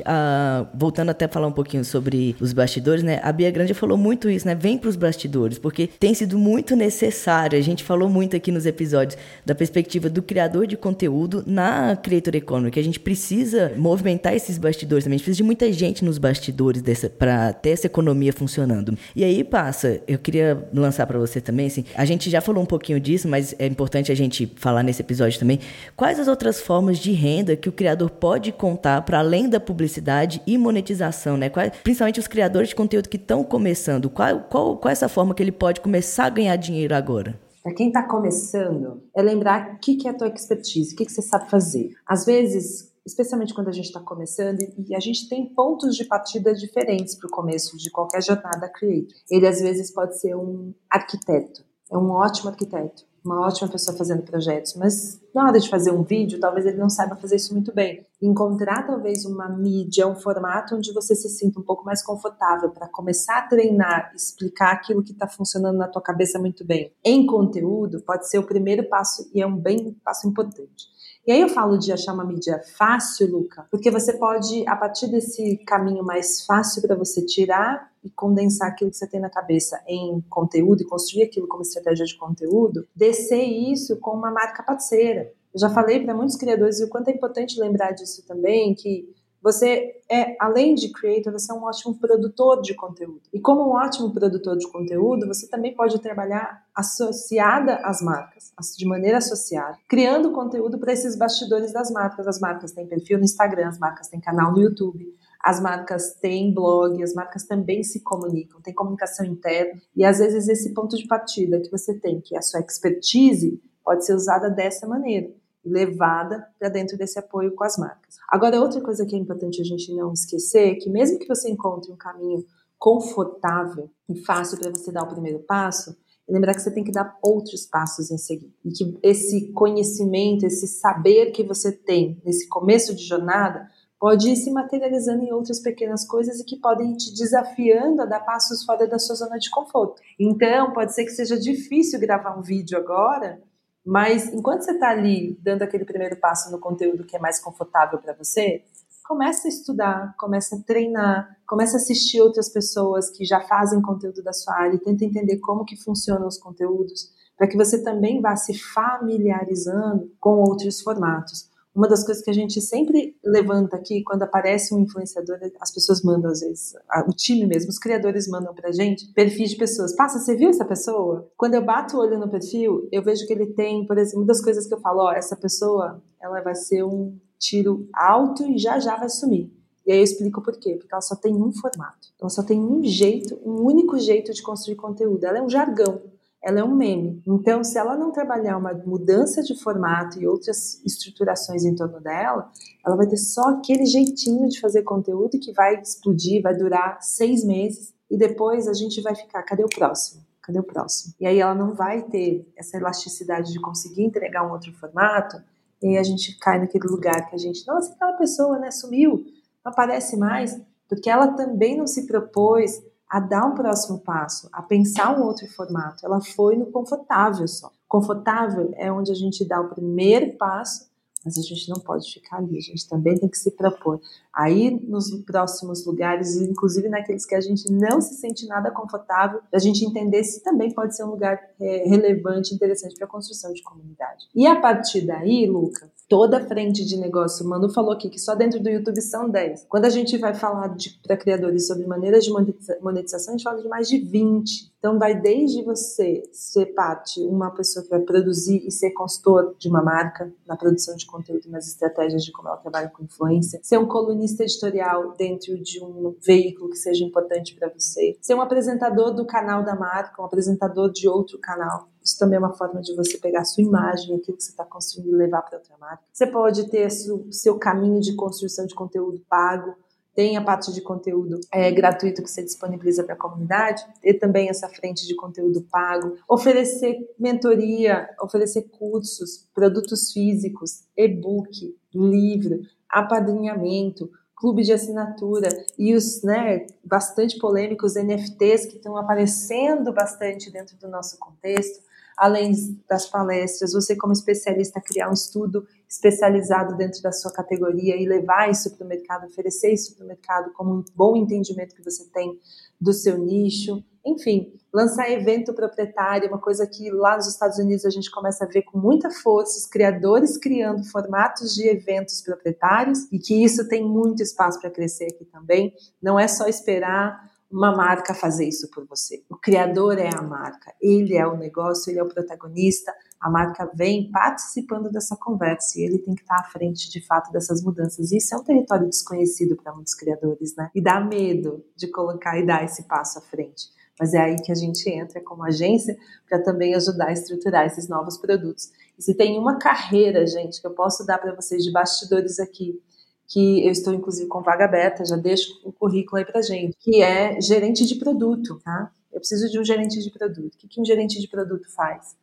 voltando 0.72 1.10
até 1.10 1.24
a 1.24 1.28
falar 1.28 1.48
um 1.48 1.52
pouquinho 1.52 1.84
sobre 1.84 2.36
os 2.40 2.52
bastidores, 2.52 3.02
né? 3.02 3.20
A 3.24 3.32
Bia 3.32 3.50
Grande 3.50 3.74
falou 3.74 3.98
muito 3.98 4.30
isso, 4.30 4.46
né? 4.46 4.54
Vem 4.54 4.78
para 4.78 4.88
os 4.88 4.94
bastidores, 4.94 5.58
porque 5.58 5.88
tem 5.98 6.14
sido 6.14 6.38
muito 6.38 6.76
necessário. 6.76 7.58
A 7.58 7.62
gente 7.62 7.82
falou 7.82 8.08
muito 8.08 8.36
aqui 8.36 8.52
nos 8.52 8.66
episódios 8.66 9.18
da 9.44 9.52
perspectiva 9.52 10.08
do 10.08 10.22
criador 10.22 10.68
de 10.68 10.76
conteúdo 10.76 11.42
na 11.44 11.96
Creator 11.96 12.36
Economy, 12.36 12.70
que 12.70 12.78
a 12.78 12.84
gente 12.84 13.00
precisa 13.00 13.72
movimentar 13.76 14.32
esses 14.32 14.58
bastidores 14.58 15.02
também. 15.02 15.16
A 15.16 15.18
gente 15.18 15.24
precisa 15.24 15.38
de 15.38 15.42
muita 15.42 15.72
gente 15.72 16.04
nos 16.04 16.18
bastidores 16.18 16.84
para 17.18 17.52
ter 17.52 17.70
essa 17.70 17.86
economia 17.86 18.32
funcionando. 18.32 18.96
E 19.16 19.24
aí 19.24 19.42
passa, 19.42 20.00
eu 20.06 20.20
queria 20.20 20.68
lançar 20.72 21.04
para 21.04 21.18
você 21.18 21.40
também, 21.40 21.66
assim, 21.66 21.84
a 21.96 22.04
gente 22.04 22.30
já 22.30 22.40
falou 22.40 22.62
um 22.62 22.66
pouquinho 22.66 23.00
disso, 23.00 23.26
mas 23.26 23.55
é 23.58 23.66
importante 23.66 24.10
a 24.10 24.14
gente 24.14 24.46
falar 24.56 24.82
nesse 24.82 25.02
episódio 25.02 25.38
também, 25.38 25.60
quais 25.96 26.18
as 26.18 26.28
outras 26.28 26.60
formas 26.60 26.98
de 26.98 27.12
renda 27.12 27.56
que 27.56 27.68
o 27.68 27.72
criador 27.72 28.10
pode 28.10 28.52
contar 28.52 29.02
para 29.02 29.18
além 29.18 29.48
da 29.48 29.60
publicidade 29.60 30.42
e 30.46 30.56
monetização, 30.56 31.36
né? 31.36 31.48
Qual, 31.48 31.64
principalmente 31.82 32.20
os 32.20 32.26
criadores 32.26 32.70
de 32.70 32.74
conteúdo 32.74 33.08
que 33.08 33.16
estão 33.16 33.42
começando, 33.42 34.10
qual, 34.10 34.40
qual, 34.40 34.76
qual 34.76 34.90
é 34.90 34.92
essa 34.92 35.08
forma 35.08 35.34
que 35.34 35.42
ele 35.42 35.52
pode 35.52 35.80
começar 35.80 36.26
a 36.26 36.30
ganhar 36.30 36.56
dinheiro 36.56 36.94
agora? 36.94 37.38
Para 37.62 37.74
quem 37.74 37.88
está 37.88 38.02
começando, 38.04 39.02
é 39.14 39.20
lembrar 39.20 39.74
o 39.74 39.78
que, 39.78 39.96
que 39.96 40.06
é 40.06 40.10
a 40.12 40.14
tua 40.14 40.28
expertise, 40.28 40.94
o 40.94 40.96
que, 40.96 41.04
que 41.04 41.12
você 41.12 41.22
sabe 41.22 41.50
fazer. 41.50 41.90
Às 42.06 42.24
vezes, 42.24 42.92
especialmente 43.06 43.54
quando 43.54 43.68
a 43.68 43.72
gente 43.72 43.86
está 43.86 44.00
começando, 44.00 44.58
e 44.86 44.94
a 44.94 45.00
gente 45.00 45.28
tem 45.28 45.46
pontos 45.54 45.94
de 45.94 46.04
partida 46.04 46.52
diferentes 46.52 47.14
para 47.14 47.28
o 47.28 47.30
começo 47.30 47.76
de 47.76 47.90
qualquer 47.90 48.22
jornada 48.22 48.68
creator. 48.68 49.16
Ele 49.30 49.46
às 49.46 49.60
vezes 49.60 49.92
pode 49.92 50.18
ser 50.20 50.34
um 50.36 50.74
arquiteto, 50.90 51.64
é 51.90 51.96
um 51.96 52.10
ótimo 52.10 52.50
arquiteto 52.50 53.04
uma 53.26 53.40
ótima 53.40 53.68
pessoa 53.68 53.96
fazendo 53.96 54.22
projetos, 54.22 54.74
mas 54.74 55.20
na 55.34 55.44
hora 55.44 55.60
de 55.60 55.68
fazer 55.68 55.90
um 55.90 56.02
vídeo, 56.02 56.40
talvez 56.40 56.64
ele 56.64 56.78
não 56.78 56.88
saiba 56.88 57.16
fazer 57.16 57.36
isso 57.36 57.52
muito 57.52 57.74
bem. 57.74 58.06
Encontrar 58.22 58.86
talvez 58.86 59.26
uma 59.26 59.48
mídia, 59.48 60.06
um 60.06 60.14
formato 60.14 60.74
onde 60.74 60.92
você 60.94 61.14
se 61.14 61.28
sinta 61.28 61.60
um 61.60 61.62
pouco 61.62 61.84
mais 61.84 62.02
confortável 62.02 62.70
para 62.70 62.88
começar 62.88 63.38
a 63.38 63.42
treinar, 63.42 64.12
explicar 64.14 64.72
aquilo 64.72 65.02
que 65.02 65.12
está 65.12 65.28
funcionando 65.28 65.76
na 65.76 65.88
tua 65.88 66.00
cabeça 66.00 66.38
muito 66.38 66.64
bem. 66.64 66.92
Em 67.04 67.26
conteúdo, 67.26 68.00
pode 68.00 68.30
ser 68.30 68.38
o 68.38 68.46
primeiro 68.46 68.88
passo 68.88 69.30
e 69.34 69.42
é 69.42 69.46
um 69.46 69.56
bem 69.56 69.94
passo 70.02 70.26
importante. 70.26 70.95
E 71.26 71.32
aí 71.32 71.40
eu 71.40 71.48
falo 71.48 71.76
de 71.76 71.92
achar 71.92 72.12
uma 72.12 72.24
mídia 72.24 72.62
fácil, 72.76 73.28
Luca, 73.28 73.66
porque 73.68 73.90
você 73.90 74.12
pode, 74.12 74.66
a 74.68 74.76
partir 74.76 75.08
desse 75.08 75.56
caminho 75.66 76.04
mais 76.04 76.46
fácil 76.46 76.80
para 76.80 76.94
você 76.94 77.20
tirar 77.26 77.90
e 78.04 78.10
condensar 78.10 78.68
aquilo 78.68 78.92
que 78.92 78.96
você 78.96 79.08
tem 79.08 79.18
na 79.18 79.28
cabeça 79.28 79.82
em 79.88 80.20
conteúdo 80.30 80.82
e 80.82 80.86
construir 80.86 81.24
aquilo 81.24 81.48
como 81.48 81.62
estratégia 81.62 82.06
de 82.06 82.16
conteúdo, 82.16 82.86
descer 82.94 83.42
isso 83.42 83.98
com 83.98 84.12
uma 84.12 84.30
marca 84.30 84.62
parceira. 84.62 85.32
Eu 85.52 85.58
já 85.58 85.68
falei 85.68 85.98
para 86.04 86.14
muitos 86.14 86.36
criadores 86.36 86.78
e 86.78 86.84
o 86.84 86.88
quanto 86.88 87.08
é 87.08 87.12
importante 87.12 87.58
lembrar 87.58 87.90
disso 87.90 88.24
também, 88.24 88.72
que 88.72 89.12
você 89.46 89.94
é, 90.10 90.36
além 90.40 90.74
de 90.74 90.90
creator, 90.90 91.32
você 91.32 91.52
é 91.52 91.54
um 91.54 91.62
ótimo 91.62 91.94
produtor 91.94 92.60
de 92.62 92.74
conteúdo. 92.74 93.22
E 93.32 93.38
como 93.38 93.62
um 93.62 93.74
ótimo 93.74 94.12
produtor 94.12 94.58
de 94.58 94.68
conteúdo, 94.72 95.24
você 95.24 95.48
também 95.48 95.72
pode 95.72 96.00
trabalhar 96.00 96.64
associada 96.74 97.76
às 97.76 98.02
marcas, 98.02 98.52
de 98.76 98.84
maneira 98.84 99.18
associada, 99.18 99.78
criando 99.88 100.32
conteúdo 100.32 100.80
para 100.80 100.92
esses 100.92 101.16
bastidores 101.16 101.72
das 101.72 101.92
marcas. 101.92 102.26
As 102.26 102.40
marcas 102.40 102.72
têm 102.72 102.88
perfil 102.88 103.18
no 103.18 103.24
Instagram, 103.24 103.68
as 103.68 103.78
marcas 103.78 104.08
têm 104.08 104.20
canal 104.20 104.50
no 104.50 104.60
YouTube, 104.60 105.14
as 105.40 105.60
marcas 105.60 106.14
têm 106.14 106.52
blog, 106.52 107.00
as 107.00 107.14
marcas 107.14 107.44
também 107.44 107.84
se 107.84 108.00
comunicam, 108.00 108.60
tem 108.60 108.74
comunicação 108.74 109.24
interna. 109.24 109.80
E 109.94 110.04
às 110.04 110.18
vezes 110.18 110.48
esse 110.48 110.74
ponto 110.74 110.96
de 110.96 111.06
partida 111.06 111.60
que 111.60 111.70
você 111.70 111.94
tem, 111.94 112.20
que 112.20 112.34
é 112.34 112.38
a 112.38 112.42
sua 112.42 112.58
expertise, 112.58 113.62
pode 113.84 114.04
ser 114.04 114.14
usada 114.14 114.50
dessa 114.50 114.88
maneira 114.88 115.30
levada 115.66 116.46
para 116.58 116.68
dentro 116.68 116.96
desse 116.96 117.18
apoio 117.18 117.54
com 117.54 117.64
as 117.64 117.76
marcas. 117.76 118.16
Agora, 118.28 118.60
outra 118.60 118.80
coisa 118.80 119.04
que 119.04 119.14
é 119.14 119.18
importante 119.18 119.60
a 119.60 119.64
gente 119.64 119.92
não 119.94 120.12
esquecer 120.12 120.72
é 120.72 120.74
que 120.74 120.88
mesmo 120.88 121.18
que 121.18 121.28
você 121.28 121.50
encontre 121.50 121.92
um 121.92 121.96
caminho 121.96 122.44
confortável 122.78 123.90
e 124.08 124.16
fácil 124.24 124.58
para 124.58 124.70
você 124.70 124.92
dar 124.92 125.02
o 125.02 125.08
primeiro 125.08 125.40
passo, 125.40 125.96
é 126.28 126.32
lembrar 126.32 126.54
que 126.54 126.60
você 126.60 126.70
tem 126.70 126.84
que 126.84 126.92
dar 126.92 127.18
outros 127.22 127.66
passos 127.66 128.10
em 128.10 128.18
seguida. 128.18 128.52
E 128.64 128.70
que 128.70 128.98
esse 129.02 129.52
conhecimento, 129.52 130.44
esse 130.44 130.66
saber 130.66 131.30
que 131.30 131.42
você 131.42 131.72
tem 131.72 132.20
nesse 132.24 132.48
começo 132.48 132.94
de 132.94 133.04
jornada 133.04 133.68
pode 133.98 134.30
ir 134.30 134.36
se 134.36 134.50
materializando 134.50 135.24
em 135.24 135.32
outras 135.32 135.60
pequenas 135.60 136.06
coisas 136.06 136.38
e 136.38 136.44
que 136.44 136.56
podem 136.56 136.92
ir 136.92 136.96
te 136.96 137.14
desafiando 137.14 138.02
a 138.02 138.06
dar 138.06 138.20
passos 138.20 138.64
fora 138.64 138.86
da 138.86 138.98
sua 138.98 139.16
zona 139.16 139.38
de 139.38 139.48
conforto. 139.50 140.02
Então, 140.18 140.72
pode 140.72 140.94
ser 140.94 141.04
que 141.04 141.10
seja 141.10 141.38
difícil 141.38 141.98
gravar 141.98 142.38
um 142.38 142.42
vídeo 142.42 142.76
agora, 142.76 143.40
mas 143.86 144.26
enquanto 144.32 144.62
você 144.62 144.72
está 144.72 144.90
ali 144.90 145.38
dando 145.40 145.62
aquele 145.62 145.84
primeiro 145.84 146.16
passo 146.16 146.50
no 146.50 146.58
conteúdo 146.58 147.04
que 147.04 147.14
é 147.14 147.20
mais 147.20 147.38
confortável 147.38 148.00
para 148.00 148.12
você, 148.14 148.64
começa 149.06 149.46
a 149.46 149.48
estudar, 149.48 150.14
começa 150.18 150.56
a 150.56 150.58
treinar, 150.60 151.38
começa 151.46 151.76
a 151.76 151.80
assistir 151.80 152.20
outras 152.20 152.48
pessoas 152.48 153.08
que 153.08 153.24
já 153.24 153.40
fazem 153.40 153.80
conteúdo 153.80 154.24
da 154.24 154.32
sua 154.32 154.56
área 154.56 154.74
e 154.74 154.80
tenta 154.80 155.04
entender 155.04 155.38
como 155.38 155.64
que 155.64 155.76
funcionam 155.76 156.26
os 156.26 156.36
conteúdos, 156.36 157.12
para 157.36 157.46
que 157.46 157.56
você 157.56 157.80
também 157.84 158.20
vá 158.20 158.34
se 158.34 158.58
familiarizando 158.58 160.10
com 160.18 160.40
outros 160.40 160.80
formatos. 160.80 161.48
Uma 161.76 161.86
das 161.86 162.02
coisas 162.02 162.24
que 162.24 162.30
a 162.30 162.32
gente 162.32 162.58
sempre 162.62 163.14
levanta 163.22 163.76
aqui, 163.76 164.02
quando 164.02 164.22
aparece 164.22 164.74
um 164.74 164.78
influenciador, 164.78 165.38
as 165.60 165.70
pessoas 165.70 166.02
mandam 166.02 166.30
às 166.30 166.40
vezes, 166.40 166.74
o 167.06 167.12
time 167.12 167.46
mesmo, 167.46 167.68
os 167.68 167.78
criadores 167.78 168.26
mandam 168.26 168.54
pra 168.54 168.72
gente 168.72 169.12
perfis 169.12 169.50
de 169.50 169.56
pessoas. 169.56 169.94
Passa, 169.94 170.18
você 170.18 170.34
viu 170.34 170.48
essa 170.48 170.64
pessoa? 170.64 171.30
Quando 171.36 171.52
eu 171.52 171.62
bato 171.62 171.98
o 171.98 172.00
olho 172.00 172.18
no 172.18 172.30
perfil, 172.30 172.88
eu 172.90 173.02
vejo 173.02 173.26
que 173.26 173.32
ele 173.34 173.48
tem, 173.48 173.86
por 173.86 173.98
exemplo, 173.98 174.20
uma 174.20 174.26
das 174.26 174.40
coisas 174.40 174.66
que 174.66 174.72
eu 174.72 174.80
falo, 174.80 175.02
ó, 175.02 175.12
essa 175.12 175.36
pessoa, 175.36 176.02
ela 176.18 176.40
vai 176.40 176.54
ser 176.54 176.82
um 176.82 177.14
tiro 177.38 177.86
alto 177.94 178.42
e 178.50 178.56
já 178.56 178.80
já 178.80 178.96
vai 178.96 179.10
sumir. 179.10 179.52
E 179.86 179.92
aí 179.92 179.98
eu 179.98 180.04
explico 180.04 180.40
por 180.40 180.58
quê. 180.58 180.76
Porque 180.78 180.92
ela 180.92 181.02
só 181.02 181.14
tem 181.14 181.34
um 181.34 181.52
formato. 181.52 182.08
Ela 182.18 182.30
só 182.30 182.42
tem 182.42 182.58
um 182.58 182.82
jeito, 182.82 183.38
um 183.44 183.62
único 183.62 183.98
jeito 183.98 184.32
de 184.32 184.42
construir 184.42 184.76
conteúdo. 184.76 185.24
Ela 185.24 185.38
é 185.38 185.42
um 185.42 185.48
jargão 185.50 186.00
ela 186.42 186.60
é 186.60 186.64
um 186.64 186.74
meme. 186.74 187.22
Então, 187.26 187.64
se 187.64 187.78
ela 187.78 187.96
não 187.96 188.12
trabalhar 188.12 188.56
uma 188.56 188.72
mudança 188.72 189.42
de 189.42 189.60
formato 189.60 190.20
e 190.20 190.26
outras 190.26 190.80
estruturações 190.84 191.64
em 191.64 191.74
torno 191.74 192.00
dela, 192.00 192.50
ela 192.86 192.96
vai 192.96 193.06
ter 193.06 193.16
só 193.16 193.50
aquele 193.50 193.84
jeitinho 193.84 194.48
de 194.48 194.60
fazer 194.60 194.82
conteúdo 194.82 195.40
que 195.40 195.52
vai 195.52 195.80
explodir, 195.80 196.42
vai 196.42 196.56
durar 196.56 196.98
seis 197.00 197.44
meses 197.44 197.92
e 198.10 198.16
depois 198.16 198.68
a 198.68 198.74
gente 198.74 199.00
vai 199.00 199.14
ficar, 199.14 199.42
cadê 199.42 199.64
o 199.64 199.68
próximo? 199.68 200.24
Cadê 200.40 200.60
o 200.60 200.62
próximo? 200.62 201.14
E 201.18 201.26
aí 201.26 201.40
ela 201.40 201.54
não 201.54 201.74
vai 201.74 202.02
ter 202.02 202.46
essa 202.56 202.76
elasticidade 202.76 203.52
de 203.52 203.60
conseguir 203.60 204.04
entregar 204.04 204.46
um 204.46 204.52
outro 204.52 204.72
formato 204.72 205.36
e 205.82 205.88
aí 205.88 205.98
a 205.98 206.02
gente 206.02 206.38
cai 206.38 206.58
naquele 206.58 206.86
lugar 206.86 207.28
que 207.28 207.34
a 207.34 207.38
gente, 207.38 207.66
nossa, 207.66 207.92
aquela 207.92 208.12
pessoa, 208.12 208.58
né, 208.58 208.70
sumiu, 208.70 209.24
não 209.64 209.72
aparece 209.72 210.16
mais, 210.16 210.58
porque 210.88 211.10
ela 211.10 211.28
também 211.28 211.76
não 211.76 211.86
se 211.86 212.06
propôs 212.06 212.82
a 213.08 213.20
dar 213.20 213.46
um 213.46 213.54
próximo 213.54 214.00
passo, 214.00 214.48
a 214.52 214.62
pensar 214.62 215.16
um 215.16 215.22
outro 215.22 215.46
formato. 215.48 216.04
Ela 216.04 216.20
foi 216.20 216.56
no 216.56 216.66
confortável 216.66 217.46
só. 217.46 217.70
Confortável 217.88 218.72
é 218.76 218.90
onde 218.90 219.12
a 219.12 219.14
gente 219.14 219.44
dá 219.44 219.60
o 219.60 219.68
primeiro 219.68 220.36
passo, 220.36 220.88
mas 221.24 221.38
a 221.38 221.42
gente 221.42 221.68
não 221.68 221.80
pode 221.80 222.12
ficar 222.12 222.38
ali, 222.38 222.56
a 222.56 222.60
gente 222.60 222.88
também 222.88 223.16
tem 223.16 223.28
que 223.28 223.38
se 223.38 223.50
propor. 223.50 224.00
Aí, 224.36 224.78
nos 224.86 225.10
próximos 225.22 225.86
lugares, 225.86 226.36
inclusive 226.36 226.90
naqueles 226.90 227.24
que 227.24 227.34
a 227.34 227.40
gente 227.40 227.72
não 227.72 228.02
se 228.02 228.14
sente 228.16 228.46
nada 228.46 228.70
confortável, 228.70 229.40
a 229.50 229.58
gente 229.58 229.82
entender 229.82 230.22
se 230.24 230.42
também 230.42 230.70
pode 230.74 230.94
ser 230.94 231.04
um 231.04 231.10
lugar 231.10 231.40
é, 231.58 231.88
relevante, 231.88 232.54
interessante 232.54 232.94
para 232.96 233.06
a 233.06 233.10
construção 233.10 233.52
de 233.54 233.62
comunidade. 233.62 234.26
E 234.34 234.46
a 234.46 234.60
partir 234.60 235.06
daí, 235.06 235.46
Luca, 235.46 235.90
toda 236.08 236.38
a 236.38 236.46
frente 236.46 236.84
de 236.84 236.96
negócio. 236.96 237.44
O 237.44 237.48
Manu 237.48 237.68
falou 237.68 237.92
aqui 237.92 238.08
que 238.08 238.18
só 238.18 238.34
dentro 238.34 238.60
do 238.60 238.68
YouTube 238.68 239.00
são 239.00 239.28
10. 239.28 239.66
Quando 239.68 239.86
a 239.86 239.90
gente 239.90 240.16
vai 240.18 240.34
falar 240.34 240.74
para 241.02 241.16
criadores 241.16 241.66
sobre 241.66 241.86
maneiras 241.86 242.24
de 242.24 242.30
monetização, 242.30 243.34
a 243.34 243.36
gente 243.36 243.44
fala 243.44 243.62
de 243.62 243.68
mais 243.68 243.88
de 243.88 243.98
20. 243.98 244.72
Então, 244.78 244.98
vai 244.98 245.20
desde 245.20 245.64
você 245.64 246.22
ser 246.32 246.66
parte, 246.66 247.20
uma 247.20 247.50
pessoa 247.50 247.82
que 247.82 247.90
vai 247.90 248.00
produzir 248.00 248.64
e 248.64 248.70
ser 248.70 248.92
consultor 248.92 249.56
de 249.58 249.68
uma 249.68 249.82
marca 249.82 250.32
na 250.46 250.56
produção 250.56 250.94
de 250.94 251.06
conteúdo, 251.06 251.48
nas 251.48 251.66
estratégias 251.66 252.24
de 252.24 252.30
como 252.30 252.46
ela 252.46 252.56
trabalha 252.58 252.88
com 252.88 253.02
influência, 253.02 253.58
ser 253.62 253.78
um 253.78 253.86
colunista 253.86 254.25
editorial 254.42 255.14
dentro 255.16 255.58
de 255.62 255.82
um 255.82 256.14
veículo 256.24 256.70
que 256.70 256.76
seja 256.76 257.04
importante 257.04 257.54
para 257.54 257.68
você, 257.68 258.16
ser 258.20 258.34
um 258.34 258.40
apresentador 258.40 259.14
do 259.14 259.26
canal 259.26 259.64
da 259.64 259.74
marca, 259.74 260.20
um 260.20 260.24
apresentador 260.24 260.90
de 260.90 261.08
outro 261.08 261.38
canal. 261.38 261.88
Isso 262.02 262.18
também 262.18 262.36
é 262.36 262.38
uma 262.38 262.52
forma 262.52 262.80
de 262.80 262.94
você 262.94 263.18
pegar 263.18 263.40
a 263.40 263.44
sua 263.44 263.64
imagem, 263.64 264.16
aquilo 264.16 264.36
que 264.36 264.42
você 264.44 264.50
está 264.50 264.64
construindo 264.64 265.14
e 265.14 265.16
levar 265.16 265.42
para 265.42 265.58
outra 265.58 265.76
marca. 265.78 266.02
Você 266.12 266.26
pode 266.26 266.70
ter 266.70 266.86
o 266.86 267.32
seu 267.32 267.58
caminho 267.58 268.00
de 268.00 268.14
construção 268.14 268.66
de 268.66 268.74
conteúdo 268.74 269.20
pago, 269.28 269.74
tem 270.16 270.34
a 270.38 270.42
parte 270.42 270.72
de 270.72 270.80
conteúdo 270.80 271.38
é, 271.52 271.70
gratuito 271.70 272.22
que 272.22 272.30
você 272.30 272.42
disponibiliza 272.42 273.04
para 273.04 273.14
a 273.14 273.18
comunidade, 273.18 273.84
ter 274.00 274.14
também 274.14 274.48
essa 274.48 274.66
frente 274.66 275.06
de 275.06 275.14
conteúdo 275.14 275.60
pago, 275.70 276.16
oferecer 276.26 276.96
mentoria, 277.18 278.08
oferecer 278.22 278.62
cursos, 278.62 279.46
produtos 279.54 280.10
físicos, 280.12 280.84
e-book, 280.96 281.76
livro, 281.94 282.60
apadrinhamento, 283.00 284.10
clube 284.34 284.62
de 284.62 284.72
assinatura 284.72 285.48
e 285.78 285.94
os 285.94 286.22
né, 286.22 286.66
bastante 286.84 287.38
polêmicos 287.38 287.94
NFTs 287.94 288.66
que 288.66 288.76
estão 288.76 288.96
aparecendo 288.96 289.92
bastante 289.92 290.50
dentro 290.50 290.76
do 290.76 290.88
nosso 290.88 291.18
contexto. 291.18 291.84
Além 292.16 292.52
das 292.88 293.06
palestras, 293.06 293.72
você 293.72 293.94
como 293.94 294.12
especialista 294.12 294.80
criar 294.80 295.10
um 295.10 295.12
estudo 295.12 295.66
especializado 295.86 296.74
dentro 296.74 297.02
da 297.02 297.12
sua 297.12 297.30
categoria 297.30 297.94
e 297.96 298.06
levar 298.06 298.50
isso 298.50 298.74
para 298.74 298.86
o 298.86 298.88
mercado, 298.88 299.26
oferecer 299.26 299.72
isso 299.72 299.94
para 299.94 300.04
o 300.04 300.08
mercado 300.08 300.50
como 300.54 300.74
um 300.74 300.84
bom 300.94 301.14
entendimento 301.14 301.74
que 301.74 301.84
você 301.84 302.04
tem 302.06 302.38
do 302.80 302.92
seu 302.94 303.18
nicho, 303.18 303.84
enfim, 304.06 304.52
lançar 304.72 305.10
evento 305.10 305.52
proprietário, 305.52 306.28
uma 306.28 306.38
coisa 306.38 306.66
que 306.66 306.90
lá 306.90 307.16
nos 307.16 307.26
Estados 307.26 307.58
Unidos 307.58 307.84
a 307.84 307.90
gente 307.90 308.10
começa 308.10 308.44
a 308.44 308.48
ver 308.48 308.62
com 308.62 308.78
muita 308.78 309.10
força, 309.10 309.58
os 309.58 309.66
criadores 309.66 310.38
criando 310.38 310.84
formatos 310.84 311.54
de 311.54 311.66
eventos 311.66 312.22
proprietários 312.22 313.10
e 313.10 313.18
que 313.18 313.42
isso 313.42 313.68
tem 313.68 313.84
muito 313.84 314.22
espaço 314.22 314.60
para 314.60 314.70
crescer 314.70 315.06
aqui 315.06 315.24
também. 315.24 315.74
Não 316.00 316.18
é 316.18 316.28
só 316.28 316.46
esperar 316.46 317.26
uma 317.50 317.74
marca 317.74 318.12
fazer 318.12 318.46
isso 318.46 318.68
por 318.70 318.84
você. 318.86 319.24
O 319.30 319.36
criador 319.36 319.98
é 319.98 320.10
a 320.14 320.22
marca, 320.22 320.72
ele 320.80 321.16
é 321.16 321.26
o 321.26 321.36
negócio, 321.36 321.90
ele 321.90 321.98
é 321.98 322.02
o 322.02 322.08
protagonista, 322.08 322.92
a 323.20 323.30
marca 323.30 323.70
vem 323.74 324.10
participando 324.10 324.90
dessa 324.90 325.16
conversa 325.16 325.78
e 325.78 325.82
ele 325.82 325.98
tem 325.98 326.14
que 326.14 326.22
estar 326.22 326.36
à 326.36 326.44
frente 326.44 326.90
de 326.90 327.04
fato 327.06 327.32
dessas 327.32 327.62
mudanças. 327.62 328.12
Isso 328.12 328.34
é 328.34 328.38
um 328.38 328.44
território 328.44 328.88
desconhecido 328.88 329.56
para 329.56 329.72
muitos 329.72 329.94
criadores, 329.94 330.54
né? 330.56 330.70
E 330.74 330.82
dá 330.82 331.00
medo 331.00 331.64
de 331.74 331.88
colocar 331.88 332.38
e 332.38 332.44
dar 332.44 332.64
esse 332.64 332.82
passo 332.84 333.18
à 333.18 333.22
frente. 333.22 333.75
Mas 333.98 334.12
é 334.12 334.18
aí 334.18 334.36
que 334.36 334.52
a 334.52 334.54
gente 334.54 334.88
entra 334.90 335.20
como 335.22 335.42
agência 335.42 335.96
para 336.28 336.42
também 336.42 336.74
ajudar 336.74 337.08
a 337.08 337.12
estruturar 337.12 337.66
esses 337.66 337.88
novos 337.88 338.18
produtos. 338.18 338.70
E 338.98 339.02
se 339.02 339.14
tem 339.14 339.38
uma 339.38 339.58
carreira, 339.58 340.26
gente, 340.26 340.60
que 340.60 340.66
eu 340.66 340.72
posso 340.72 341.04
dar 341.06 341.18
para 341.18 341.34
vocês 341.34 341.64
de 341.64 341.72
bastidores 341.72 342.38
aqui, 342.38 342.80
que 343.28 343.66
eu 343.66 343.72
estou 343.72 343.92
inclusive 343.92 344.28
com 344.28 344.42
vaga 344.42 344.66
aberta, 344.66 345.04
já 345.04 345.16
deixo 345.16 345.60
o 345.64 345.72
currículo 345.72 346.18
aí 346.18 346.24
para 346.24 346.42
gente, 346.42 346.76
que 346.78 347.02
é 347.02 347.40
gerente 347.40 347.84
de 347.86 347.96
produto, 347.96 348.60
tá? 348.62 348.92
Eu 349.12 349.18
preciso 349.18 349.50
de 349.50 349.58
um 349.58 349.64
gerente 349.64 349.98
de 350.00 350.10
produto. 350.10 350.54
O 350.54 350.58
que, 350.58 350.68
que 350.68 350.80
um 350.80 350.84
gerente 350.84 351.18
de 351.20 351.26
produto 351.26 351.66
faz? 351.74 352.14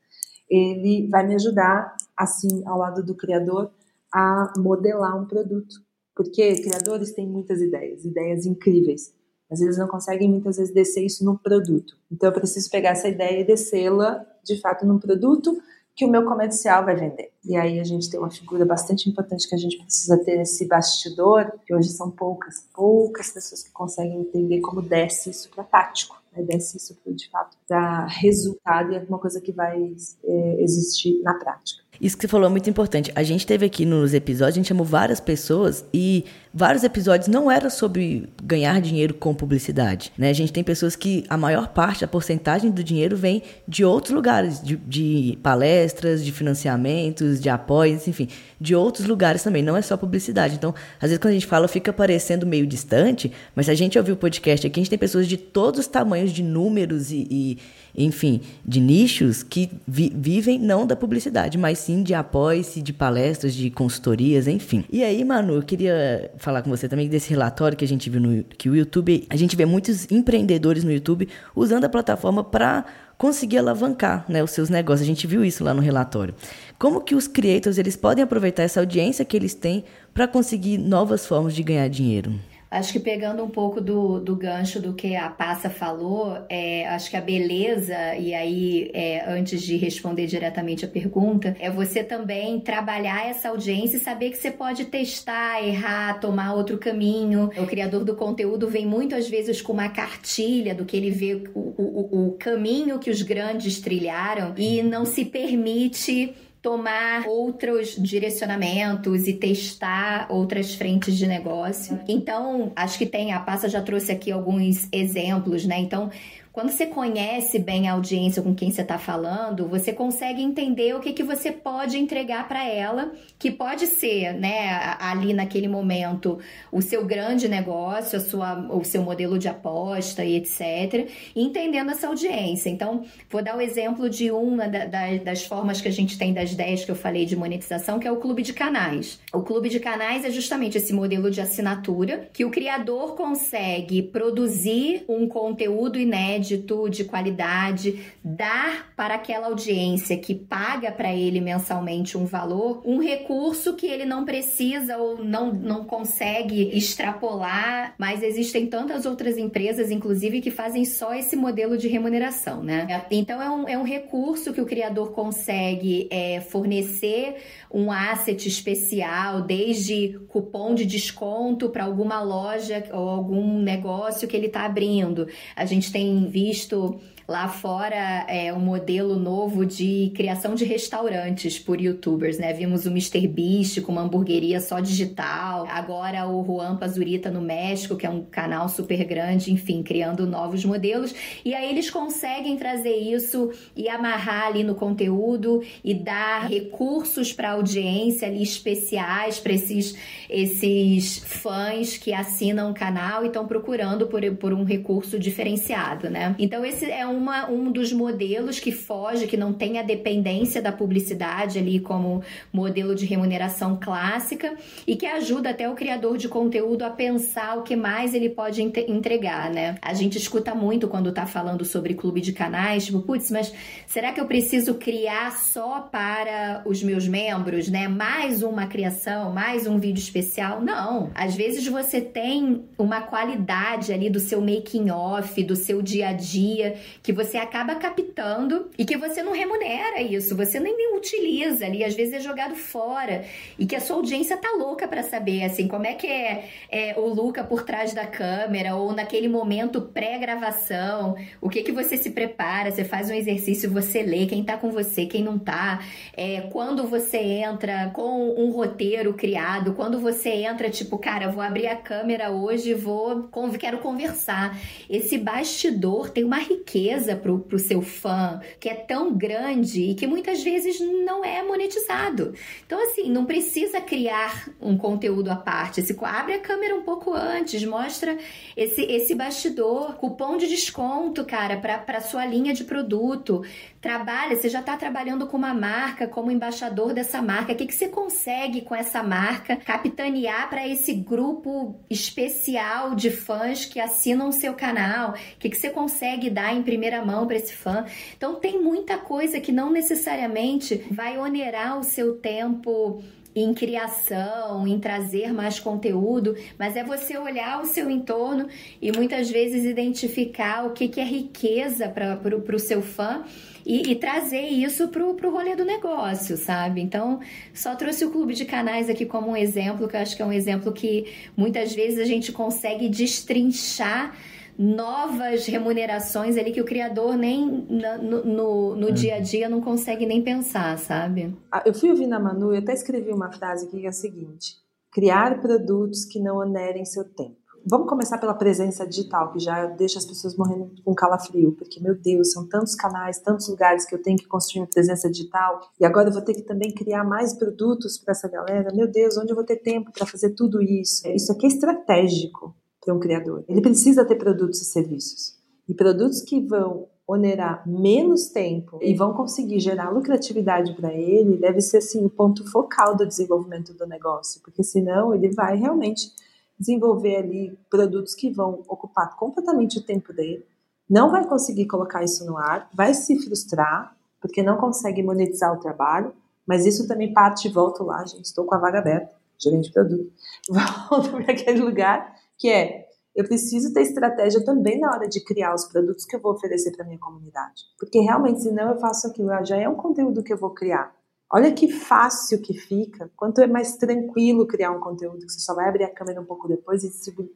Ele 0.50 1.08
vai 1.10 1.26
me 1.26 1.34
ajudar, 1.36 1.96
assim, 2.16 2.64
ao 2.68 2.78
lado 2.78 3.04
do 3.04 3.16
criador, 3.16 3.72
a 4.14 4.54
modelar 4.60 5.20
um 5.20 5.26
produto. 5.26 5.76
Porque 6.16 6.62
criadores 6.62 7.12
têm 7.12 7.28
muitas 7.28 7.60
ideias, 7.60 8.06
ideias 8.06 8.46
incríveis, 8.46 9.12
mas 9.54 9.62
eles 9.62 9.78
não 9.78 9.88
conseguem 9.88 10.28
muitas 10.28 10.58
vezes 10.58 10.74
descer 10.74 11.06
isso 11.06 11.24
no 11.24 11.38
produto. 11.38 11.96
Então 12.12 12.28
eu 12.28 12.34
preciso 12.34 12.72
pegar 12.72 12.90
essa 12.90 13.08
ideia 13.08 13.42
e 13.42 13.44
descê-la 13.44 14.26
de 14.44 14.60
fato 14.60 14.84
num 14.84 14.98
produto 14.98 15.56
que 15.96 16.04
o 16.04 16.10
meu 16.10 16.26
comercial 16.26 16.84
vai 16.84 16.96
vender. 16.96 17.32
E 17.46 17.56
aí 17.56 17.80
a 17.80 17.84
gente 17.84 18.10
tem 18.10 18.20
uma 18.20 18.32
figura 18.32 18.66
bastante 18.66 19.08
importante 19.08 19.48
que 19.48 19.54
a 19.54 19.58
gente 19.60 19.78
precisa 19.78 20.18
ter 20.18 20.38
nesse 20.38 20.68
bastidor, 20.68 21.52
que 21.68 21.76
hoje 21.76 21.90
são 21.90 22.10
poucas, 22.10 22.68
poucas 22.74 23.30
pessoas 23.30 23.62
que 23.62 23.72
conseguem 23.72 24.22
entender 24.22 24.60
como 24.60 24.82
desce 24.82 25.30
isso 25.30 25.52
para 25.52 25.64
tático, 25.64 26.20
né? 26.36 26.42
desce 26.42 26.78
isso 26.78 26.98
de 27.06 27.30
fato 27.30 27.56
para 27.68 28.08
resultado 28.08 28.92
e 28.92 28.96
é 28.96 29.06
uma 29.08 29.20
coisa 29.20 29.40
que 29.40 29.52
vai 29.52 29.96
é, 30.24 30.64
existir 30.64 31.22
na 31.22 31.36
prática. 31.36 31.83
Isso 32.02 32.18
que 32.18 32.24
você 32.24 32.28
falou 32.28 32.48
é 32.48 32.50
muito 32.50 32.70
importante. 32.70 33.12
A 33.16 33.24
gente 33.24 33.46
teve 33.46 33.66
aqui 33.66 33.86
nos 33.86 34.14
episódios, 34.14 34.56
a 34.56 34.60
gente 34.60 34.68
chamou 34.68 34.86
várias 34.86 35.20
pessoas 35.20 35.86
e 35.94 36.26
vários 36.54 36.84
episódios 36.84 37.28
não 37.28 37.50
era 37.50 37.70
sobre 37.70 38.30
ganhar 38.44 38.82
dinheiro 38.82 39.14
com 39.14 39.34
publicidade. 39.34 40.12
Né? 40.18 40.30
A 40.30 40.34
gente 40.34 40.52
tem 40.52 40.64
pessoas 40.64 40.96
que 40.96 41.24
a 41.30 41.38
maior 41.38 41.70
parte, 41.70 42.04
a 42.04 42.08
porcentagem 42.08 42.72
do 42.72 42.84
dinheiro 42.84 43.16
vem 43.16 43.42
de 43.68 43.86
outros 43.86 44.14
lugares, 44.14 44.62
de, 44.62 44.76
de 44.76 45.38
palestras, 45.42 46.24
de 46.24 46.32
financiamentos, 46.32 47.40
de 47.40 47.50
apoios, 47.50 48.08
enfim, 48.08 48.28
de 48.60 48.76
outros 48.76 49.08
lugares 49.08 49.44
também. 49.44 49.64
Não 49.64 49.78
é 49.78 49.82
só 49.82 49.96
publicidade. 49.96 50.56
Então, 50.56 50.74
às 51.00 51.10
vezes 51.10 51.18
quando 51.20 51.32
a 51.32 51.36
gente 51.36 51.48
fala, 51.48 51.68
fica 51.68 51.94
parecendo 51.94 52.46
meio 52.46 52.68
distante, 52.68 53.32
mas 53.56 53.68
se 53.68 53.72
a 53.72 53.76
gente 53.76 53.98
ouvir 53.98 54.12
o 54.12 54.18
podcast 54.18 54.66
aqui, 54.66 54.80
a 54.80 54.84
gente 54.84 54.90
tem 54.90 55.00
pessoas 55.00 55.28
de 55.28 55.38
todos 55.38 55.82
os 55.82 55.88
tamanhos 55.88 56.32
de 56.32 56.44
números 56.44 57.12
e, 57.12 57.28
e 57.30 57.58
enfim, 57.96 58.42
de 58.66 58.80
nichos 58.80 59.44
que 59.44 59.70
vi 59.88 60.12
vivem 60.16 60.58
não 60.58 60.86
da 60.86 60.96
publicidade, 60.96 61.58
mas 61.58 61.83
de 62.04 62.14
apoios, 62.14 62.74
de 62.76 62.94
palestras, 62.94 63.54
de 63.54 63.70
consultorias, 63.70 64.48
enfim. 64.48 64.86
E 64.92 65.04
aí, 65.04 65.24
Manu, 65.24 65.56
eu 65.56 65.64
queria 65.64 66.32
falar 66.38 66.62
com 66.62 66.70
você 66.70 66.88
também 66.88 67.08
desse 67.08 67.30
relatório 67.30 67.78
que 67.78 67.84
a 67.84 67.88
gente 67.88 68.10
viu 68.10 68.22
no 68.22 68.44
que 68.44 68.70
o 68.70 68.76
YouTube, 68.76 69.26
a 69.30 69.36
gente 69.36 69.56
vê 69.56 69.66
muitos 69.66 70.10
empreendedores 70.12 70.84
no 70.84 70.92
YouTube 70.92 71.28
usando 71.56 71.86
a 71.86 71.90
plataforma 71.90 72.44
para 72.44 72.86
conseguir 73.18 73.58
alavancar 73.58 74.26
né, 74.28 74.44
os 74.44 74.52
seus 74.52 74.70
negócios. 74.70 75.02
A 75.02 75.08
gente 75.08 75.28
viu 75.28 75.44
isso 75.44 75.64
lá 75.64 75.74
no 75.74 75.82
relatório. 75.82 76.34
Como 76.78 77.02
que 77.02 77.16
os 77.16 77.28
creators 77.28 77.78
eles 77.78 77.96
podem 77.96 78.24
aproveitar 78.24 78.64
essa 78.64 78.80
audiência 78.80 79.26
que 79.26 79.36
eles 79.36 79.54
têm 79.54 79.84
para 80.14 80.28
conseguir 80.28 80.78
novas 80.78 81.26
formas 81.26 81.56
de 81.56 81.64
ganhar 81.64 81.88
dinheiro? 81.88 82.34
Acho 82.74 82.92
que 82.92 83.00
pegando 83.00 83.44
um 83.44 83.50
pouco 83.50 83.80
do, 83.80 84.20
do 84.20 84.36
gancho 84.36 84.82
do 84.82 84.96
que 84.96 85.16
a 85.16 85.30
Passa 85.30 85.70
falou, 85.70 86.44
é, 86.50 86.88
acho 86.88 87.08
que 87.08 87.16
a 87.16 87.22
beleza, 87.22 88.16
e 88.16 88.34
aí, 88.34 88.90
é, 88.96 89.24
antes 89.30 89.62
de 89.62 89.78
responder 89.78 90.26
diretamente 90.26 90.84
a 90.84 90.88
pergunta, 90.88 91.56
é 91.60 91.70
você 91.70 92.04
também 92.04 92.60
trabalhar 92.60 93.30
essa 93.30 93.50
audiência 93.50 93.98
e 93.98 94.00
saber 94.00 94.32
que 94.32 94.38
você 94.38 94.50
pode 94.50 94.86
testar, 94.86 95.64
errar, 95.64 96.20
tomar 96.20 96.56
outro 96.56 96.80
caminho. 96.80 97.52
O 97.58 97.68
criador 97.68 98.04
do 98.04 98.16
conteúdo 98.16 98.68
vem 98.68 98.88
muito, 98.88 99.14
às 99.14 99.30
vezes, 99.30 99.62
com 99.62 99.74
uma 99.74 99.90
cartilha 99.90 100.74
do 100.74 100.84
que 100.84 100.98
ele 100.98 101.12
vê 101.12 101.44
o, 101.54 101.60
o, 101.78 102.30
o 102.30 102.32
caminho 102.40 102.98
que 102.98 103.12
os 103.12 103.22
grandes 103.22 103.80
trilharam 103.82 104.56
e 104.58 104.82
não 104.82 105.06
se 105.06 105.26
permite 105.26 106.34
tomar 106.64 107.28
outros 107.28 107.94
direcionamentos 107.98 109.28
e 109.28 109.34
testar 109.34 110.28
outras 110.30 110.74
frentes 110.74 111.18
de 111.18 111.28
negócio. 111.28 112.00
Então, 112.08 112.72
acho 112.74 112.98
que 112.98 113.06
tem, 113.06 113.34
a 113.34 113.40
Passa 113.42 113.68
já 113.68 113.82
trouxe 113.82 114.14
aqui 114.14 114.32
alguns 114.32 114.88
exemplos, 114.90 115.66
né? 115.66 115.78
Então, 115.80 116.10
quando 116.54 116.70
você 116.70 116.86
conhece 116.86 117.58
bem 117.58 117.90
a 117.90 117.94
audiência 117.94 118.40
com 118.40 118.54
quem 118.54 118.70
você 118.70 118.84
está 118.84 119.00
falando, 119.00 119.68
você 119.68 119.92
consegue 119.92 120.40
entender 120.40 120.96
o 120.96 121.00
que, 121.00 121.12
que 121.12 121.24
você 121.24 121.52
pode 121.52 121.98
entregar 121.98 122.48
para 122.48 122.64
ela, 122.64 123.12
que 123.40 123.50
pode 123.50 123.88
ser, 123.88 124.34
né, 124.34 124.96
ali 125.00 125.34
naquele 125.34 125.68
momento, 125.68 126.38
o 126.72 126.80
seu 126.80 127.04
grande 127.04 127.48
negócio, 127.50 128.20
a 128.20 128.22
sua, 128.22 128.54
o 128.72 128.84
seu 128.84 129.02
modelo 129.02 129.40
de 129.40 129.48
aposta 129.48 130.24
e 130.24 130.36
etc. 130.36 131.10
entendendo 131.36 131.90
essa 131.90 132.08
audiência. 132.08 132.70
Então, 132.70 133.04
vou 133.32 133.42
dar 133.42 133.58
o 133.58 133.62
exemplo 133.62 134.08
de 134.08 134.30
uma 134.30 134.68
das 134.68 135.44
formas 135.44 135.82
que 135.82 135.88
a 135.88 135.92
gente 135.92 136.20
tem 136.20 136.36
das 136.36 136.54
10 136.54 136.86
que 136.86 136.92
eu 136.92 136.96
falei 136.96 137.26
de 137.26 137.36
monetização, 137.36 137.98
que 137.98 138.08
é 138.08 138.12
o 138.12 138.18
clube 138.18 138.44
de 138.44 138.54
canais. 138.54 139.20
O 139.34 139.42
clube 139.42 139.70
de 139.70 139.80
canais 139.80 140.24
é 140.24 140.30
justamente 140.30 140.78
esse 140.78 140.94
modelo 140.94 141.32
de 141.32 141.42
assinatura 141.42 142.30
que 142.32 142.46
o 142.46 142.52
criador 142.52 143.16
consegue 143.16 144.04
produzir 144.04 145.04
um 145.10 145.28
conteúdo 145.28 145.98
inédito 145.98 146.43
inédito, 146.44 146.90
de 146.90 147.06
qualidade, 147.06 148.00
dar 148.24 148.94
para 148.96 149.16
aquela 149.16 149.48
audiência 149.48 150.18
que 150.18 150.36
paga 150.36 150.92
para 150.92 151.14
ele 151.14 151.40
mensalmente 151.40 152.18
um 152.18 152.26
valor, 152.26 152.82
um 152.86 153.00
recurso 153.00 153.76
que 153.76 153.88
ele 153.88 154.06
não 154.06 154.26
precisa 154.26 154.98
ou 154.98 155.24
não, 155.24 155.54
não 155.54 155.86
consegue 155.86 156.76
extrapolar, 156.76 157.96
mas 157.98 158.22
existem 158.22 158.68
tantas 158.68 159.06
outras 159.06 159.38
empresas, 159.38 159.90
inclusive, 159.90 160.42
que 160.42 160.52
fazem 160.52 160.84
só 160.86 161.14
esse 161.14 161.36
modelo 161.36 161.78
de 161.78 161.88
remuneração, 161.88 162.62
né? 162.62 163.06
Então 163.10 163.42
é 163.42 163.50
um, 163.50 163.68
é 163.68 163.78
um 163.78 163.84
recurso 163.84 164.54
que 164.54 164.62
o 164.62 164.66
criador 164.66 165.12
consegue 165.12 166.08
é, 166.12 166.42
fornecer 166.42 167.38
um 167.72 167.92
asset 167.92 168.48
especial, 168.48 169.42
desde 169.42 170.20
cupom 170.28 170.76
de 170.76 170.86
desconto 170.86 171.70
para 171.70 171.86
alguma 171.86 172.22
loja 172.22 172.84
ou 172.92 173.10
algum 173.10 173.60
negócio 173.60 174.28
que 174.28 174.38
ele 174.38 174.48
está 174.48 174.66
abrindo. 174.66 175.28
A 175.56 175.66
gente 175.66 175.92
tem 175.92 176.30
visto 176.34 177.00
Lá 177.28 177.48
fora 177.48 178.26
é 178.28 178.54
um 178.54 178.60
modelo 178.60 179.18
novo 179.18 179.66
de 179.66 180.12
criação 180.14 180.56
de 180.56 180.66
restaurantes 180.66 181.58
por 181.58 181.80
youtubers, 181.80 182.38
né? 182.38 182.52
Vimos 182.52 182.86
o 182.86 182.90
Mr. 182.90 183.26
Beast 183.28 183.82
com 183.82 183.94
uma 183.94 184.02
hamburgueria 184.02 184.60
só 184.60 184.82
digital. 184.82 185.66
Agora 185.70 186.28
o 186.28 186.44
Juan 186.44 186.76
Pazurita 186.76 187.32
no 187.32 187.42
México, 187.42 187.96
que 187.96 188.06
é 188.06 188.10
um 188.10 188.24
canal 188.24 188.68
super 188.68 189.06
grande, 189.06 189.54
enfim, 189.54 189.82
criando 189.82 190.28
novos 190.28 190.66
modelos. 190.66 191.16
E 191.46 191.54
aí 191.54 191.70
eles 191.70 191.90
conseguem 191.90 192.58
trazer 192.58 192.96
isso 192.96 193.52
e 193.74 193.88
amarrar 193.88 194.48
ali 194.48 194.64
no 194.64 194.76
conteúdo 194.76 195.64
e 195.82 195.94
dar 195.94 196.50
recursos 196.50 197.32
para 197.32 197.52
audiência 197.52 198.28
ali 198.28 198.44
especiais 198.44 199.40
para 199.40 199.54
esses, 199.54 199.96
esses 200.30 201.20
fãs 201.20 201.98
que 201.98 202.14
assinam 202.14 202.72
o 202.72 202.74
canal 202.74 203.24
e 203.24 203.28
estão 203.28 203.48
procurando 203.48 204.08
por, 204.08 204.22
por 204.36 204.54
um 204.54 204.66
recurso 204.66 205.18
diferenciado, 205.18 206.10
né? 206.10 206.36
Então 206.38 206.66
esse 206.66 206.86
é 206.92 207.08
um 207.08 207.13
uma, 207.14 207.50
um 207.50 207.72
dos 207.72 207.94
modelos 207.94 208.60
que 208.60 208.72
foge, 208.72 209.28
que 209.28 209.38
não 209.38 209.54
tem 209.54 209.80
a 209.80 209.84
dependência 209.84 210.62
da 210.62 210.72
publicidade 210.72 211.60
ali 211.60 211.80
como 211.80 212.22
modelo 212.52 212.96
de 212.96 213.06
remuneração 213.06 213.78
clássica 213.82 214.54
e 214.86 214.96
que 214.96 215.06
ajuda 215.06 215.50
até 215.50 215.70
o 215.70 215.76
criador 215.76 216.18
de 216.18 216.28
conteúdo 216.28 216.84
a 216.84 216.90
pensar 216.90 217.58
o 217.58 217.64
que 217.64 217.76
mais 217.76 218.14
ele 218.14 218.30
pode 218.30 218.62
entregar, 218.62 219.50
né? 219.50 219.76
A 219.82 219.94
gente 219.94 220.18
escuta 220.18 220.54
muito 220.56 220.88
quando 220.88 221.12
tá 221.12 221.26
falando 221.26 221.64
sobre 221.64 221.94
clube 221.94 222.22
de 222.22 222.34
canais, 222.34 222.86
tipo, 222.86 223.02
putz, 223.02 223.32
mas 223.32 223.54
será 223.88 224.12
que 224.12 224.20
eu 224.20 224.26
preciso 224.26 224.76
criar 224.76 225.32
só 225.32 225.82
para 225.82 226.64
os 226.66 226.82
meus 226.84 227.08
membros, 227.08 227.70
né? 227.70 227.88
Mais 227.88 228.44
uma 228.44 228.68
criação, 228.68 229.32
mais 229.32 229.68
um 229.68 229.78
vídeo 229.78 230.02
especial? 230.02 230.62
Não. 230.62 231.12
Às 231.14 231.36
vezes 231.36 231.68
você 231.68 232.02
tem 232.02 232.64
uma 232.78 233.02
qualidade 233.02 233.92
ali 233.94 234.10
do 234.10 234.20
seu 234.20 234.42
making 234.42 234.90
off, 234.90 235.42
do 235.44 235.56
seu 235.56 235.82
dia 235.82 236.10
a 236.10 236.14
dia 236.14 236.76
que 237.04 237.12
você 237.12 237.36
acaba 237.38 237.76
captando 237.76 238.70
e 238.78 238.86
que 238.86 238.96
você 238.96 239.22
não 239.22 239.34
remunera 239.34 240.02
isso, 240.02 240.38
você 240.38 240.58
nem, 240.58 240.76
nem 240.76 240.96
utiliza 240.96 241.66
ali, 241.66 241.84
às 241.84 241.94
vezes 241.94 242.14
é 242.14 242.20
jogado 242.22 242.56
fora 242.56 243.26
e 243.60 243.66
que 243.66 243.76
a 243.76 243.82
sua 243.82 243.98
audiência 243.98 244.38
tá 244.38 244.56
louca 244.58 244.88
para 244.88 245.04
saber, 245.04 245.44
assim, 245.44 245.68
como 245.68 245.86
é 245.86 245.96
que 245.96 246.08
é, 246.08 246.46
é, 246.72 246.96
o 246.98 247.08
Luca 247.08 247.44
por 247.44 247.64
trás 247.64 247.94
da 247.94 248.08
câmera 248.08 248.76
ou 248.76 248.94
naquele 248.94 249.28
momento 249.28 249.82
pré-gravação, 249.82 251.18
o 251.42 251.50
que 251.50 251.62
que 251.62 251.74
você 251.74 251.98
se 251.98 252.12
prepara, 252.12 252.72
você 252.72 252.86
faz 252.86 253.10
um 253.10 253.14
exercício, 253.14 253.70
você 253.70 254.02
lê 254.02 254.26
quem 254.26 254.42
tá 254.42 254.56
com 254.56 254.72
você, 254.72 255.06
quem 255.06 255.22
não 255.22 255.38
tá, 255.38 255.84
é, 256.16 256.42
quando 256.54 256.88
você 256.88 257.18
entra 257.18 257.90
com 257.90 258.34
um 258.38 258.50
roteiro 258.50 259.14
criado, 259.14 259.74
quando 259.74 260.00
você 260.00 260.30
entra, 260.30 260.70
tipo, 260.70 260.98
cara, 260.98 261.30
vou 261.30 261.44
abrir 261.44 261.68
a 261.68 261.76
câmera 261.76 262.32
hoje, 262.32 262.74
vou, 262.74 263.30
quero 263.60 263.80
conversar. 263.80 264.58
Esse 264.90 265.18
bastidor 265.18 266.10
tem 266.10 266.24
uma 266.24 266.38
riqueza 266.38 266.93
riqueza 266.94 267.16
para 267.16 267.32
o 267.32 267.60
seu 267.60 267.82
fã, 267.82 268.40
que 268.60 268.70
é 268.70 268.76
tão 268.76 269.14
grande 269.14 269.92
e 269.92 269.96
que 269.96 270.08
muitas 270.08 270.44
vezes 270.44 270.80
não 270.80 271.24
é 271.24 271.44
monetizado. 271.44 272.34
Então, 272.66 272.82
assim, 272.84 273.10
não 273.10 273.26
precisa 273.26 273.82
criar 273.82 274.50
um 274.62 274.78
conteúdo 274.78 275.30
à 275.30 275.36
parte. 275.36 275.84
Abre 276.04 276.34
a 276.36 276.40
câmera 276.40 276.76
um 276.76 276.84
pouco 276.84 277.14
antes, 277.14 277.64
mostra 277.66 278.18
esse, 278.56 278.82
esse 278.84 279.16
bastidor, 279.16 279.96
cupom 279.96 280.38
de 280.38 280.48
desconto, 280.48 281.26
cara, 281.26 281.58
para 281.58 282.02
sua 282.02 282.26
linha 282.26 282.54
de 282.54 282.64
produto. 282.64 283.44
Trabalha, 283.82 284.36
você 284.36 284.48
já 284.48 284.60
está 284.60 284.78
trabalhando 284.78 285.28
com 285.28 285.38
uma 285.38 285.54
marca, 285.54 286.08
como 286.08 286.32
embaixador 286.32 286.94
dessa 286.94 287.22
marca. 287.22 287.54
O 287.54 287.56
que, 287.56 287.66
que 287.66 287.76
você 287.76 287.88
consegue 287.88 288.62
com 288.62 288.76
essa 288.76 289.04
marca 289.04 289.58
capitanear 289.58 290.50
para 290.50 290.68
esse 290.68 290.94
grupo 290.94 291.76
especial 291.90 292.96
de 292.96 293.10
fãs 293.10 293.66
que 293.66 293.80
assinam 293.80 294.32
seu 294.32 294.54
canal? 294.54 295.12
O 295.12 295.40
que, 295.40 295.50
que 295.50 295.58
você 295.58 295.70
consegue 295.70 296.30
dar 296.30 296.54
em 296.54 296.64
primeira 296.84 297.06
mão 297.06 297.26
para 297.26 297.38
esse 297.38 297.54
fã? 297.54 297.86
Então, 298.18 298.36
tem 298.36 298.62
muita 298.62 298.98
coisa 298.98 299.40
que 299.40 299.52
não 299.52 299.72
necessariamente 299.72 300.86
vai 300.92 301.18
onerar 301.18 301.80
o 301.80 301.84
seu 301.84 302.16
tempo 302.16 303.02
em 303.36 303.54
criação, 303.54 304.68
em 304.68 304.80
trazer 304.80 305.34
mais 305.34 305.60
conteúdo, 305.60 306.36
mas 306.60 306.76
é 306.76 306.84
você 306.84 307.18
olhar 307.18 307.62
o 307.62 307.66
seu 307.66 307.90
entorno 307.90 308.48
e 308.82 308.92
muitas 308.92 309.32
vezes 309.32 309.64
identificar 309.64 310.66
o 310.68 310.72
que, 310.72 310.88
que 310.88 311.00
é 311.00 311.04
riqueza 311.04 311.88
para 311.88 312.56
o 312.56 312.60
seu 312.60 312.82
fã 312.82 313.24
e, 313.66 313.92
e 313.92 313.96
trazer 313.96 314.50
isso 314.50 314.90
pro, 314.90 315.16
pro 315.16 315.32
rolê 315.32 315.56
do 315.56 315.66
negócio, 315.66 316.38
sabe? 316.38 316.82
Então, 316.82 317.22
só 317.54 317.76
trouxe 317.76 318.06
o 318.06 318.12
clube 318.12 318.36
de 318.36 318.46
canais 318.46 318.90
aqui 318.90 319.06
como 319.06 319.32
um 319.32 319.38
exemplo, 319.38 319.88
que 319.88 319.96
eu 319.96 320.02
acho 320.02 320.16
que 320.16 320.22
é 320.22 320.26
um 320.26 320.34
exemplo 320.34 320.72
que 320.72 321.12
muitas 321.36 321.74
vezes 321.74 321.98
a 321.98 322.06
gente 322.06 322.32
consegue 322.32 322.88
destrinchar 322.88 324.16
novas 324.58 325.46
remunerações 325.46 326.38
ali 326.38 326.52
que 326.52 326.62
o 326.62 326.66
criador 326.66 327.18
nem 327.18 327.46
no, 327.48 328.24
no, 328.24 328.76
no, 328.76 328.92
dia 328.92 329.16
a 329.16 329.20
dia 329.20 329.50
não 329.50 329.62
consegue 329.62 330.06
nem 330.06 330.22
pensar, 330.22 330.78
sabe? 330.78 331.36
Ah, 331.52 331.64
eu 331.66 331.74
fui 331.74 331.90
ouvir 331.90 332.08
na 332.08 332.20
Manu 332.20 332.54
e 332.54 332.58
até 332.58 332.74
escrevi 332.74 333.12
uma 333.12 333.32
frase 333.32 333.68
aqui 333.68 333.80
que 333.80 333.86
é 333.86 333.90
a 333.90 333.94
seguinte: 333.94 334.58
criar 334.92 335.42
produtos 335.42 336.06
que 336.06 336.20
não 336.20 336.38
onerem 336.38 336.86
seu 336.86 337.04
tempo. 337.04 337.44
Vamos 337.66 337.88
começar 337.88 338.18
pela 338.18 338.34
presença 338.34 338.86
digital, 338.86 339.32
que 339.32 339.40
já 339.40 339.68
deixa 339.68 339.98
as 339.98 340.06
pessoas 340.06 340.36
morrendo 340.36 340.70
com 340.84 340.94
calafrio, 340.94 341.54
porque, 341.54 341.80
meu 341.80 341.96
Deus, 341.96 342.34
são 342.34 342.46
tantos 342.46 342.76
canais, 342.76 343.20
tantos 343.20 343.48
lugares 343.48 343.86
que 343.86 343.96
eu 343.96 344.02
tenho 344.02 344.18
que 344.18 344.28
construir 344.28 344.64
uma 344.64 344.68
presença 344.68 345.10
digital, 345.10 345.62
e 345.80 345.86
agora 345.86 346.10
eu 346.10 346.14
vou 346.14 346.22
ter 346.22 346.34
que 346.34 346.42
também 346.42 346.74
criar 346.74 347.06
mais 347.06 347.34
produtos 347.34 347.98
para 347.98 348.12
essa 348.12 348.28
galera. 348.28 348.76
Meu 348.76 348.92
Deus, 348.92 349.18
onde 349.18 349.32
eu 349.32 349.36
vou 349.36 349.46
ter 349.46 349.56
tempo 349.58 349.94
para 349.94 350.06
fazer 350.06 350.32
tudo 350.32 350.62
isso? 350.62 351.08
Isso 351.08 351.32
aqui 351.32 351.46
é 351.46 351.50
estratégico 351.50 352.54
para 352.84 352.94
um 352.94 353.00
criador. 353.00 353.44
Ele 353.48 353.62
precisa 353.62 354.06
ter 354.06 354.16
produtos 354.16 354.62
e 354.62 354.66
serviços. 354.66 355.38
E 355.68 355.74
produtos 355.74 356.22
que 356.22 356.42
vão 356.42 356.88
onerar 357.08 357.68
menos 357.68 358.28
tempo 358.28 358.80
e 358.82 358.96
vão 358.96 359.14
conseguir 359.14 359.60
gerar 359.60 359.90
lucratividade 359.90 360.74
para 360.74 360.94
ele, 360.94 361.38
deve 361.38 361.62
ser 361.62 361.78
assim 361.78 362.06
o 362.06 362.10
ponto 362.10 362.50
focal 362.50 362.96
do 362.96 363.06
desenvolvimento 363.06 363.74
do 363.74 363.86
negócio, 363.86 364.42
porque 364.42 364.64
senão 364.64 365.14
ele 365.14 365.30
vai 365.34 365.58
realmente 365.58 366.12
desenvolver 366.58 367.18
ali 367.18 367.58
produtos 367.70 368.16
que 368.16 368.32
vão 368.32 368.64
ocupar 368.68 369.16
completamente 369.18 369.80
o 369.80 369.84
tempo 369.84 370.14
dele, 370.14 370.46
não 370.90 371.12
vai 371.12 371.28
conseguir 371.28 371.66
colocar 371.66 372.04
isso 372.04 372.26
no 372.26 372.38
ar, 372.38 372.70
vai 372.74 372.94
se 372.94 373.20
frustrar, 373.22 373.96
porque 374.22 374.42
não 374.42 374.58
consegue 374.58 375.04
monetizar 375.04 375.54
o 375.54 375.60
trabalho, 375.60 376.14
mas 376.48 376.66
isso 376.66 376.88
também 376.88 377.14
parte, 377.14 377.50
volto 377.50 377.84
lá, 377.84 378.06
gente, 378.06 378.26
estou 378.26 378.46
com 378.46 378.56
a 378.56 378.60
vaga 378.60 378.80
aberta, 378.80 379.12
gerente 379.38 379.68
de 379.68 379.74
produto, 379.74 380.12
volto 380.50 381.12
para 381.12 381.34
aquele 381.34 381.60
lugar 381.62 382.16
que 382.38 382.50
é, 382.50 382.86
eu 383.16 383.26
preciso 383.26 383.74
ter 383.74 383.82
estratégia 383.82 384.44
também 384.44 384.80
na 384.80 384.92
hora 384.92 385.08
de 385.08 385.24
criar 385.24 385.54
os 385.54 385.66
produtos 385.66 386.06
que 386.06 386.16
eu 386.16 386.22
vou 386.22 386.34
oferecer 386.34 386.72
para 386.72 386.86
minha 386.86 387.00
comunidade, 387.00 387.64
porque 387.80 388.00
realmente, 388.00 388.42
senão 388.42 388.72
eu 388.72 388.80
faço 388.80 389.08
aquilo, 389.08 389.32
ah, 389.32 389.44
já 389.44 389.58
é 389.58 389.68
um 389.70 389.76
conteúdo 389.76 390.24
que 390.24 390.34
eu 390.34 390.38
vou 390.38 390.52
criar, 390.52 390.94
Olha 391.36 391.52
que 391.52 391.68
fácil 391.68 392.40
que 392.40 392.54
fica, 392.54 393.10
quanto 393.16 393.42
é 393.42 393.48
mais 393.48 393.76
tranquilo 393.76 394.46
criar 394.46 394.70
um 394.70 394.80
conteúdo 394.80 395.26
que 395.26 395.32
você 395.32 395.40
só 395.40 395.56
vai 395.56 395.68
abrir 395.68 395.84
a 395.84 395.92
câmera 395.92 396.22
um 396.22 396.26
pouco 396.26 396.48
depois 396.48 396.84
e 396.84 396.92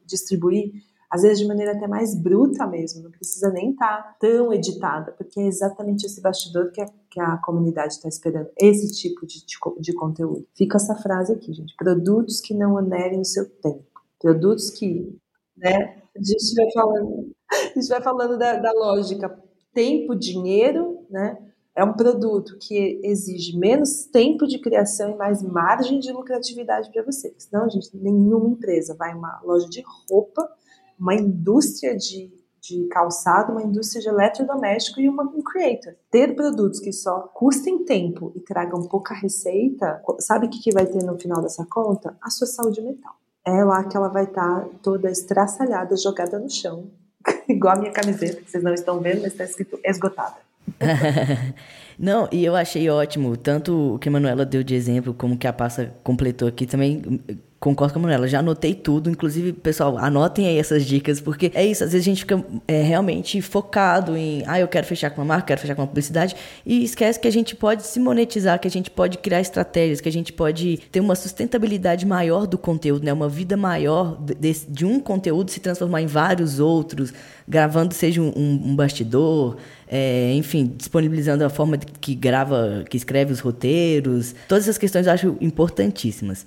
distribuir, 0.06 0.70
às 1.10 1.22
vezes 1.22 1.40
de 1.40 1.46
maneira 1.48 1.72
até 1.72 1.88
mais 1.88 2.14
bruta 2.14 2.64
mesmo, 2.64 3.02
não 3.02 3.10
precisa 3.10 3.50
nem 3.50 3.72
estar 3.72 4.02
tá 4.02 4.16
tão 4.20 4.52
editada, 4.52 5.10
porque 5.12 5.40
é 5.40 5.46
exatamente 5.46 6.06
esse 6.06 6.20
bastidor 6.20 6.70
que 6.70 6.80
a, 6.80 6.86
que 7.10 7.18
a 7.18 7.38
comunidade 7.38 7.94
está 7.94 8.08
esperando, 8.08 8.48
esse 8.56 8.92
tipo 8.92 9.26
de, 9.26 9.44
de, 9.44 9.58
de 9.80 9.92
conteúdo. 9.94 10.46
Fica 10.54 10.76
essa 10.76 10.94
frase 10.94 11.32
aqui, 11.32 11.52
gente: 11.52 11.74
produtos 11.76 12.40
que 12.40 12.54
não 12.54 12.74
onerem 12.74 13.20
o 13.20 13.24
seu 13.24 13.48
tempo, 13.48 13.84
produtos 14.18 14.70
que, 14.70 15.16
né, 15.56 16.02
a 16.16 16.22
gente 16.22 16.54
vai 16.54 16.72
falando, 16.72 17.32
a 17.50 17.80
gente 17.80 17.88
vai 17.88 18.00
falando 18.02 18.38
da, 18.38 18.56
da 18.56 18.72
lógica 18.72 19.42
tempo, 19.72 20.14
dinheiro, 20.14 21.06
né? 21.10 21.36
é 21.78 21.84
um 21.84 21.92
produto 21.92 22.58
que 22.60 23.00
exige 23.04 23.56
menos 23.56 24.06
tempo 24.06 24.48
de 24.48 24.58
criação 24.58 25.10
e 25.10 25.16
mais 25.16 25.40
margem 25.44 26.00
de 26.00 26.10
lucratividade 26.10 26.90
para 26.90 27.04
você. 27.04 27.32
Senão, 27.38 27.70
gente, 27.70 27.96
nenhuma 27.96 28.48
empresa 28.48 28.96
vai 28.98 29.14
uma 29.14 29.40
loja 29.44 29.68
de 29.68 29.84
roupa, 30.10 30.50
uma 30.98 31.14
indústria 31.14 31.96
de, 31.96 32.32
de 32.60 32.88
calçado, 32.88 33.52
uma 33.52 33.62
indústria 33.62 34.02
de 34.02 34.08
eletrodoméstico 34.08 35.00
e 35.00 35.08
uma, 35.08 35.22
um 35.22 35.40
creator. 35.40 35.94
Ter 36.10 36.34
produtos 36.34 36.80
que 36.80 36.92
só 36.92 37.20
custem 37.32 37.84
tempo 37.84 38.32
e 38.34 38.40
tragam 38.40 38.82
pouca 38.88 39.14
receita, 39.14 40.02
sabe 40.18 40.46
o 40.46 40.50
que, 40.50 40.60
que 40.60 40.74
vai 40.74 40.84
ter 40.84 41.04
no 41.04 41.16
final 41.16 41.40
dessa 41.40 41.64
conta? 41.64 42.18
A 42.20 42.28
sua 42.28 42.48
saúde 42.48 42.82
mental. 42.82 43.14
É 43.48 43.64
lá 43.64 43.82
que 43.84 43.96
ela 43.96 44.08
vai 44.08 44.24
estar 44.24 44.60
tá 44.60 44.68
toda 44.82 45.10
estraçalhada, 45.10 45.96
jogada 45.96 46.38
no 46.38 46.50
chão, 46.50 46.84
igual 47.48 47.76
a 47.76 47.78
minha 47.78 47.92
camiseta, 47.92 48.42
que 48.42 48.50
vocês 48.50 48.62
não 48.62 48.74
estão 48.74 49.00
vendo, 49.00 49.22
mas 49.22 49.32
está 49.32 49.44
escrito 49.44 49.80
esgotada. 49.84 50.36
Não, 51.98 52.28
e 52.30 52.44
eu 52.44 52.54
achei 52.54 52.88
ótimo, 52.88 53.36
tanto 53.36 53.94
o 53.94 53.98
que 53.98 54.08
a 54.08 54.12
Manuela 54.12 54.44
deu 54.44 54.62
de 54.62 54.74
exemplo, 54.74 55.12
como 55.12 55.36
que 55.36 55.48
a 55.48 55.52
Passa 55.52 55.92
completou 56.04 56.46
aqui 56.46 56.64
também, 56.64 57.20
Concordo 57.60 57.92
com 57.92 57.98
a 57.98 58.02
Manuela, 58.02 58.28
já 58.28 58.38
anotei 58.38 58.72
tudo. 58.72 59.10
Inclusive, 59.10 59.52
pessoal, 59.52 59.98
anotem 59.98 60.46
aí 60.46 60.58
essas 60.58 60.86
dicas, 60.86 61.20
porque 61.20 61.50
é 61.54 61.66
isso, 61.66 61.82
às 61.82 61.90
vezes 61.90 62.06
a 62.06 62.10
gente 62.10 62.20
fica 62.20 62.44
é, 62.68 62.82
realmente 62.82 63.42
focado 63.42 64.16
em, 64.16 64.44
ah, 64.46 64.60
eu 64.60 64.68
quero 64.68 64.86
fechar 64.86 65.10
com 65.10 65.20
uma 65.20 65.26
marca, 65.26 65.48
quero 65.48 65.60
fechar 65.60 65.74
com 65.74 65.82
uma 65.82 65.88
publicidade, 65.88 66.36
e 66.64 66.84
esquece 66.84 67.18
que 67.18 67.26
a 67.26 67.32
gente 67.32 67.56
pode 67.56 67.84
se 67.84 67.98
monetizar, 67.98 68.60
que 68.60 68.68
a 68.68 68.70
gente 68.70 68.90
pode 68.92 69.18
criar 69.18 69.40
estratégias, 69.40 70.00
que 70.00 70.08
a 70.08 70.12
gente 70.12 70.32
pode 70.32 70.78
ter 70.92 71.00
uma 71.00 71.16
sustentabilidade 71.16 72.06
maior 72.06 72.46
do 72.46 72.56
conteúdo, 72.56 73.04
né? 73.04 73.12
Uma 73.12 73.28
vida 73.28 73.56
maior 73.56 74.16
de, 74.22 74.52
de 74.68 74.86
um 74.86 75.00
conteúdo 75.00 75.50
se 75.50 75.58
transformar 75.58 76.00
em 76.00 76.06
vários 76.06 76.60
outros, 76.60 77.12
gravando 77.46 77.92
seja 77.92 78.22
um, 78.22 78.32
um 78.36 78.76
bastidor, 78.76 79.56
é, 79.88 80.32
enfim, 80.34 80.72
disponibilizando 80.76 81.44
a 81.44 81.50
forma 81.50 81.76
que 81.76 82.14
grava, 82.14 82.84
que 82.88 82.96
escreve 82.96 83.32
os 83.32 83.40
roteiros. 83.40 84.32
Todas 84.46 84.64
essas 84.64 84.78
questões 84.78 85.08
eu 85.08 85.12
acho 85.12 85.36
importantíssimas. 85.40 86.46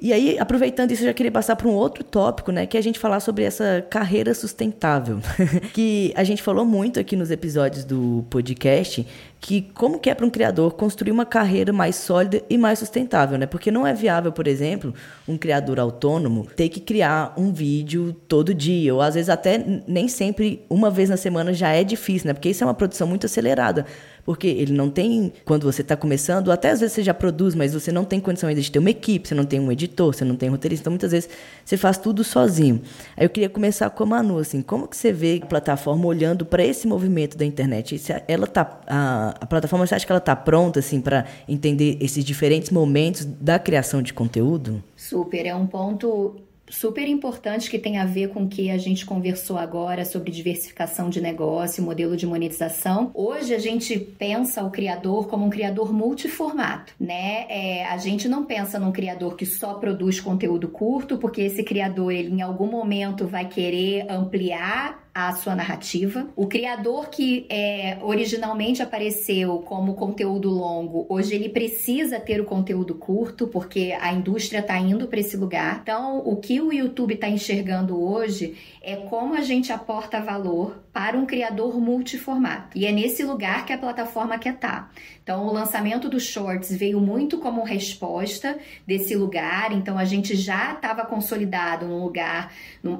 E 0.00 0.12
aí, 0.12 0.38
aproveitando 0.38 0.92
isso, 0.92 1.02
eu 1.02 1.08
já 1.08 1.14
queria 1.14 1.32
passar 1.32 1.56
para 1.56 1.66
um 1.66 1.72
outro 1.72 2.04
tópico, 2.04 2.52
né? 2.52 2.66
Que 2.66 2.76
é 2.76 2.80
a 2.80 2.82
gente 2.82 3.00
falar 3.00 3.18
sobre 3.18 3.42
essa 3.42 3.84
carreira 3.90 4.32
sustentável. 4.32 5.18
que 5.74 6.12
a 6.14 6.22
gente 6.22 6.40
falou 6.40 6.64
muito 6.64 7.00
aqui 7.00 7.16
nos 7.16 7.32
episódios 7.32 7.84
do 7.84 8.24
podcast, 8.30 9.04
que 9.40 9.62
como 9.74 9.98
que 9.98 10.08
é 10.08 10.14
para 10.14 10.24
um 10.24 10.30
criador 10.30 10.74
construir 10.74 11.10
uma 11.10 11.26
carreira 11.26 11.72
mais 11.72 11.96
sólida 11.96 12.42
e 12.48 12.56
mais 12.56 12.78
sustentável, 12.78 13.36
né? 13.36 13.46
Porque 13.46 13.72
não 13.72 13.84
é 13.84 13.92
viável, 13.92 14.30
por 14.30 14.46
exemplo, 14.46 14.94
um 15.26 15.36
criador 15.36 15.80
autônomo 15.80 16.46
ter 16.54 16.68
que 16.68 16.78
criar 16.78 17.34
um 17.36 17.52
vídeo 17.52 18.14
todo 18.28 18.54
dia, 18.54 18.94
ou 18.94 19.00
às 19.00 19.14
vezes 19.14 19.28
até 19.28 19.58
nem 19.86 20.06
sempre 20.06 20.64
uma 20.70 20.90
vez 20.90 21.10
na 21.10 21.16
semana 21.16 21.52
já 21.52 21.70
é 21.70 21.82
difícil, 21.82 22.28
né? 22.28 22.34
Porque 22.34 22.50
isso 22.50 22.62
é 22.62 22.66
uma 22.66 22.74
produção 22.74 23.08
muito 23.08 23.26
acelerada 23.26 23.84
porque 24.28 24.46
ele 24.46 24.74
não 24.74 24.90
tem, 24.90 25.32
quando 25.42 25.62
você 25.62 25.80
está 25.80 25.96
começando, 25.96 26.52
até 26.52 26.68
às 26.68 26.80
vezes 26.80 26.94
você 26.94 27.02
já 27.02 27.14
produz, 27.14 27.54
mas 27.54 27.72
você 27.72 27.90
não 27.90 28.04
tem 28.04 28.20
condição 28.20 28.46
ainda 28.46 28.60
de 28.60 28.70
ter 28.70 28.78
uma 28.78 28.90
equipe, 28.90 29.26
você 29.26 29.34
não 29.34 29.46
tem 29.46 29.58
um 29.58 29.72
editor, 29.72 30.12
você 30.12 30.22
não 30.22 30.36
tem 30.36 30.50
um 30.50 30.52
roteirista, 30.52 30.82
então 30.82 30.90
muitas 30.90 31.12
vezes 31.12 31.30
você 31.64 31.78
faz 31.78 31.96
tudo 31.96 32.22
sozinho. 32.22 32.82
Aí 33.16 33.24
eu 33.24 33.30
queria 33.30 33.48
começar 33.48 33.88
com 33.88 34.02
a 34.02 34.06
Manu, 34.06 34.36
assim, 34.36 34.60
como 34.60 34.86
que 34.86 34.98
você 34.98 35.14
vê 35.14 35.40
a 35.42 35.46
plataforma 35.46 36.04
olhando 36.04 36.44
para 36.44 36.62
esse 36.62 36.86
movimento 36.86 37.38
da 37.38 37.44
internet? 37.46 37.98
Ela 38.28 38.46
tá, 38.46 38.82
a, 38.86 39.34
a 39.40 39.46
plataforma, 39.46 39.86
você 39.86 39.94
acha 39.94 40.04
que 40.04 40.12
ela 40.12 40.18
está 40.18 40.36
pronta, 40.36 40.80
assim, 40.80 41.00
para 41.00 41.24
entender 41.48 41.96
esses 41.98 42.22
diferentes 42.22 42.68
momentos 42.68 43.24
da 43.24 43.58
criação 43.58 44.02
de 44.02 44.12
conteúdo? 44.12 44.84
Super, 44.94 45.46
é 45.46 45.54
um 45.54 45.66
ponto 45.66 46.36
super 46.70 47.06
importante 47.06 47.70
que 47.70 47.78
tem 47.78 47.98
a 47.98 48.04
ver 48.04 48.28
com 48.28 48.44
o 48.44 48.48
que 48.48 48.70
a 48.70 48.78
gente 48.78 49.04
conversou 49.06 49.58
agora 49.58 50.04
sobre 50.04 50.30
diversificação 50.30 51.08
de 51.08 51.20
negócio, 51.20 51.82
modelo 51.82 52.16
de 52.16 52.26
monetização. 52.26 53.10
Hoje 53.14 53.54
a 53.54 53.58
gente 53.58 53.98
pensa 53.98 54.62
o 54.62 54.70
criador 54.70 55.28
como 55.28 55.46
um 55.46 55.50
criador 55.50 55.92
multiformato, 55.92 56.92
né? 56.98 57.46
É, 57.48 57.86
a 57.86 57.96
gente 57.96 58.28
não 58.28 58.44
pensa 58.44 58.78
num 58.78 58.92
criador 58.92 59.36
que 59.36 59.46
só 59.46 59.74
produz 59.74 60.20
conteúdo 60.20 60.68
curto, 60.68 61.18
porque 61.18 61.42
esse 61.42 61.62
criador 61.62 62.12
ele 62.12 62.30
em 62.34 62.42
algum 62.42 62.66
momento 62.66 63.26
vai 63.26 63.48
querer 63.48 64.06
ampliar 64.10 65.07
a 65.26 65.32
sua 65.32 65.56
narrativa. 65.56 66.28
O 66.36 66.46
criador 66.46 67.08
que 67.08 67.44
é, 67.48 67.98
originalmente 68.02 68.80
apareceu 68.80 69.58
como 69.58 69.94
conteúdo 69.94 70.48
longo, 70.48 71.06
hoje 71.08 71.34
ele 71.34 71.48
precisa 71.48 72.20
ter 72.20 72.40
o 72.40 72.44
conteúdo 72.44 72.94
curto, 72.94 73.48
porque 73.48 73.96
a 74.00 74.12
indústria 74.12 74.60
está 74.60 74.78
indo 74.78 75.08
para 75.08 75.18
esse 75.18 75.36
lugar. 75.36 75.80
Então, 75.82 76.18
o 76.24 76.36
que 76.36 76.60
o 76.60 76.72
YouTube 76.72 77.14
está 77.14 77.28
enxergando 77.28 78.00
hoje 78.00 78.54
é 78.88 78.96
como 78.96 79.34
a 79.34 79.42
gente 79.42 79.70
aporta 79.70 80.18
valor 80.18 80.82
para 80.92 81.16
um 81.16 81.26
criador 81.26 81.78
multiformato. 81.78 82.76
E 82.76 82.86
é 82.86 82.90
nesse 82.90 83.22
lugar 83.22 83.66
que 83.66 83.72
a 83.72 83.78
plataforma 83.78 84.38
quer 84.38 84.54
estar. 84.54 84.88
Tá. 84.88 84.90
Então, 85.22 85.46
o 85.46 85.52
lançamento 85.52 86.08
do 86.08 86.18
Shorts 86.18 86.74
veio 86.74 86.98
muito 86.98 87.36
como 87.36 87.62
resposta 87.62 88.58
desse 88.86 89.14
lugar. 89.14 89.72
Então, 89.72 89.98
a 89.98 90.06
gente 90.06 90.34
já 90.34 90.72
estava 90.72 91.04
consolidado 91.04 91.86
num 91.86 92.02
lugar, 92.02 92.50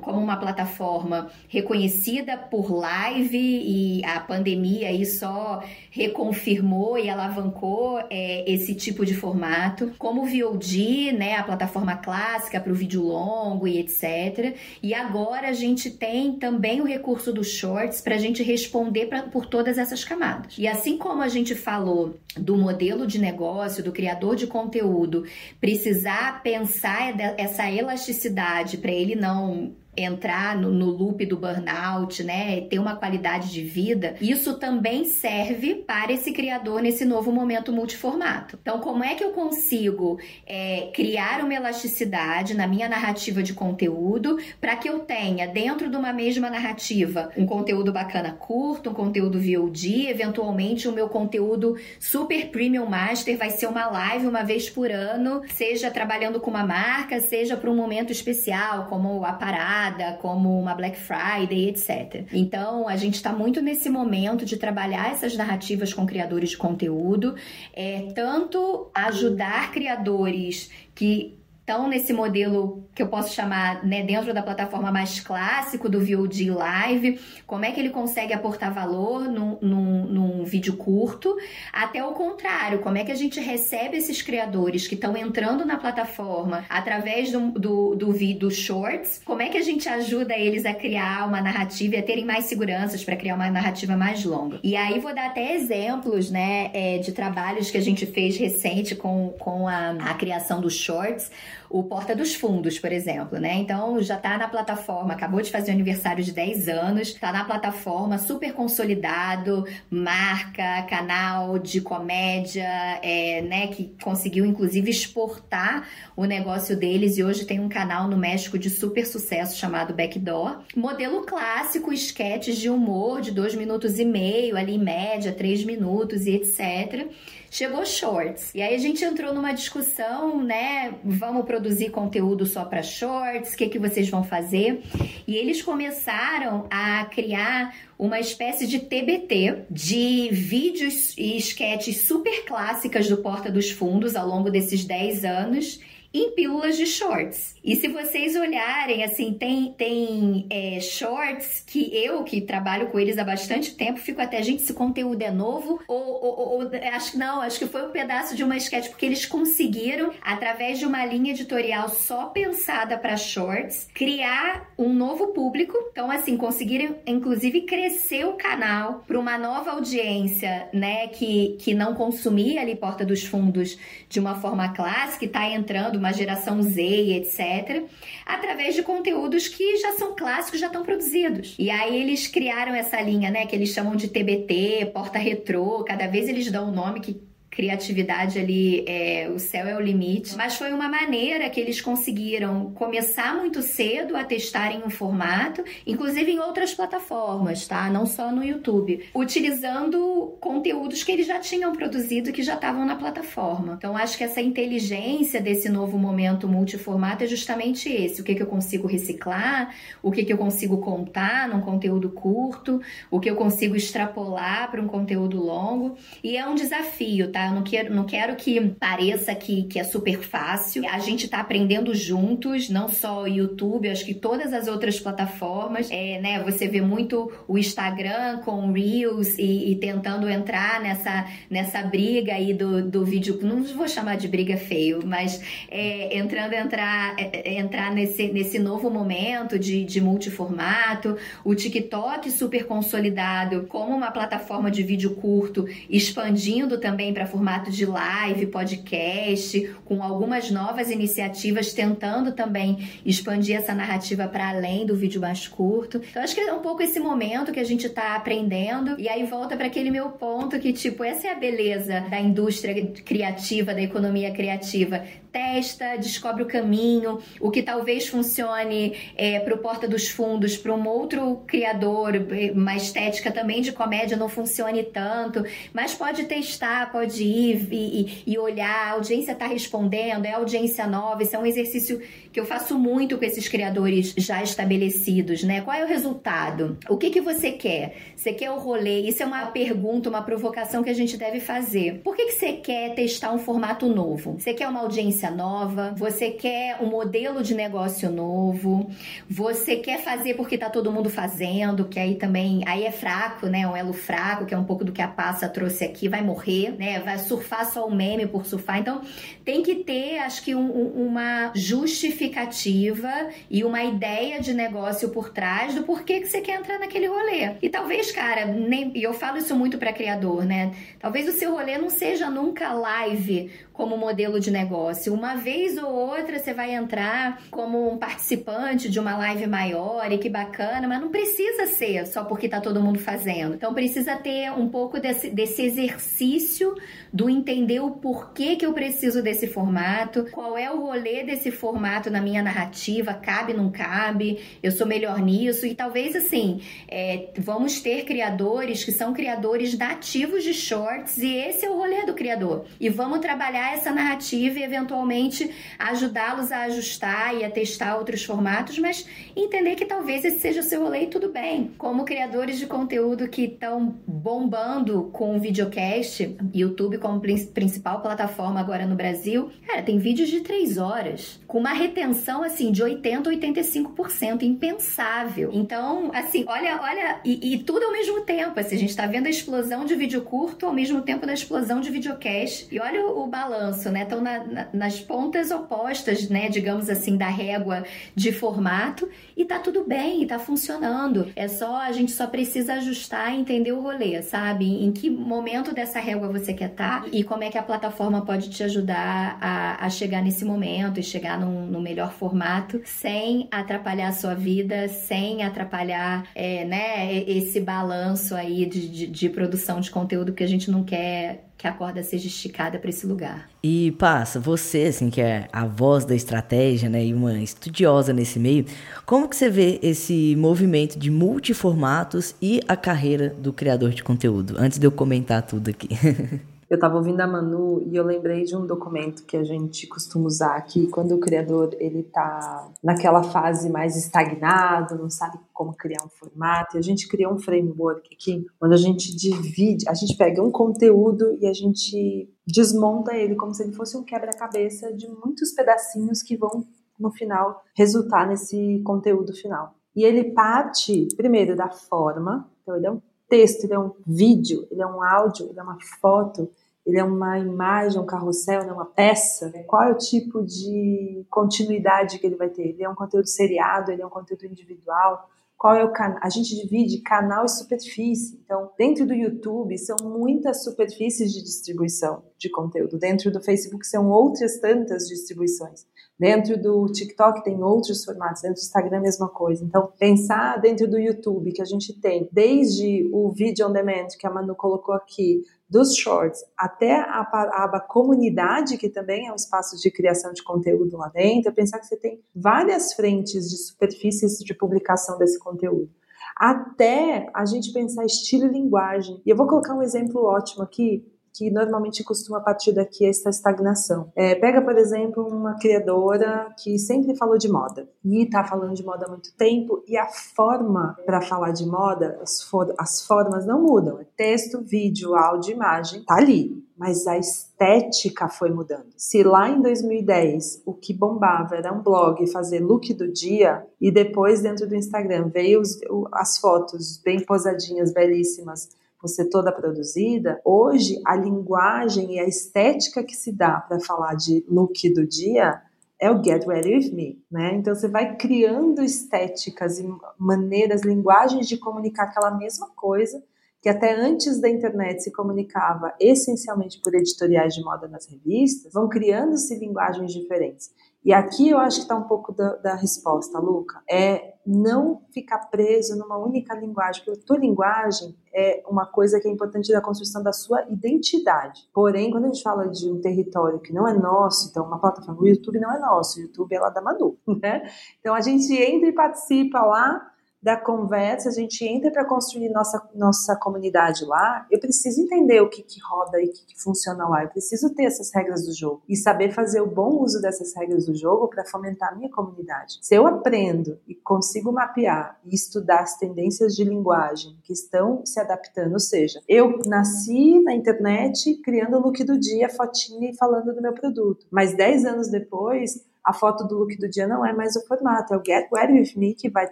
como 0.03 0.21
uma 0.21 0.37
plataforma 0.37 1.31
reconhecida 1.49 2.37
por 2.37 2.71
live 2.71 3.39
e 3.39 4.05
a 4.05 4.21
pandemia 4.21 4.89
aí 4.89 5.07
só 5.07 5.65
reconfirmou 5.91 6.99
e 6.99 7.09
alavancou 7.09 7.99
é, 8.11 8.45
esse 8.47 8.75
tipo 8.75 9.07
de 9.07 9.15
formato. 9.15 9.93
Como 9.99 10.23
o 10.23 10.27
VOD, 10.27 11.13
né, 11.13 11.37
a 11.37 11.43
plataforma 11.43 11.97
clássica 11.97 12.61
para 12.61 12.71
o 12.71 12.77
vídeo 12.77 13.03
longo 13.03 13.67
e 13.67 13.79
etc. 13.79 14.55
E 14.83 14.93
agora 14.93 15.49
a 15.49 15.53
gente 15.53 15.78
tem 15.87 16.33
também 16.33 16.81
o 16.81 16.85
recurso 16.85 17.33
do 17.33 17.45
Shorts 17.45 18.01
para 18.01 18.15
a 18.15 18.19
gente 18.19 18.43
responder 18.43 19.07
pra, 19.07 19.23
por 19.23 19.47
todas 19.47 19.79
essas 19.79 20.05
camadas. 20.05 20.55
E 20.59 20.67
assim 20.67 20.99
como 20.99 21.23
a 21.23 21.29
gente 21.29 21.55
falou 21.55 22.19
do 22.37 22.57
modelo 22.57 23.07
de 23.07 23.19
negócio, 23.19 23.83
do 23.83 23.93
criador 23.93 24.37
de 24.37 24.47
conteúdo, 24.47 25.25
precisar 25.61 26.43
pensar 26.43 27.15
essa 27.37 27.71
elasticidade 27.71 28.79
para 28.79 28.91
ele 28.91 29.15
não 29.15 29.73
entrar 30.03 30.57
no, 30.57 30.71
no, 30.71 30.87
loop 30.87 31.25
do 31.27 31.37
burnout, 31.37 32.23
né, 32.23 32.63
ter 32.63 32.79
uma 32.79 32.97
qualidade 32.97 33.53
de 33.53 33.63
vida, 33.63 34.15
isso 34.21 34.59
também 34.59 35.05
serve 35.05 35.77
para 35.77 36.13
esse 36.13 36.33
criador 36.33 36.83
nesse 36.83 37.05
novo 37.05 37.33
momento 37.33 37.73
multiformato. 37.73 38.59
Então, 38.61 38.81
como 38.81 39.05
é 39.05 39.15
que 39.15 39.25
eu 39.25 39.31
consigo 39.31 40.19
é, 40.47 40.91
criar 40.95 41.41
uma 41.41 41.55
elasticidade 41.55 42.55
na 42.55 42.67
minha 42.67 42.89
narrativa 42.89 43.43
de 43.43 43.55
conteúdo 43.55 44.39
para 44.61 44.77
que 44.77 44.89
eu 44.89 45.01
tenha 45.01 45.47
dentro 45.47 45.91
de 45.91 45.97
uma 45.97 46.13
mesma 46.13 46.49
narrativa 46.49 47.31
um 47.37 47.47
conteúdo 47.47 47.93
bacana 47.93 48.33
curto, 48.33 48.91
um 48.91 48.95
conteúdo 48.95 49.39
VOD, 49.39 50.09
eventualmente 50.09 50.89
o 50.89 50.93
meu 50.93 51.09
conteúdo 51.09 51.77
super 51.99 52.51
premium 52.51 52.87
master 52.87 53.37
vai 53.37 53.51
ser 53.51 53.67
uma 53.67 53.87
live 53.87 54.27
uma 54.27 54.43
vez 54.43 54.69
por 54.71 54.91
ano, 54.91 55.43
seja 55.49 55.91
trabalhando 55.91 56.41
com 56.41 56.51
uma 56.51 56.65
marca, 56.65 57.21
seja 57.21 57.57
para 57.57 57.71
um 57.71 57.77
momento 57.77 58.13
especial, 58.13 58.87
como 58.87 59.25
a 59.25 59.33
parada 59.33 59.88
como 60.21 60.59
uma 60.61 60.75
Black 60.75 60.97
Friday, 60.97 61.69
etc. 61.69 62.27
Então, 62.33 62.89
a 62.89 62.97
gente 62.97 63.15
está 63.15 63.33
muito 63.33 63.61
nesse 63.63 63.89
momento 63.89 64.45
de 64.45 64.57
trabalhar 64.57 65.13
essas 65.13 65.37
narrativas 65.37 65.93
com 65.95 66.07
criadores 66.07 66.51
de 66.51 66.57
conteúdo, 66.57 67.35
é, 67.73 68.11
tanto 68.15 68.91
ajudar 68.95 69.73
criadores 69.73 70.71
que 70.95 71.38
estão 71.69 71.87
nesse 71.87 72.15
modelo 72.15 72.89
que 72.95 73.03
eu 73.03 73.09
posso 73.09 73.35
chamar, 73.35 73.85
né, 73.85 74.03
dentro 74.03 74.33
da 74.33 74.43
plataforma 74.43 74.91
mais 74.91 75.21
clássico 75.21 75.87
do 75.87 76.01
VOD 76.01 76.51
Live, 76.51 77.21
como 77.47 77.65
é 77.67 77.71
que 77.71 77.79
ele 77.79 77.91
consegue 77.91 78.33
aportar 78.33 78.73
valor 78.73 79.29
num, 79.29 79.59
num, 79.61 80.05
num 80.07 80.45
vídeo 80.45 80.77
curto, 80.77 81.37
até 81.71 82.03
o 82.03 82.13
contrário, 82.13 82.79
como 82.79 82.97
é 82.97 83.05
que 83.05 83.13
a 83.13 83.15
gente 83.15 83.39
recebe 83.39 83.99
esses 83.99 84.23
criadores 84.23 84.89
que 84.89 84.95
estão 84.95 85.15
entrando 85.15 85.65
na 85.67 85.77
plataforma 85.77 86.65
através 86.71 87.31
do, 87.31 87.51
do, 87.51 87.95
do 87.95 88.13
vídeo 88.13 88.51
Shorts, 88.51 89.21
como 89.25 89.43
é 89.43 89.51
que 89.51 89.59
a 89.59 89.63
gente 89.63 89.89
ajuda 89.89 90.35
eles 90.35 90.65
a 90.65 90.73
criar 90.73 91.29
uma 91.29 91.43
narrativa 91.43 91.97
e 91.97 91.99
a 91.99 92.03
terem 92.03 92.25
mais 92.25 92.47
seguranças 92.47 93.05
para 93.05 93.15
criar 93.15 93.35
uma 93.35 93.51
narrativa 93.51 93.95
mais 93.95 94.25
longa. 94.25 94.59
E 94.65 94.75
aí 94.75 94.99
vou 94.99 95.15
dar 95.15 95.27
até 95.27 95.55
exemplos, 95.55 96.31
né, 96.31 96.71
é, 96.73 96.99
de 96.99 97.13
trabalhos 97.13 97.71
que 97.71 97.77
a 97.77 97.83
gente 97.83 98.07
fez 98.07 98.39
recente 98.39 98.97
com, 98.97 99.35
com 99.39 99.69
a, 99.69 99.91
a 99.91 100.15
criação 100.15 100.63
dos 100.63 100.75
Shorts, 100.75 101.31
o 101.71 101.83
Porta 101.83 102.15
dos 102.15 102.35
Fundos, 102.35 102.79
por 102.79 102.91
exemplo, 102.93 103.39
né? 103.39 103.55
Então 103.57 104.01
já 104.01 104.17
tá 104.17 104.39
na 104.39 104.49
plataforma, 104.49 105.15
acabou 105.15 105.41
de 105.43 105.51
fazer 105.51 105.73
aniversário 105.73 106.25
de 106.25 106.33
10 106.33 106.69
anos, 106.69 107.13
tá 107.15 107.33
na 107.33 107.45
plataforma 107.45 108.19
super 108.19 108.53
consolidado, 108.53 109.67
marca, 109.91 110.83
canal 110.89 111.59
de 111.59 111.81
comédia, 111.81 112.69
é, 113.03 113.43
né? 113.43 113.67
Que 113.69 113.95
conseguiu 114.03 114.47
inclusive 114.47 114.91
exportar 114.91 115.87
o 116.17 116.25
negócio 116.25 116.77
deles 116.77 117.19
e 117.19 117.25
hoje 117.25 117.45
tem 117.45 117.61
um 117.61 117.69
canal 117.69 118.09
no 118.09 118.17
México 118.17 118.59
de 118.59 118.71
super 118.71 119.07
sucesso 119.07 119.57
chamado 119.59 119.95
Backdoor. 119.95 120.61
Modelo 120.75 121.23
clássico, 121.25 121.93
esquetes 121.93 122.57
de 122.57 122.71
humor 122.71 123.21
de 123.21 123.31
dois 123.31 123.55
minutos 123.55 123.99
e 123.99 124.05
meio, 124.05 124.57
ali 124.57 124.75
em 124.75 124.79
média, 124.79 125.33
três 125.33 125.65
minutos 125.65 126.27
e 126.27 126.31
etc. 126.31 127.09
Chegou 127.51 127.85
shorts. 127.87 128.55
E 128.55 128.61
aí 128.61 128.75
a 128.75 128.79
gente 128.79 129.03
entrou 129.05 129.33
numa 129.33 129.53
discussão, 129.53 130.43
né? 130.43 130.95
Vamos 131.03 131.47
produzir 131.47 131.91
conteúdo 131.91 132.45
só 132.45 132.65
para 132.65 132.83
shorts? 132.83 133.55
O 133.55 133.57
que, 133.57 133.69
que 133.69 133.79
vocês 133.79 134.09
vão 134.09 134.23
fazer? 134.23 134.83
E 135.27 135.35
eles 135.35 135.63
começaram 135.63 136.67
a 136.71 137.07
criar 137.07 137.75
uma 137.99 138.21
espécie 138.21 138.67
de 138.67 138.81
TBT 138.81 139.65
de 139.71 140.29
vídeos 140.31 141.17
e 141.17 141.37
esquetes 141.37 142.03
super 142.03 142.45
clássicas 142.45 143.09
do 143.09 143.17
Porta 143.17 143.51
dos 143.51 143.71
Fundos 143.71 144.15
ao 144.15 144.27
longo 144.27 144.51
desses 144.51 144.85
10 144.85 145.25
anos 145.25 145.81
em 146.19 146.31
pílulas 146.33 146.77
de 146.77 146.87
shorts. 146.87 147.57
E 147.63 147.77
se 147.77 147.89
vocês 147.89 148.35
olharem, 148.35 149.05
assim, 149.05 149.35
tem, 149.35 149.73
tem 149.77 150.47
é, 150.51 150.81
shorts 150.81 151.63
que 151.67 151.95
eu, 151.95 152.25
que 152.25 152.41
trabalho 152.41 152.89
com 152.89 152.99
eles 152.99 153.19
há 153.19 153.25
bastante 153.25 153.75
tempo, 153.75 153.99
fico 153.99 154.21
até, 154.21 154.43
gente, 154.43 154.63
esse 154.63 154.73
conteúdo 154.73 155.21
é 155.23 155.31
novo? 155.31 155.81
Ou, 155.87 156.25
ou, 156.25 156.61
ou 156.61 156.71
acho 156.95 157.13
que 157.13 157.19
não, 157.19 157.41
acho 157.43 157.59
que 157.59 157.67
foi 157.67 157.87
um 157.87 157.91
pedaço 157.91 158.35
de 158.35 158.43
uma 158.43 158.57
sketch, 158.57 158.89
porque 158.89 159.07
eles 159.07 159.27
conseguiram, 159.27 160.13
através 160.23 160.79
de 160.79 160.87
uma 160.87 161.05
linha 161.05 161.33
editorial 161.33 161.89
só 161.89 162.27
pensada 162.27 162.97
para 162.97 163.17
shorts, 163.17 163.89
criar 163.95 164.73
um 164.79 164.93
novo 164.93 165.29
público. 165.29 165.77
Então, 165.93 166.11
assim, 166.11 166.37
conseguiram, 166.37 166.97
inclusive, 167.07 167.63
crescer 167.63 168.25
o 168.25 168.35
canal 168.35 169.05
para 169.07 169.19
uma 169.19 169.37
nova 169.37 169.73
audiência, 169.73 170.69
né, 170.73 171.09
que, 171.09 171.57
que 171.61 171.75
não 171.75 171.95
consumia 171.95 172.61
ali 172.61 172.75
Porta 172.75 173.05
dos 173.05 173.25
Fundos 173.25 173.79
de 174.09 174.19
uma 174.19 174.37
forma 174.37 174.69
clássica, 174.71 175.25
e 175.25 175.29
tá 175.29 175.47
entrando 175.49 175.97
uma 175.97 176.08
geração 176.13 176.63
Z, 176.63 176.83
etc., 176.83 177.85
através 178.27 178.75
de 178.75 178.83
conteúdos 178.83 179.49
que 179.49 179.77
já 179.79 179.93
são 179.93 180.15
clássicos, 180.15 180.61
já 180.61 180.67
estão 180.67 180.83
produzidos. 180.83 181.55
E 181.59 181.71
aí 181.71 182.01
eles 182.01 182.27
criaram 182.27 182.75
essa 182.75 183.01
linha, 183.01 183.31
né, 183.31 183.47
que 183.47 183.55
eles 183.55 183.71
chamam 183.71 183.97
de 183.97 184.09
TBT, 184.09 184.91
porta 184.93 185.19
retrô, 185.19 185.85
cada 185.85 186.07
vez 186.07 186.29
eles 186.29 186.51
dão 186.51 186.69
um 186.69 186.73
nome 186.73 187.01
que 187.01 187.28
criatividade 187.59 188.39
ali, 188.39 188.85
é, 188.87 189.29
o 189.35 189.39
céu 189.41 189.67
é 189.67 189.75
o 189.75 189.81
limite. 189.81 190.37
Mas 190.37 190.55
foi 190.55 190.73
uma 190.73 190.89
maneira 190.89 191.51
que 191.51 191.59
eles 191.59 191.81
conseguiram 191.81 192.71
começar 192.71 193.35
muito 193.35 193.63
cedo 193.63 194.17
a 194.17 194.23
testarem 194.23 194.81
um 194.87 194.89
formato, 194.89 195.65
inclusive 195.85 196.31
em 196.31 196.39
outras 196.39 196.73
plataformas, 196.73 197.67
tá? 197.67 197.91
Não 197.91 198.07
só 198.07 198.31
no 198.31 198.45
YouTube, 198.45 199.05
utilizando 199.13 200.37
conteúdos 200.41 201.03
que 201.03 201.11
eles 201.11 201.27
já 201.27 201.41
tinham 201.41 201.73
produzido 201.73 202.33
que 202.33 202.45
já 202.45 202.55
estavam 202.55 202.87
na 202.87 202.95
plataforma. 202.95 203.75
Então 203.77 203.97
acho 203.97 204.17
que 204.17 204.23
essa 204.23 204.41
inteligência 204.41 205.41
desse 205.41 205.69
novo 205.69 205.99
momento 205.99 206.47
multiformato 206.47 207.25
é 207.25 207.27
justamente 207.27 207.89
esse: 207.89 208.21
o 208.21 208.25
que, 208.25 208.37
que 208.37 208.43
eu 208.43 208.47
consigo 208.47 208.87
reciclar, 208.87 209.75
o 210.01 210.13
que, 210.13 210.25
que 210.25 210.33
eu 210.33 210.39
consigo 210.39 210.79
contar 210.79 211.49
num 211.49 211.61
conteúdo 211.61 212.09
curto, 212.11 212.81
o 213.11 213.19
que 213.19 213.29
eu 213.29 213.35
consigo 213.35 213.75
extrapolar 213.75 214.71
para 214.71 214.81
um 214.81 214.87
conteúdo 214.87 215.43
longo. 215.43 215.97
E 216.23 216.37
é 216.37 216.47
um 216.47 216.55
desafio, 216.55 217.33
tá? 217.33 217.48
Eu 217.49 217.55
não 217.55 217.63
quero, 217.63 217.95
não 217.95 218.05
quero 218.05 218.37
que 218.37 218.61
pareça 218.79 219.35
que, 219.35 219.65
que 219.65 219.79
é 219.79 219.85
super 219.85 220.21
fácil. 220.21 220.87
A 220.89 220.99
gente 220.99 221.29
tá 221.29 221.41
aprendendo 221.41 221.95
juntos, 221.95 222.69
não 222.69 222.89
só 222.89 223.23
o 223.23 223.27
YouTube, 223.27 223.89
acho 223.89 224.05
que 224.05 224.15
todas 224.15 224.53
as 224.53 224.69
outras 224.69 225.01
plataformas. 225.01 225.91
É, 225.91 226.21
né, 226.21 226.43
você 226.43 226.69
vê 226.69 226.81
muito 226.81 227.33
o 227.47 227.59
Instagram 227.59 228.39
com 228.39 228.71
Reels 228.73 229.39
e, 229.39 229.73
e 229.73 229.77
tentando 229.77 230.29
entrar 230.29 230.81
nessa, 230.81 231.27
nessa 231.51 231.83
briga 231.83 232.35
aí 232.35 232.53
do, 232.53 232.83
do 232.83 233.05
vídeo. 233.05 233.39
Não 233.43 233.63
vou 233.63 233.89
chamar 233.89 234.17
de 234.17 234.29
briga 234.29 234.57
feio, 234.57 235.01
mas 235.05 235.43
é, 235.71 236.17
entrando 236.17 236.53
entrar, 236.53 237.15
é, 237.19 237.31
é, 237.33 237.59
entrar 237.59 237.93
nesse, 237.93 238.29
nesse 238.29 238.59
novo 238.59 238.91
momento 238.91 239.59
de, 239.59 239.85
de 239.85 240.01
multiformato. 240.01 241.17
O 241.45 241.55
TikTok 241.55 242.31
super 242.31 242.67
consolidado 242.67 243.67
como 243.69 243.95
uma 243.95 244.11
plataforma 244.11 244.71
de 244.71 244.83
vídeo 244.83 245.15
curto, 245.17 245.67
expandindo 245.89 246.79
também 246.79 247.13
para 247.13 247.27
formato 247.39 247.71
de 247.71 247.87
live, 247.87 248.47
podcast, 248.47 249.73
com 249.85 250.03
algumas 250.03 250.51
novas 250.51 250.91
iniciativas 250.91 251.73
tentando 251.73 252.33
também 252.33 252.91
expandir 253.07 253.57
essa 253.57 253.73
narrativa 253.73 254.27
para 254.27 254.49
além 254.49 254.85
do 254.85 254.97
vídeo 254.97 255.21
mais 255.21 255.47
curto. 255.47 256.03
Então 256.11 256.21
acho 256.21 256.35
que 256.35 256.41
é 256.41 256.53
um 256.53 256.59
pouco 256.59 256.83
esse 256.83 256.99
momento 256.99 257.53
que 257.53 257.61
a 257.61 257.65
gente 257.65 257.87
está 257.87 258.17
aprendendo 258.17 258.99
e 258.99 259.09
aí 259.09 259.25
volta 259.25 259.57
para 259.57 259.67
aquele 259.67 259.89
meu 259.89 260.11
ponto 260.11 260.59
que 260.59 260.73
tipo 260.73 261.05
essa 261.05 261.29
é 261.29 261.31
a 261.31 261.37
beleza 261.37 262.01
da 262.11 262.19
indústria 262.19 262.75
criativa, 263.05 263.73
da 263.73 263.83
economia 263.83 264.33
criativa 264.33 265.05
testa, 265.39 265.97
descobre 265.97 266.43
o 266.43 266.47
caminho, 266.47 267.21
o 267.41 267.49
que 267.49 267.63
talvez 267.63 268.09
funcione 268.09 268.97
é, 269.17 269.39
para 269.39 269.55
o 269.55 269.59
Porta 269.59 269.87
dos 269.87 270.09
Fundos, 270.09 270.57
para 270.57 270.75
um 270.75 270.89
outro 270.89 271.43
criador, 271.47 272.15
uma 272.53 272.75
estética 272.75 273.31
também 273.31 273.63
de 273.63 273.71
comédia 273.71 274.17
não 274.17 274.29
funcione 274.29 274.83
tanto, 274.83 275.45
mas 275.73 275.95
pode 275.95 276.25
testar, 276.25 276.91
pode 276.91 277.23
ir 277.23 277.69
e, 277.71 278.23
e 278.27 278.37
olhar, 278.37 278.89
a 278.89 278.91
audiência 278.93 279.33
está 279.33 279.47
respondendo, 279.47 280.25
é 280.25 280.33
audiência 280.33 280.89
nova, 280.89 281.23
isso 281.23 281.37
é 281.37 281.39
um 281.39 281.47
exercício 281.47 282.01
que 282.33 282.41
eu 282.41 282.45
faço 282.45 282.79
muito 282.79 283.17
com 283.17 283.25
esses 283.25 283.49
criadores 283.49 284.15
já 284.17 284.43
estabelecidos, 284.43 285.43
né? 285.45 285.61
Qual 285.61 285.77
é 285.77 285.85
o 285.85 285.89
resultado? 285.89 286.79
O 286.89 286.97
que, 286.97 287.11
que 287.11 287.21
você 287.21 287.53
quer? 287.53 287.97
Você 288.17 288.33
quer 288.33 288.51
o 288.51 288.59
rolê? 288.59 289.01
Isso 289.01 289.23
é 289.23 289.27
uma 289.27 289.47
pergunta, 289.47 290.09
uma 290.09 290.23
provocação 290.23 290.83
que 290.83 290.91
a 290.91 290.95
gente 290.95 291.17
deve 291.17 291.41
fazer. 291.41 292.01
Por 292.03 292.17
que, 292.17 292.27
que 292.27 292.33
você 292.33 292.53
quer 292.53 292.95
testar 292.95 293.33
um 293.33 293.39
formato 293.39 293.87
novo? 293.89 294.37
Você 294.39 294.53
quer 294.53 294.69
uma 294.69 294.81
audiência 294.81 295.28
nova? 295.31 295.95
Você 295.97 296.31
quer 296.31 296.79
um 296.83 296.87
modelo 296.87 297.43
de 297.43 297.55
negócio 297.55 298.11
novo? 298.11 298.91
Você 299.29 299.77
quer 299.77 300.01
fazer 300.03 300.35
porque 300.35 300.59
tá 300.59 300.69
todo 300.69 300.93
mundo 300.93 301.09
fazendo, 301.09 301.85
que 301.85 301.99
aí 301.99 302.17
também 302.17 302.63
aí 302.67 302.85
é 302.85 302.91
fraco, 302.91 303.47
né? 303.47 303.67
Um 303.67 303.77
elo 303.77 303.93
fraco, 303.93 304.45
que 304.45 304.55
é 304.55 304.59
um 304.59 304.65
pouco 304.65 304.85
do 304.85 304.93
que 304.93 305.01
a 305.01 305.09
passa 305.09 305.49
trouxe 305.49 305.85
aqui, 305.85 306.09
vai 306.09 306.23
morrer, 306.23 306.75
né? 306.79 307.01
Vai 307.01 307.19
surfar 307.19 307.71
só 307.71 307.87
o 307.87 307.95
meme 307.95 308.27
por 308.27 308.45
surfar. 308.45 308.79
Então, 308.79 309.01
tem 309.45 309.63
que 309.63 309.77
ter, 309.77 310.19
acho 310.19 310.43
que, 310.43 310.55
um, 310.55 310.69
uma 310.71 311.53
justificativa 311.55 313.11
e 313.51 313.65
uma 313.65 313.83
ideia 313.85 314.41
de 314.41 314.53
negócio 314.53 315.09
por 315.11 315.31
trás 315.31 315.75
do 315.75 315.83
porquê 315.83 316.21
que 316.21 316.27
você 316.27 316.41
quer 316.41 316.59
entrar 316.59 316.79
naquele 316.79 317.07
rolê. 317.07 317.57
E 317.63 317.69
talvez 317.69 318.09
cara, 318.13 318.47
nem, 318.47 318.91
e 318.97 319.03
eu 319.03 319.13
falo 319.13 319.39
isso 319.39 319.55
muito 319.55 319.79
para 319.79 319.93
criador, 319.93 320.45
né? 320.45 320.73
Talvez 320.99 321.29
o 321.29 321.33
seu 321.33 321.53
rolê 321.53 321.79
não 321.79 321.91
seja 321.91 322.29
nunca 322.29 322.73
live 322.73 323.51
como 323.79 323.97
modelo 323.97 324.41
de 324.41 324.51
negócio. 324.51 325.15
Uma 325.15 325.37
vez 325.37 325.79
ou 325.79 325.89
outra 325.89 326.41
você 326.41 326.53
vai 326.53 326.75
entrar 326.75 327.41
como 327.49 327.93
um 327.93 327.97
participante 327.97 328.91
de 328.91 328.99
uma 328.99 329.17
live 329.17 329.47
maior 329.47 330.11
e 330.11 330.19
que 330.19 330.29
bacana, 330.29 330.89
mas 330.89 331.01
não 331.01 331.11
precisa 331.11 331.65
ser 331.67 332.05
só 332.09 332.25
porque 332.25 332.49
tá 332.49 332.61
todo 332.61 332.83
mundo 332.83 332.99
fazendo. 332.99 333.55
Então 333.55 333.73
precisa 333.73 334.17
ter 334.17 334.51
um 334.51 334.69
pouco 334.69 334.99
desse, 334.99 335.31
desse 335.31 335.63
exercício 335.63 336.75
do 337.13 337.31
entender 337.31 337.79
o 337.79 337.93
porquê 337.93 338.57
que 338.57 338.67
eu 338.67 338.73
preciso 338.73 339.23
desse 339.23 339.47
formato, 339.47 340.27
qual 340.33 340.59
é 340.59 340.69
o 340.69 340.81
rolê 340.81 341.23
desse 341.23 341.53
formato 341.53 342.11
na 342.11 342.21
minha 342.21 342.43
narrativa, 342.43 343.15
cabe, 343.15 343.55
não 343.55 343.71
cabe, 343.71 344.41
eu 344.61 344.73
sou 344.73 344.89
melhor 344.89 345.21
nisso, 345.21 345.65
e 345.65 345.75
talvez 345.75 346.17
assim, 346.17 346.61
é, 346.89 347.29
vamos 347.39 347.81
ter 347.81 348.05
criadores 348.05 348.83
que 348.83 348.91
são 348.91 349.15
criadores 349.15 349.79
nativos 349.79 350.43
de 350.43 350.53
shorts, 350.53 351.19
e 351.19 351.33
esse 351.33 351.65
é 351.65 351.71
o 351.71 351.77
rolê 351.77 352.05
do 352.05 352.15
criador. 352.15 352.67
E 352.81 352.89
vamos 352.89 353.21
trabalhar 353.21 353.68
essa 353.75 353.93
narrativa 353.93 354.59
e 354.59 354.63
eventualmente 354.63 355.51
ajudá-los 355.79 356.53
a 356.53 356.63
ajustar 356.63 357.35
e 357.37 357.45
a 357.45 357.51
testar 357.51 357.97
outros 357.97 358.25
formatos, 358.25 358.79
mas 358.79 359.07
entender 359.37 359.75
que 359.75 359.85
talvez 359.85 360.25
esse 360.25 360.41
seja 360.41 360.61
o 360.61 360.63
seu 360.63 360.83
rolê 360.83 361.03
e 361.03 361.07
tudo 361.07 361.31
bem. 361.31 361.73
Como 361.79 362.05
criadores 362.05 362.59
de 362.59 362.67
conteúdo 362.67 363.29
que 363.29 363.43
estão 363.43 363.99
bombando 364.07 365.11
com 365.13 365.37
o 365.37 365.41
videocast, 365.41 366.37
YouTube 366.55 366.99
como 366.99 367.21
principal 367.21 368.01
plataforma 368.01 368.61
agora 368.61 368.87
no 368.87 368.97
Brasil, 368.97 369.51
cara, 369.67 369.83
tem 369.83 369.99
vídeos 369.99 370.29
de 370.29 370.41
3 370.41 370.79
horas, 370.79 371.41
com 371.47 371.59
uma 371.59 371.73
retenção 371.73 372.43
assim 372.43 372.73
de 372.73 372.83
80 372.83 373.31
a 373.31 373.33
85%, 373.33 374.43
impensável. 374.43 375.51
Então, 375.53 376.11
assim, 376.15 376.45
olha, 376.47 376.81
olha, 376.83 377.21
e, 377.25 377.55
e 377.55 377.59
tudo 377.59 377.85
ao 377.85 377.93
mesmo 377.93 378.23
tempo, 378.23 378.59
assim, 378.59 378.77
a 378.77 378.79
gente 378.79 378.97
tá 378.97 379.07
vendo 379.07 379.27
a 379.27 379.31
explosão 379.31 379.85
de 379.85 379.95
vídeo 379.95 380.23
curto 380.23 380.67
ao 380.67 380.73
mesmo 380.73 381.03
tempo 381.03 381.27
da 381.27 381.33
explosão 381.33 381.81
de 381.81 381.91
videocast. 381.91 382.69
E 382.71 382.81
olha 382.81 383.07
o, 383.07 383.25
o 383.25 383.27
balanço, 383.27 383.58
né? 383.91 384.03
Estão 384.03 384.21
na, 384.21 384.45
na, 384.45 384.69
nas 384.73 385.01
pontas 385.01 385.51
opostas, 385.51 386.29
né, 386.29 386.49
digamos 386.49 386.89
assim, 386.89 387.17
da 387.17 387.29
régua 387.29 387.85
de 388.15 388.33
formato 388.33 389.09
e 389.37 389.45
tá 389.45 389.59
tudo 389.59 389.85
bem, 389.85 390.27
tá 390.27 390.39
funcionando. 390.39 391.31
É 391.35 391.49
só, 391.49 391.77
a 391.77 391.93
gente 391.93 392.13
só 392.13 392.27
precisa 392.27 392.75
ajustar 392.75 393.33
e 393.33 393.41
entender 393.41 393.73
o 393.73 393.81
rolê, 393.81 394.21
sabe? 394.23 394.85
Em 394.85 394.93
que 394.93 395.11
momento 395.11 395.75
dessa 395.75 396.01
régua 396.01 396.29
você 396.29 396.53
quer 396.53 396.71
estar 396.71 397.03
tá, 397.03 397.09
e 397.13 397.23
como 397.25 397.45
é 397.45 397.51
que 397.51 397.59
a 397.59 397.63
plataforma 397.63 398.25
pode 398.25 398.51
te 398.51 398.63
ajudar 398.63 399.39
a, 399.41 399.85
a 399.85 399.91
chegar 399.91 400.23
nesse 400.23 400.45
momento 400.45 401.01
e 401.01 401.03
chegar 401.03 401.39
num, 401.39 401.67
no 401.67 401.81
melhor 401.81 402.13
formato 402.13 402.81
sem 402.85 403.49
atrapalhar 403.51 404.09
a 404.09 404.13
sua 404.13 404.35
vida, 404.35 404.89
sem 404.89 405.43
atrapalhar, 405.43 406.27
é, 406.35 406.65
né, 406.65 407.23
esse 407.23 407.61
balanço 407.61 408.35
aí 408.35 408.67
de, 408.67 408.89
de, 408.89 409.07
de 409.07 409.29
produção 409.29 409.81
de 409.81 409.91
conteúdo 409.91 410.33
que 410.33 410.45
a 410.45 410.49
gente 410.49 410.71
não 410.71 410.85
quer 410.85 411.48
que 411.59 411.67
a 411.67 411.73
corda 411.73 412.05
seja 412.05 412.29
esticada 412.29 412.79
para 412.79 412.89
esse 412.89 413.05
lugar. 413.05 413.51
E 413.61 413.91
passa, 413.99 414.39
você 414.39 414.85
assim 414.85 415.11
que 415.11 415.21
é 415.21 415.49
a 415.53 415.67
voz 415.67 416.05
da 416.05 416.15
estratégia, 416.15 416.89
né, 416.89 417.05
e 417.05 417.13
uma 417.13 417.35
estudiosa 417.43 418.13
nesse 418.13 418.39
meio, 418.39 418.65
como 419.05 419.29
que 419.29 419.35
você 419.35 419.51
vê 419.51 419.81
esse 419.83 420.37
movimento 420.37 420.97
de 420.97 421.11
multiformatos 421.11 422.37
e 422.41 422.61
a 422.69 422.77
carreira 422.77 423.35
do 423.37 423.53
criador 423.53 423.91
de 423.91 424.05
conteúdo? 424.05 424.55
Antes 424.57 424.79
de 424.79 424.87
eu 424.87 424.93
comentar 424.93 425.43
tudo 425.43 425.69
aqui. 425.69 425.89
Eu 426.71 426.75
estava 426.75 426.97
ouvindo 426.97 427.21
a 427.21 427.27
Manu 427.27 427.83
e 427.87 427.97
eu 427.97 428.05
lembrei 428.05 428.45
de 428.45 428.55
um 428.55 428.67
documento 428.67 429.25
que 429.25 429.39
a 429.39 429.43
gente 429.43 429.87
costuma 429.87 430.27
usar 430.27 430.55
aqui 430.55 430.87
quando 430.89 431.13
o 431.13 431.19
criador 431.19 431.75
ele 431.79 432.03
tá 432.03 432.71
naquela 432.85 433.23
fase 433.23 433.71
mais 433.71 433.97
estagnado, 433.97 434.99
não 434.99 435.09
sabe 435.09 435.39
como 435.55 435.75
criar 435.75 436.05
um 436.05 436.11
formato. 436.11 436.77
E 436.77 436.79
a 436.79 436.83
gente 436.83 437.09
criou 437.09 437.33
um 437.33 437.39
framework 437.39 438.15
aqui 438.15 438.45
onde 438.61 438.75
a 438.75 438.77
gente 438.77 439.17
divide, 439.17 439.89
a 439.89 439.95
gente 439.95 440.15
pega 440.15 440.43
um 440.43 440.51
conteúdo 440.51 441.39
e 441.41 441.47
a 441.47 441.55
gente 441.55 442.29
desmonta 442.47 443.17
ele 443.17 443.35
como 443.35 443.55
se 443.55 443.63
ele 443.63 443.73
fosse 443.73 443.97
um 443.97 444.05
quebra-cabeça 444.05 444.93
de 444.93 445.09
muitos 445.09 445.53
pedacinhos 445.53 446.23
que 446.23 446.37
vão 446.37 446.67
no 447.01 447.11
final 447.11 447.63
resultar 447.75 448.27
nesse 448.29 448.83
conteúdo 448.85 449.33
final. 449.33 449.75
E 449.97 450.05
ele 450.05 450.33
parte 450.33 451.09
primeiro 451.17 451.57
da 451.57 451.71
forma, 451.71 452.47
então 452.63 452.77
ele 452.77 452.87
é 452.87 452.91
um 452.91 453.01
texto, 453.29 453.65
ele 453.65 453.75
é 453.75 453.79
um 453.79 453.93
vídeo, 454.07 454.67
ele 454.71 454.83
é 454.83 454.87
um 454.87 455.03
áudio, 455.03 455.49
ele 455.49 455.59
é 455.59 455.63
uma 455.63 455.79
foto, 456.01 456.51
ele 456.89 456.99
é 456.99 457.05
uma 457.05 457.39
imagem, 457.39 458.01
um 458.01 458.07
carrossel, 458.07 458.65
né, 458.65 458.73
uma 458.73 458.87
peça. 458.87 459.53
Qual 459.67 459.83
é 459.83 459.93
o 459.93 459.99
tipo 459.99 460.43
de 460.43 461.27
continuidade 461.29 462.19
que 462.19 462.27
ele 462.27 462.35
vai 462.35 462.49
ter? 462.49 462.69
Ele 462.69 462.83
é 462.83 462.89
um 462.89 462.95
conteúdo 462.95 463.27
seriado, 463.27 463.93
ele 463.93 464.01
é 464.01 464.07
um 464.07 464.11
conteúdo 464.11 464.47
individual? 464.47 465.29
Qual 465.59 465.75
é 465.75 465.85
o 465.85 465.93
canal? 465.93 466.19
A 466.23 466.31
gente 466.31 466.57
divide 466.57 467.03
canal 467.03 467.45
e 467.45 467.49
superfície. 467.51 468.41
Então, 468.43 468.71
dentro 468.79 469.05
do 469.05 469.13
YouTube 469.13 469.77
são 469.77 469.97
muitas 470.03 470.65
superfícies 470.65 471.31
de 471.31 471.43
distribuição 471.43 472.23
de 472.39 472.49
conteúdo. 472.49 472.99
Dentro 472.99 473.31
do 473.31 473.43
Facebook 473.43 473.87
são 473.87 474.09
outras 474.09 474.59
tantas 474.59 475.07
distribuições. 475.09 475.85
Dentro 476.19 476.61
do 476.61 476.87
TikTok 476.87 477.45
tem 477.45 477.63
outros 477.63 478.05
formatos, 478.05 478.43
dentro 478.43 478.57
do 478.57 478.65
Instagram 478.65 478.99
a 478.99 479.03
mesma 479.03 479.29
coisa. 479.29 479.65
Então, 479.65 479.93
pensar 479.99 480.61
dentro 480.61 480.89
do 480.89 480.99
YouTube, 480.99 481.53
que 481.53 481.63
a 481.63 481.65
gente 481.65 481.93
tem 482.01 482.29
desde 482.33 483.09
o 483.13 483.31
vídeo 483.31 483.69
on 483.69 483.73
demand, 483.73 484.09
que 484.19 484.27
a 484.27 484.31
Manu 484.31 484.57
colocou 484.57 484.95
aqui, 484.95 485.45
dos 485.71 485.95
shorts 485.95 486.43
até 486.57 486.97
a, 486.97 487.21
aba 487.63 487.79
comunidade, 487.79 488.79
que 488.79 488.89
também 488.89 489.29
é 489.29 489.33
um 489.33 489.37
espaço 489.37 489.77
de 489.77 489.91
criação 489.91 490.33
de 490.33 490.43
conteúdo 490.43 490.97
lá 490.97 491.09
dentro, 491.09 491.53
pensar 491.53 491.79
que 491.79 491.87
você 491.87 491.97
tem 491.97 492.21
várias 492.35 492.95
frentes 492.95 493.49
de 493.49 493.57
superfícies 493.57 494.39
de 494.39 494.55
publicação 494.55 495.19
desse 495.19 495.39
conteúdo. 495.39 495.91
Até 496.37 497.29
a 497.35 497.45
gente 497.45 497.73
pensar 497.73 498.05
estilo 498.05 498.47
e 498.47 498.53
linguagem. 498.53 499.21
E 499.27 499.31
eu 499.31 499.37
vou 499.37 499.47
colocar 499.47 499.75
um 499.75 499.83
exemplo 499.83 500.25
ótimo 500.25 500.63
aqui, 500.63 501.05
que 501.39 501.53
normalmente 501.53 502.03
costuma 502.03 502.41
partir 502.41 502.73
daqui 502.73 503.07
essa 503.07 503.31
estagnação. 503.31 504.11
É, 504.17 504.35
pega, 504.35 504.61
por 504.61 504.77
exemplo, 504.77 505.25
uma 505.25 505.57
criadora 505.57 506.53
que 506.61 506.77
sempre 506.81 507.17
falou 507.17 507.39
de 507.39 507.49
moda 507.49 507.89
e 508.05 508.25
está 508.25 508.43
falando 508.43 508.75
de 508.75 508.85
moda 508.85 509.07
há 509.07 509.09
muito 509.09 509.33
tempo 509.37 509.81
e 509.87 509.97
a 509.97 510.09
forma 510.09 510.99
para 511.07 511.21
falar 511.21 511.53
de 511.53 511.65
moda, 511.65 512.19
as, 512.21 512.43
for 512.43 512.75
as 512.77 513.07
formas 513.07 513.47
não 513.47 513.63
mudam. 513.63 514.01
É 514.01 514.07
texto, 514.17 514.61
vídeo, 514.61 515.15
áudio, 515.15 515.55
imagem, 515.55 516.05
tá 516.05 516.17
ali. 516.17 516.67
Mas 516.77 517.07
a 517.07 517.17
estética 517.17 518.29
foi 518.29 518.51
mudando. 518.51 518.87
Se 518.97 519.23
lá 519.23 519.49
em 519.49 519.61
2010 519.61 520.63
o 520.65 520.73
que 520.73 520.95
bombava 520.95 521.57
era 521.57 521.73
um 521.73 521.83
blog 521.83 522.25
fazer 522.29 522.61
look 522.61 522.95
do 522.95 523.11
dia, 523.11 523.65
e 523.81 523.91
depois 523.91 524.43
dentro 524.43 524.67
do 524.67 524.77
Instagram 524.77 525.29
veio 525.29 525.61
os, 525.61 525.79
as 526.13 526.39
fotos 526.39 527.01
bem 527.05 527.25
posadinhas, 527.25 527.93
belíssimas, 527.93 528.69
você 529.01 529.29
toda 529.29 529.53
produzida, 529.53 530.41
hoje 530.45 531.01
a 531.07 531.15
linguagem 531.15 532.17
e 532.17 532.21
a 532.21 532.27
estética 532.27 533.03
que 533.03 533.15
se 533.15 533.33
dá 533.33 533.61
para 533.61 533.81
falar 533.81 534.15
de 534.15 534.45
look 534.49 534.93
do 534.93 535.07
dia 535.07 535.63
é 536.01 536.11
o 536.11 536.23
Get 536.23 536.47
Ready 536.47 536.75
With 536.75 536.93
Me, 536.93 537.25
né? 537.31 537.55
Então 537.55 537.75
você 537.75 537.89
vai 537.89 538.17
criando 538.17 538.83
estéticas 538.83 539.79
e 539.79 539.89
maneiras, 540.17 540.83
linguagens 540.83 541.49
de 541.49 541.57
comunicar 541.59 542.05
aquela 542.05 542.31
mesma 542.31 542.69
coisa 542.71 543.23
que 543.61 543.69
até 543.69 543.93
antes 543.93 544.41
da 544.41 544.49
internet 544.49 545.03
se 545.03 545.11
comunicava 545.11 545.93
essencialmente 545.99 546.81
por 546.81 546.95
editoriais 546.95 547.55
de 547.55 547.63
moda 547.63 547.89
nas 547.89 548.07
revistas, 548.07 548.73
vão 548.73 548.89
criando-se 548.89 549.59
linguagens 549.59 550.13
diferentes. 550.13 550.71
E 551.09 551.13
aqui 551.15 551.49
eu 551.49 551.59
acho 551.59 551.77
que 551.77 551.83
está 551.85 551.97
um 551.97 552.03
pouco 552.03 552.35
da, 552.35 552.57
da, 552.57 552.75
resposta, 552.75 553.39
Luca, 553.39 553.83
é 553.91 554.35
não 554.47 555.01
ficar 555.11 555.39
preso 555.51 555.97
numa 555.97 556.19
única 556.19 556.55
linguagem, 556.55 557.03
porque 557.03 557.19
a 557.19 557.25
tua 557.25 557.39
linguagem 557.39 558.15
é 558.31 558.63
uma 558.69 558.85
coisa 558.85 559.19
que 559.19 559.27
é 559.27 559.31
importante 559.31 559.73
da 559.73 559.81
construção 559.81 560.23
da 560.23 560.35
sua 560.35 560.67
identidade. 560.69 561.67
Porém, 561.73 562.11
quando 562.11 562.25
a 562.25 562.27
gente 562.27 562.43
fala 562.43 562.69
de 562.69 562.93
um 562.93 563.01
território 563.01 563.59
que 563.59 563.73
não 563.73 563.89
é 563.89 563.95
nosso, 563.95 564.51
então 564.51 564.67
uma 564.67 564.79
plataforma, 564.79 565.23
o 565.23 565.27
YouTube 565.27 565.59
não 565.59 565.75
é 565.75 565.79
nosso, 565.79 566.19
o 566.19 566.23
YouTube 566.25 566.55
é 566.55 566.61
lá 566.61 566.69
da 566.69 566.83
Manu, 566.83 567.17
né? 567.41 567.63
Então 568.01 568.15
a 568.15 568.21
gente 568.21 568.53
entra 568.53 568.87
e 568.91 568.93
participa 568.93 569.63
lá, 569.63 570.07
da 570.43 570.57
conversa, 570.57 571.29
a 571.29 571.33
gente 571.33 571.65
entra 571.65 571.91
para 571.91 572.05
construir 572.05 572.49
nossa, 572.51 572.89
nossa 572.95 573.37
comunidade 573.37 574.05
lá, 574.05 574.47
eu 574.51 574.61
preciso 574.61 575.01
entender 575.01 575.41
o 575.41 575.49
que, 575.49 575.63
que 575.63 575.81
roda 575.81 576.21
e 576.21 576.27
o 576.27 576.33
que, 576.33 576.47
que 576.47 576.63
funciona 576.63 577.09
lá. 577.09 577.25
Eu 577.25 577.29
preciso 577.29 577.75
ter 577.75 577.85
essas 577.85 578.15
regras 578.15 578.47
do 578.47 578.55
jogo 578.55 578.83
e 578.89 578.97
saber 578.97 579.33
fazer 579.33 579.61
o 579.61 579.67
bom 579.67 580.01
uso 580.03 580.21
dessas 580.21 580.55
regras 580.55 580.87
do 580.87 580.95
jogo 580.95 581.29
para 581.29 581.45
fomentar 581.45 581.93
a 581.93 581.97
minha 581.97 582.11
comunidade. 582.11 582.79
Se 582.83 582.95
eu 582.95 583.07
aprendo 583.07 583.79
e 583.87 583.95
consigo 583.95 584.53
mapear 584.53 585.19
e 585.25 585.35
estudar 585.35 585.81
as 585.81 585.97
tendências 585.97 586.55
de 586.55 586.65
linguagem 586.65 587.37
que 587.43 587.53
estão 587.53 588.05
se 588.05 588.21
adaptando, 588.21 588.73
ou 588.73 588.81
seja, 588.81 589.21
eu 589.29 589.59
nasci 589.67 590.41
na 590.41 590.55
internet 590.55 591.35
criando 591.43 591.77
o 591.77 591.81
look 591.81 592.03
do 592.05 592.19
dia, 592.19 592.49
fotinha 592.49 593.11
e 593.11 593.17
falando 593.17 593.55
do 593.55 593.63
meu 593.63 593.73
produto, 593.73 594.27
mas 594.31 594.57
10 594.57 594.85
anos 594.85 595.09
depois 595.09 595.88
a 596.09 596.13
foto 596.15 596.45
do 596.45 596.57
look 596.57 596.75
do 596.79 596.89
dia 596.89 597.07
não 597.07 597.25
é 597.25 597.35
mais 597.35 597.55
o 597.55 597.67
formato, 597.67 598.15
é 598.15 598.17
o 598.17 598.23
Get 598.25 598.49
Ready 598.51 598.73
With 598.73 598.93
Me 598.97 599.15
que 599.15 599.29
vai 599.29 599.47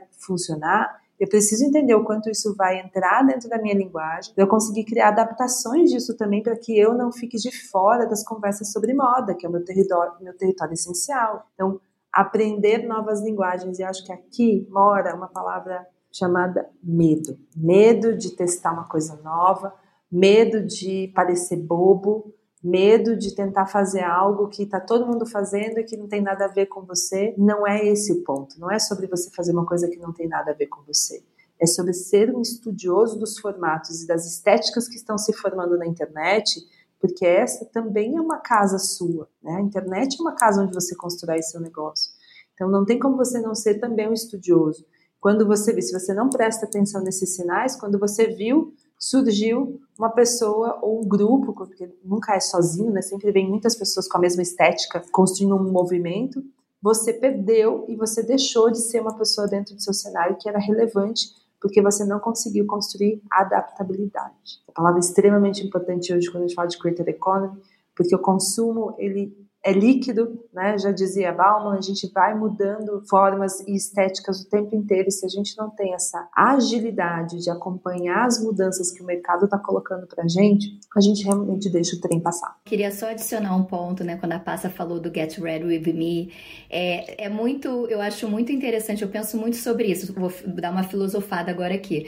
funcionar. 0.18 1.02
Eu 1.20 1.28
preciso 1.28 1.62
entender 1.62 1.94
o 1.94 2.02
quanto 2.02 2.30
isso 2.30 2.54
vai 2.56 2.80
entrar 2.80 3.22
dentro 3.26 3.46
da 3.46 3.58
minha 3.58 3.74
linguagem, 3.74 4.32
eu 4.34 4.46
conseguir 4.46 4.84
criar 4.84 5.08
adaptações 5.08 5.90
disso 5.90 6.16
também 6.16 6.42
para 6.42 6.56
que 6.56 6.78
eu 6.78 6.94
não 6.94 7.12
fique 7.12 7.36
de 7.36 7.50
fora 7.68 8.06
das 8.06 8.24
conversas 8.24 8.72
sobre 8.72 8.94
moda, 8.94 9.34
que 9.34 9.44
é 9.44 9.48
o 9.48 9.52
meu 9.52 9.62
território, 9.62 10.14
meu 10.22 10.34
território 10.34 10.72
essencial. 10.72 11.46
Então, 11.52 11.78
aprender 12.10 12.86
novas 12.86 13.20
linguagens, 13.22 13.78
e 13.78 13.82
acho 13.82 14.02
que 14.04 14.12
aqui 14.12 14.66
mora 14.70 15.14
uma 15.14 15.28
palavra 15.28 15.86
chamada 16.10 16.66
medo. 16.82 17.38
Medo 17.54 18.16
de 18.16 18.34
testar 18.34 18.72
uma 18.72 18.88
coisa 18.88 19.20
nova, 19.22 19.74
medo 20.10 20.62
de 20.62 21.12
parecer 21.14 21.56
bobo, 21.56 22.34
medo 22.66 23.16
de 23.16 23.34
tentar 23.34 23.66
fazer 23.66 24.02
algo 24.02 24.48
que 24.48 24.64
está 24.64 24.80
todo 24.80 25.06
mundo 25.06 25.24
fazendo 25.24 25.78
e 25.78 25.84
que 25.84 25.96
não 25.96 26.08
tem 26.08 26.20
nada 26.20 26.46
a 26.46 26.48
ver 26.48 26.66
com 26.66 26.82
você. 26.82 27.32
Não 27.38 27.66
é 27.66 27.86
esse 27.86 28.12
o 28.12 28.24
ponto. 28.24 28.58
Não 28.58 28.70
é 28.70 28.78
sobre 28.78 29.06
você 29.06 29.30
fazer 29.30 29.52
uma 29.52 29.64
coisa 29.64 29.88
que 29.88 29.98
não 29.98 30.12
tem 30.12 30.28
nada 30.28 30.50
a 30.50 30.54
ver 30.54 30.66
com 30.66 30.82
você. 30.82 31.22
É 31.60 31.66
sobre 31.66 31.92
ser 31.92 32.34
um 32.34 32.42
estudioso 32.42 33.18
dos 33.18 33.38
formatos 33.38 34.02
e 34.02 34.06
das 34.06 34.26
estéticas 34.26 34.88
que 34.88 34.96
estão 34.96 35.16
se 35.16 35.32
formando 35.32 35.78
na 35.78 35.86
internet, 35.86 36.60
porque 37.00 37.24
essa 37.24 37.64
também 37.66 38.16
é 38.16 38.20
uma 38.20 38.38
casa 38.38 38.78
sua. 38.78 39.28
Né? 39.42 39.54
A 39.56 39.60
internet 39.60 40.16
é 40.18 40.22
uma 40.22 40.34
casa 40.34 40.62
onde 40.62 40.74
você 40.74 40.94
constrói 40.96 41.40
seu 41.42 41.60
negócio. 41.60 42.10
Então 42.54 42.68
não 42.68 42.84
tem 42.84 42.98
como 42.98 43.16
você 43.16 43.40
não 43.40 43.54
ser 43.54 43.78
também 43.78 44.08
um 44.08 44.12
estudioso. 44.12 44.84
Quando 45.20 45.46
você 45.46 45.72
vê, 45.72 45.80
se 45.82 45.98
você 45.98 46.12
não 46.12 46.28
presta 46.28 46.66
atenção 46.66 47.02
nesses 47.02 47.34
sinais, 47.34 47.76
quando 47.76 47.98
você 47.98 48.26
viu 48.26 48.74
surgiu 48.98 49.80
uma 49.98 50.10
pessoa 50.10 50.78
ou 50.82 51.00
um 51.00 51.08
grupo, 51.08 51.52
porque 51.52 51.88
nunca 52.04 52.34
é 52.34 52.40
sozinho, 52.40 52.92
né? 52.92 53.02
Sempre 53.02 53.32
vem 53.32 53.48
muitas 53.48 53.74
pessoas 53.74 54.08
com 54.08 54.18
a 54.18 54.20
mesma 54.20 54.42
estética 54.42 55.02
construindo 55.12 55.54
um 55.54 55.70
movimento. 55.70 56.42
Você 56.82 57.12
perdeu 57.12 57.84
e 57.88 57.96
você 57.96 58.22
deixou 58.22 58.70
de 58.70 58.78
ser 58.78 59.00
uma 59.00 59.14
pessoa 59.14 59.46
dentro 59.46 59.74
do 59.74 59.82
seu 59.82 59.94
cenário 59.94 60.36
que 60.38 60.48
era 60.48 60.58
relevante 60.58 61.34
porque 61.60 61.82
você 61.82 62.04
não 62.04 62.20
conseguiu 62.20 62.66
construir 62.66 63.22
adaptabilidade. 63.30 64.60
A 64.68 64.72
palavra 64.72 64.98
é 64.98 65.00
extremamente 65.00 65.66
importante 65.66 66.12
hoje 66.12 66.30
quando 66.30 66.44
a 66.44 66.46
gente 66.46 66.54
fala 66.54 66.68
de 66.68 66.78
creator 66.78 67.08
economy, 67.08 67.60
porque 67.94 68.14
o 68.14 68.18
consumo 68.18 68.94
ele 68.98 69.45
é 69.66 69.72
líquido, 69.72 70.44
né? 70.54 70.78
Já 70.78 70.92
dizia 70.92 71.32
Bauman, 71.32 71.76
a 71.76 71.80
gente 71.80 72.08
vai 72.12 72.32
mudando 72.38 73.02
formas 73.10 73.58
e 73.66 73.74
estéticas 73.74 74.40
o 74.40 74.48
tempo 74.48 74.76
inteiro. 74.76 75.08
E 75.08 75.10
se 75.10 75.26
a 75.26 75.28
gente 75.28 75.58
não 75.58 75.68
tem 75.70 75.92
essa 75.92 76.28
agilidade 76.32 77.42
de 77.42 77.50
acompanhar 77.50 78.26
as 78.26 78.40
mudanças 78.40 78.92
que 78.92 79.02
o 79.02 79.04
mercado 79.04 79.46
está 79.46 79.58
colocando 79.58 80.06
para 80.06 80.22
a 80.22 80.28
gente, 80.28 80.78
a 80.96 81.00
gente 81.00 81.24
realmente 81.24 81.68
deixa 81.68 81.96
o 81.96 82.00
trem 82.00 82.20
passar. 82.20 82.56
Queria 82.64 82.92
só 82.92 83.10
adicionar 83.10 83.56
um 83.56 83.64
ponto, 83.64 84.04
né? 84.04 84.16
Quando 84.16 84.34
a 84.34 84.38
Passa 84.38 84.70
falou 84.70 85.00
do 85.00 85.12
Get 85.12 85.36
Ready 85.36 85.64
with 85.64 85.92
Me, 85.92 86.32
é, 86.70 87.24
é 87.24 87.28
muito, 87.28 87.88
eu 87.88 88.00
acho 88.00 88.28
muito 88.28 88.52
interessante. 88.52 89.02
Eu 89.02 89.08
penso 89.08 89.36
muito 89.36 89.56
sobre 89.56 89.88
isso. 89.88 90.14
Vou 90.14 90.30
dar 90.60 90.70
uma 90.70 90.84
filosofada 90.84 91.50
agora 91.50 91.74
aqui 91.74 92.06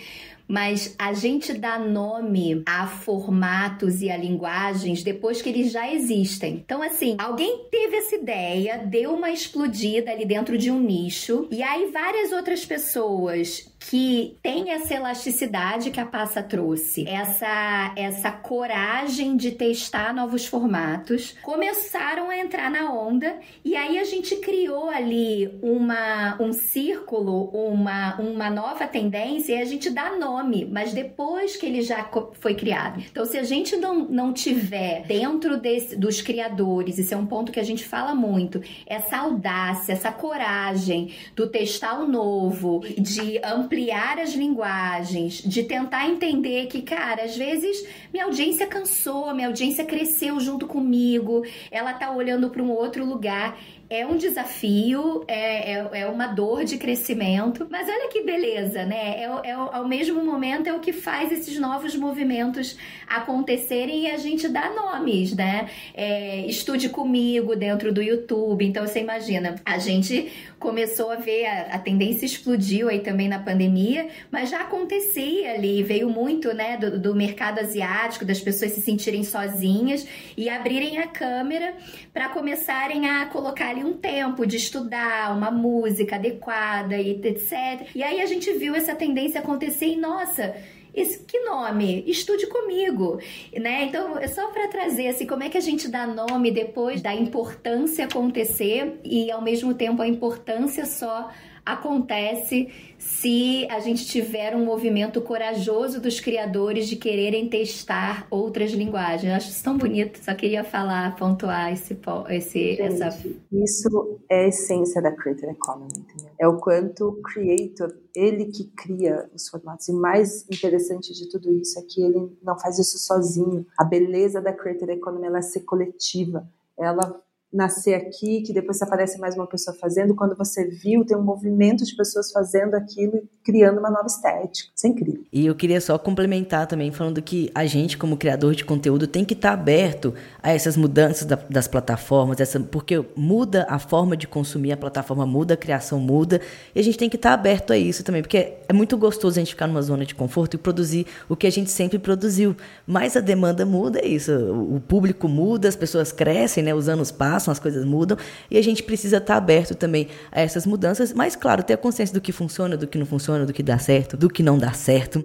mas 0.49 0.95
a 0.99 1.13
gente 1.13 1.53
dá 1.53 1.79
nome 1.79 2.63
a 2.67 2.87
formatos 2.87 4.01
e 4.01 4.11
a 4.11 4.17
linguagens 4.17 5.03
depois 5.03 5.43
que 5.43 5.51
eles 5.51 5.71
já 5.71 5.93
existem. 5.93 6.63
Então, 6.65 6.83
assim, 6.83 7.17
alguém 7.19 7.67
teve 7.71 7.97
essa 7.97 8.17
ideia, 8.17 8.79
deu 8.79 9.13
uma 9.13 9.31
explodida 9.31 10.11
ali 10.11 10.25
dentro 10.25 10.57
de 10.57 10.71
um 10.71 10.81
nicho, 10.81 11.47
e 11.51 11.63
aí 11.63 11.91
várias 11.93 12.33
outras 12.33 12.65
pessoas 12.65 13.71
que 13.79 14.37
tem 14.43 14.71
essa 14.71 14.95
elasticidade 14.95 15.91
que 15.91 16.01
a 16.01 16.07
Passa 16.07 16.43
trouxe, 16.43 17.07
essa, 17.09 17.93
essa 17.97 18.31
coragem 18.33 19.37
de 19.37 19.53
testar 19.53 20.13
novos 20.13 20.47
formatos, 20.47 21.37
começaram 21.43 22.29
a 22.29 22.39
entrar 22.39 22.71
na 22.71 22.93
onda 22.93 23.39
e 23.65 23.77
aí 23.77 23.99
a 23.99 24.05
gente 24.05 24.35
criou 24.37 24.91
ali 24.91 25.59
uma, 25.63 26.37
um 26.41 26.53
círculo, 26.53 27.51
uma, 27.51 28.17
uma 28.21 28.51
nova 28.51 28.87
tendência 28.87 29.55
e 29.55 29.63
a 29.63 29.65
gente 29.65 29.91
dá 29.91 30.17
nome 30.17 30.38
nome, 30.39 30.65
mas 30.71 30.93
depois 30.93 31.57
que 31.57 31.67
ele 31.67 31.83
já 31.83 32.09
foi 32.35 32.55
criado. 32.55 33.03
Então, 33.11 33.25
se 33.25 33.37
a 33.37 33.43
gente 33.43 33.77
não, 33.77 34.05
não 34.09 34.33
tiver 34.33 35.03
dentro 35.07 35.59
desse, 35.59 35.97
dos 35.97 36.21
criadores, 36.21 36.99
isso 36.99 37.13
é 37.13 37.17
um 37.17 37.27
ponto 37.27 37.53
que 37.53 37.61
a 37.61 37.65
gente 37.65 37.85
fala 37.85 38.15
muito, 38.15 38.63
essa 38.87 39.19
audácia, 39.19 39.93
essa 39.93 40.13
coragem 40.13 41.13
do 41.35 41.49
testar 41.49 42.01
o 42.01 42.09
novo, 42.09 42.81
de 42.97 43.39
ampliar 43.45 44.19
as 44.19 44.35
linguagens, 44.35 45.43
de 45.45 45.65
tentar 45.65 46.09
entender 46.09 46.67
que, 46.67 46.83
cara, 46.83 47.25
às 47.25 47.37
vezes 47.37 47.87
minha 48.13 48.25
audiência 48.25 48.67
cansou, 48.67 49.35
minha 49.35 49.49
audiência 49.49 49.85
cresceu 49.85 50.39
junto 50.41 50.67
comigo, 50.67 51.45
ela 51.71 51.93
tá 51.93 52.11
olhando 52.11 52.51
para 52.51 52.63
um 52.63 52.71
outro 52.71 53.05
lugar 53.05 53.59
é 53.91 54.07
um 54.07 54.17
desafio, 54.17 55.25
é, 55.27 55.73
é, 55.73 55.89
é, 56.01 56.07
uma 56.07 56.27
dor 56.27 56.65
de 56.65 56.77
crescimento, 56.77 57.67
mas 57.71 57.89
olha 57.89 58.09
que 58.09 58.23
beleza, 58.23 58.85
né? 58.85 59.23
É, 59.23 59.23
é, 59.45 59.53
ao 59.53 59.89
mesmo 59.89 60.23
momento 60.23 60.67
é 60.67 60.75
o 60.75 60.81
que 60.81 60.93
faz 60.93 61.33
esses 61.33 61.59
novos 61.59 61.97
movimentos 61.97 62.77
acontecerem 63.07 64.03
e 64.03 64.11
a 64.11 64.19
gente 64.19 64.47
dá 64.47 64.71
nomes, 64.75 65.35
né? 65.35 65.71
É, 65.95 66.47
estude 66.47 66.91
comigo 66.91 67.57
dentro 67.57 67.91
do 67.91 68.03
YouTube. 68.03 68.65
Então 68.65 68.87
você 68.87 69.01
imagina, 69.01 69.57
a 69.65 69.79
gente 69.79 70.31
começou 70.59 71.11
a 71.11 71.17
ver, 71.17 71.47
a, 71.47 71.75
a, 71.75 71.79
tendência 71.79 72.27
explodiu 72.27 72.89
aí 72.89 73.01
também 73.01 73.29
na 73.29 73.39
pandemia, 73.39 74.09
mas 74.31 74.51
já 74.51 74.63
acontecia 74.63 75.53
ali, 75.53 75.83
veio 75.83 76.09
muito, 76.09 76.53
né, 76.53 76.77
do, 76.77 76.99
do 76.99 77.15
mercado 77.15 77.61
asiático, 77.61 78.25
das 78.25 78.41
pessoas 78.41 78.73
se 78.73 78.81
sentirem 78.81 79.23
sozinhas 79.25 80.07
e 80.37 80.49
abrirem 80.49 80.99
a 80.99 81.07
câmera 81.07 81.75
para 82.13 82.29
começarem 82.29 83.09
a 83.09 83.27
colocar 83.27 83.71
ali 83.71 83.85
um 83.85 83.95
tempo 83.95 84.47
de 84.47 84.57
estudar 84.57 85.37
uma 85.37 85.51
música 85.51 86.17
adequada 86.17 86.97
e 86.97 87.11
etc. 87.11 87.89
E 87.95 88.03
aí 88.03 88.21
a 88.21 88.27
gente 88.27 88.53
viu 88.53 88.75
essa 88.75 88.95
tendência 88.95 89.41
acontecer 89.41 89.87
e, 89.87 89.97
nossa, 89.97 90.55
esse, 91.01 91.25
que 91.25 91.41
nome? 91.41 92.05
Estude 92.07 92.47
comigo, 92.47 93.19
né? 93.53 93.85
Então, 93.85 94.19
é 94.19 94.29
só 94.29 94.49
para 94.49 94.69
trazer 94.69 95.09
assim, 95.09 95.27
como 95.27 95.43
é 95.43 95.49
que 95.49 95.59
a 95.59 95.61
gente 95.61 95.89
dá 95.89 96.07
nome 96.07 96.51
depois 96.51 97.01
da 97.01 97.15
importância 97.15 98.05
acontecer 98.05 99.01
e 99.05 99.31
ao 99.31 99.43
mesmo 99.43 99.75
tempo 99.75 100.03
a 100.03 100.09
importância 100.09 100.87
só 100.87 101.31
acontece 101.73 102.69
se 102.99 103.67
a 103.71 103.79
gente 103.79 104.07
tiver 104.07 104.57
um 104.57 104.65
movimento 104.65 105.21
corajoso 105.21 106.01
dos 106.01 106.19
criadores 106.19 106.89
de 106.89 106.97
quererem 106.97 107.49
testar 107.49 108.27
outras 108.31 108.73
linguagens. 108.73 109.31
Eu 109.31 109.37
acho 109.37 109.51
isso 109.51 109.63
tão 109.63 109.79
bonito, 109.79 110.19
só 110.23 110.35
queria 110.35 110.65
falar, 110.65 111.15
pontuar 111.17 111.73
esse, 111.73 111.97
esse 112.31 112.77
gente, 112.77 112.83
essa. 112.83 113.29
Isso 113.53 114.19
é 114.29 114.45
a 114.45 114.49
essência 114.49 115.01
da 115.01 115.13
Creator 115.13 115.51
Economy, 115.51 115.93
entendeu? 115.97 116.31
É 116.39 116.49
o 116.49 116.57
quanto 116.57 117.09
o 117.09 117.23
creator, 117.23 117.95
ele 118.15 118.47
que 118.47 118.65
cria 118.65 119.31
os 119.35 119.49
formatos. 119.49 119.89
E 119.89 119.93
mais 119.93 120.45
interessante 120.51 121.13
de 121.13 121.29
tudo 121.29 121.53
isso 121.53 121.79
é 121.79 121.83
que 121.83 122.03
ele 122.03 122.37
não 122.43 122.59
faz 122.59 122.79
isso 122.79 122.99
sozinho. 122.99 123.65
A 123.79 123.85
beleza 123.85 124.41
da 124.41 124.53
Creator 124.53 124.91
Economy 124.91 125.27
ela 125.27 125.39
é 125.39 125.43
ser 125.43 125.61
coletiva. 125.61 126.49
Ela 126.77 127.21
nascer 127.53 127.95
aqui, 127.95 128.43
que 128.43 128.53
depois 128.53 128.81
aparece 128.83 129.19
mais 129.19 129.35
uma 129.35 129.47
pessoa 129.47 129.75
fazendo, 129.75 130.15
quando 130.15 130.37
você 130.37 130.67
viu, 130.67 131.05
tem 131.05 131.17
um 131.17 131.23
movimento 131.23 131.85
de 131.85 131.97
pessoas 131.97 132.31
fazendo 132.31 132.75
aquilo 132.75 133.17
e 133.17 133.23
criando 133.43 133.79
uma 133.79 133.91
nova 133.91 134.07
estética. 134.07 134.69
Isso 134.75 134.87
é 134.87 134.91
incrível. 134.91 135.25
E 135.33 135.47
eu 135.47 135.55
queria 135.55 135.81
só 135.81 135.97
complementar 135.99 136.67
também, 136.67 136.93
falando 136.93 137.23
que 137.23 137.51
a 137.55 137.65
gente, 137.65 137.97
como 137.97 138.19
criador 138.19 138.55
de 138.55 138.67
conteúdo, 138.67 139.07
tem 139.07 139.25
que 139.25 139.33
estar 139.33 139.53
aberto 139.53 140.13
a 140.43 140.53
essas 140.53 140.77
mudanças 140.77 141.27
da, 141.27 141.37
das 141.49 141.67
plataformas, 141.67 142.39
essa, 142.39 142.61
porque 142.61 143.03
muda 143.17 143.67
a 143.71 143.79
forma 143.79 144.15
de 144.15 144.29
consumir, 144.29 144.73
a 144.73 144.77
plataforma 144.77 145.25
muda, 145.25 145.55
a 145.55 145.57
criação 145.57 145.99
muda, 145.99 146.43
e 146.75 146.81
a 146.81 146.85
gente 146.85 146.99
tem 146.99 147.09
que 147.09 147.17
estar 147.17 147.33
aberto 147.33 147.73
a 147.73 147.79
isso 147.79 148.05
também, 148.05 148.21
porque 148.21 148.59
é 148.69 148.73
muito 148.75 148.99
gostoso 148.99 149.39
a 149.39 149.41
gente 149.41 149.55
ficar 149.55 149.67
numa 149.67 149.81
zona 149.81 150.05
de 150.05 150.15
conforto 150.15 150.55
e 150.55 150.59
produzir 150.59 151.07
o 151.27 151.35
que 151.35 151.47
a 151.47 151.51
gente 151.51 151.71
sempre 151.71 151.99
produziu. 151.99 152.55
Mas 152.87 153.17
a 153.17 153.21
demanda 153.21 153.65
muda, 153.65 154.01
é 154.01 154.07
isso. 154.07 154.33
O 154.33 154.81
público 154.81 155.27
muda, 155.27 155.67
as 155.67 155.77
pessoas 155.77 156.13
crescem, 156.13 156.63
né, 156.63 156.75
os 156.75 156.89
anos 156.91 157.11
passam 157.11 157.38
passam, 157.39 157.53
as 157.53 157.59
coisas 157.59 157.85
mudam, 157.85 158.19
e 158.51 158.59
a 158.59 158.63
gente 158.63 158.83
precisa 158.83 159.19
estar 159.19 159.37
aberto 159.37 159.75
também 159.75 160.09
a 160.33 160.41
essas 160.41 160.67
mudanças, 160.67 161.13
mas 161.13 161.37
claro, 161.37 161.63
ter 161.63 161.75
a 161.75 161.77
consciência 161.77 162.13
do 162.13 162.21
que 162.21 162.33
funciona, 162.33 162.77
do 162.77 162.87
que 162.87 162.99
não 162.99 163.07
funciona, 163.07 163.47
do 163.47 163.53
que 163.53 163.63
dá 163.63 163.79
certo, 163.79 164.17
do 164.17 164.29
que 164.29 164.43
não 164.43 164.59
dá 164.59 164.73
certo. 164.73 165.23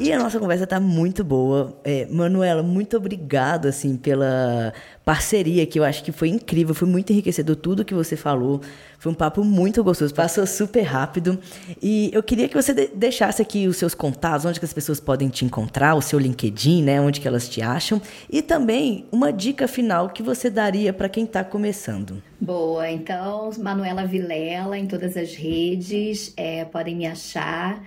E 0.00 0.10
a 0.14 0.18
nossa 0.18 0.40
conversa 0.40 0.66
tá 0.66 0.80
muito 0.80 1.22
boa. 1.22 1.78
É, 1.84 2.06
Manuela, 2.10 2.62
muito 2.62 2.96
obrigado, 2.96 3.66
assim, 3.66 3.98
pela 3.98 4.72
parceria 5.04 5.66
que 5.66 5.78
eu 5.78 5.84
acho 5.84 6.02
que 6.02 6.10
foi 6.10 6.30
incrível, 6.30 6.74
foi 6.74 6.88
muito 6.88 7.12
enriquecedor 7.12 7.54
tudo 7.54 7.84
que 7.84 7.92
você 7.92 8.16
falou. 8.16 8.62
Foi 8.98 9.12
um 9.12 9.14
papo 9.14 9.44
muito 9.44 9.84
gostoso, 9.84 10.14
passou 10.14 10.46
super 10.46 10.80
rápido. 10.82 11.38
E 11.82 12.10
eu 12.14 12.22
queria 12.22 12.48
que 12.48 12.54
você 12.54 12.72
deixasse 12.94 13.42
aqui 13.42 13.68
os 13.68 13.76
seus 13.76 13.94
contatos, 13.94 14.46
onde 14.46 14.58
que 14.58 14.64
as 14.64 14.72
pessoas 14.72 14.98
podem 14.98 15.28
te 15.28 15.44
encontrar, 15.44 15.94
o 15.94 16.00
seu 16.00 16.18
LinkedIn, 16.18 16.82
né, 16.82 16.98
onde 16.98 17.20
que 17.20 17.28
elas 17.28 17.46
te 17.46 17.60
acham, 17.60 18.00
e 18.30 18.40
também 18.40 19.04
uma 19.12 19.30
dica 19.30 19.68
final 19.68 20.08
que 20.08 20.22
você 20.22 20.48
daria 20.48 20.94
para 20.94 21.10
quem 21.10 21.24
está 21.24 21.44
começando. 21.44 22.22
Boa, 22.40 22.90
então, 22.90 23.50
Manuela 23.58 24.06
Vilela 24.06 24.78
em 24.78 24.86
todas 24.86 25.14
as 25.14 25.34
redes, 25.34 26.32
é, 26.38 26.64
podem 26.64 26.96
me 26.96 27.06
achar. 27.06 27.82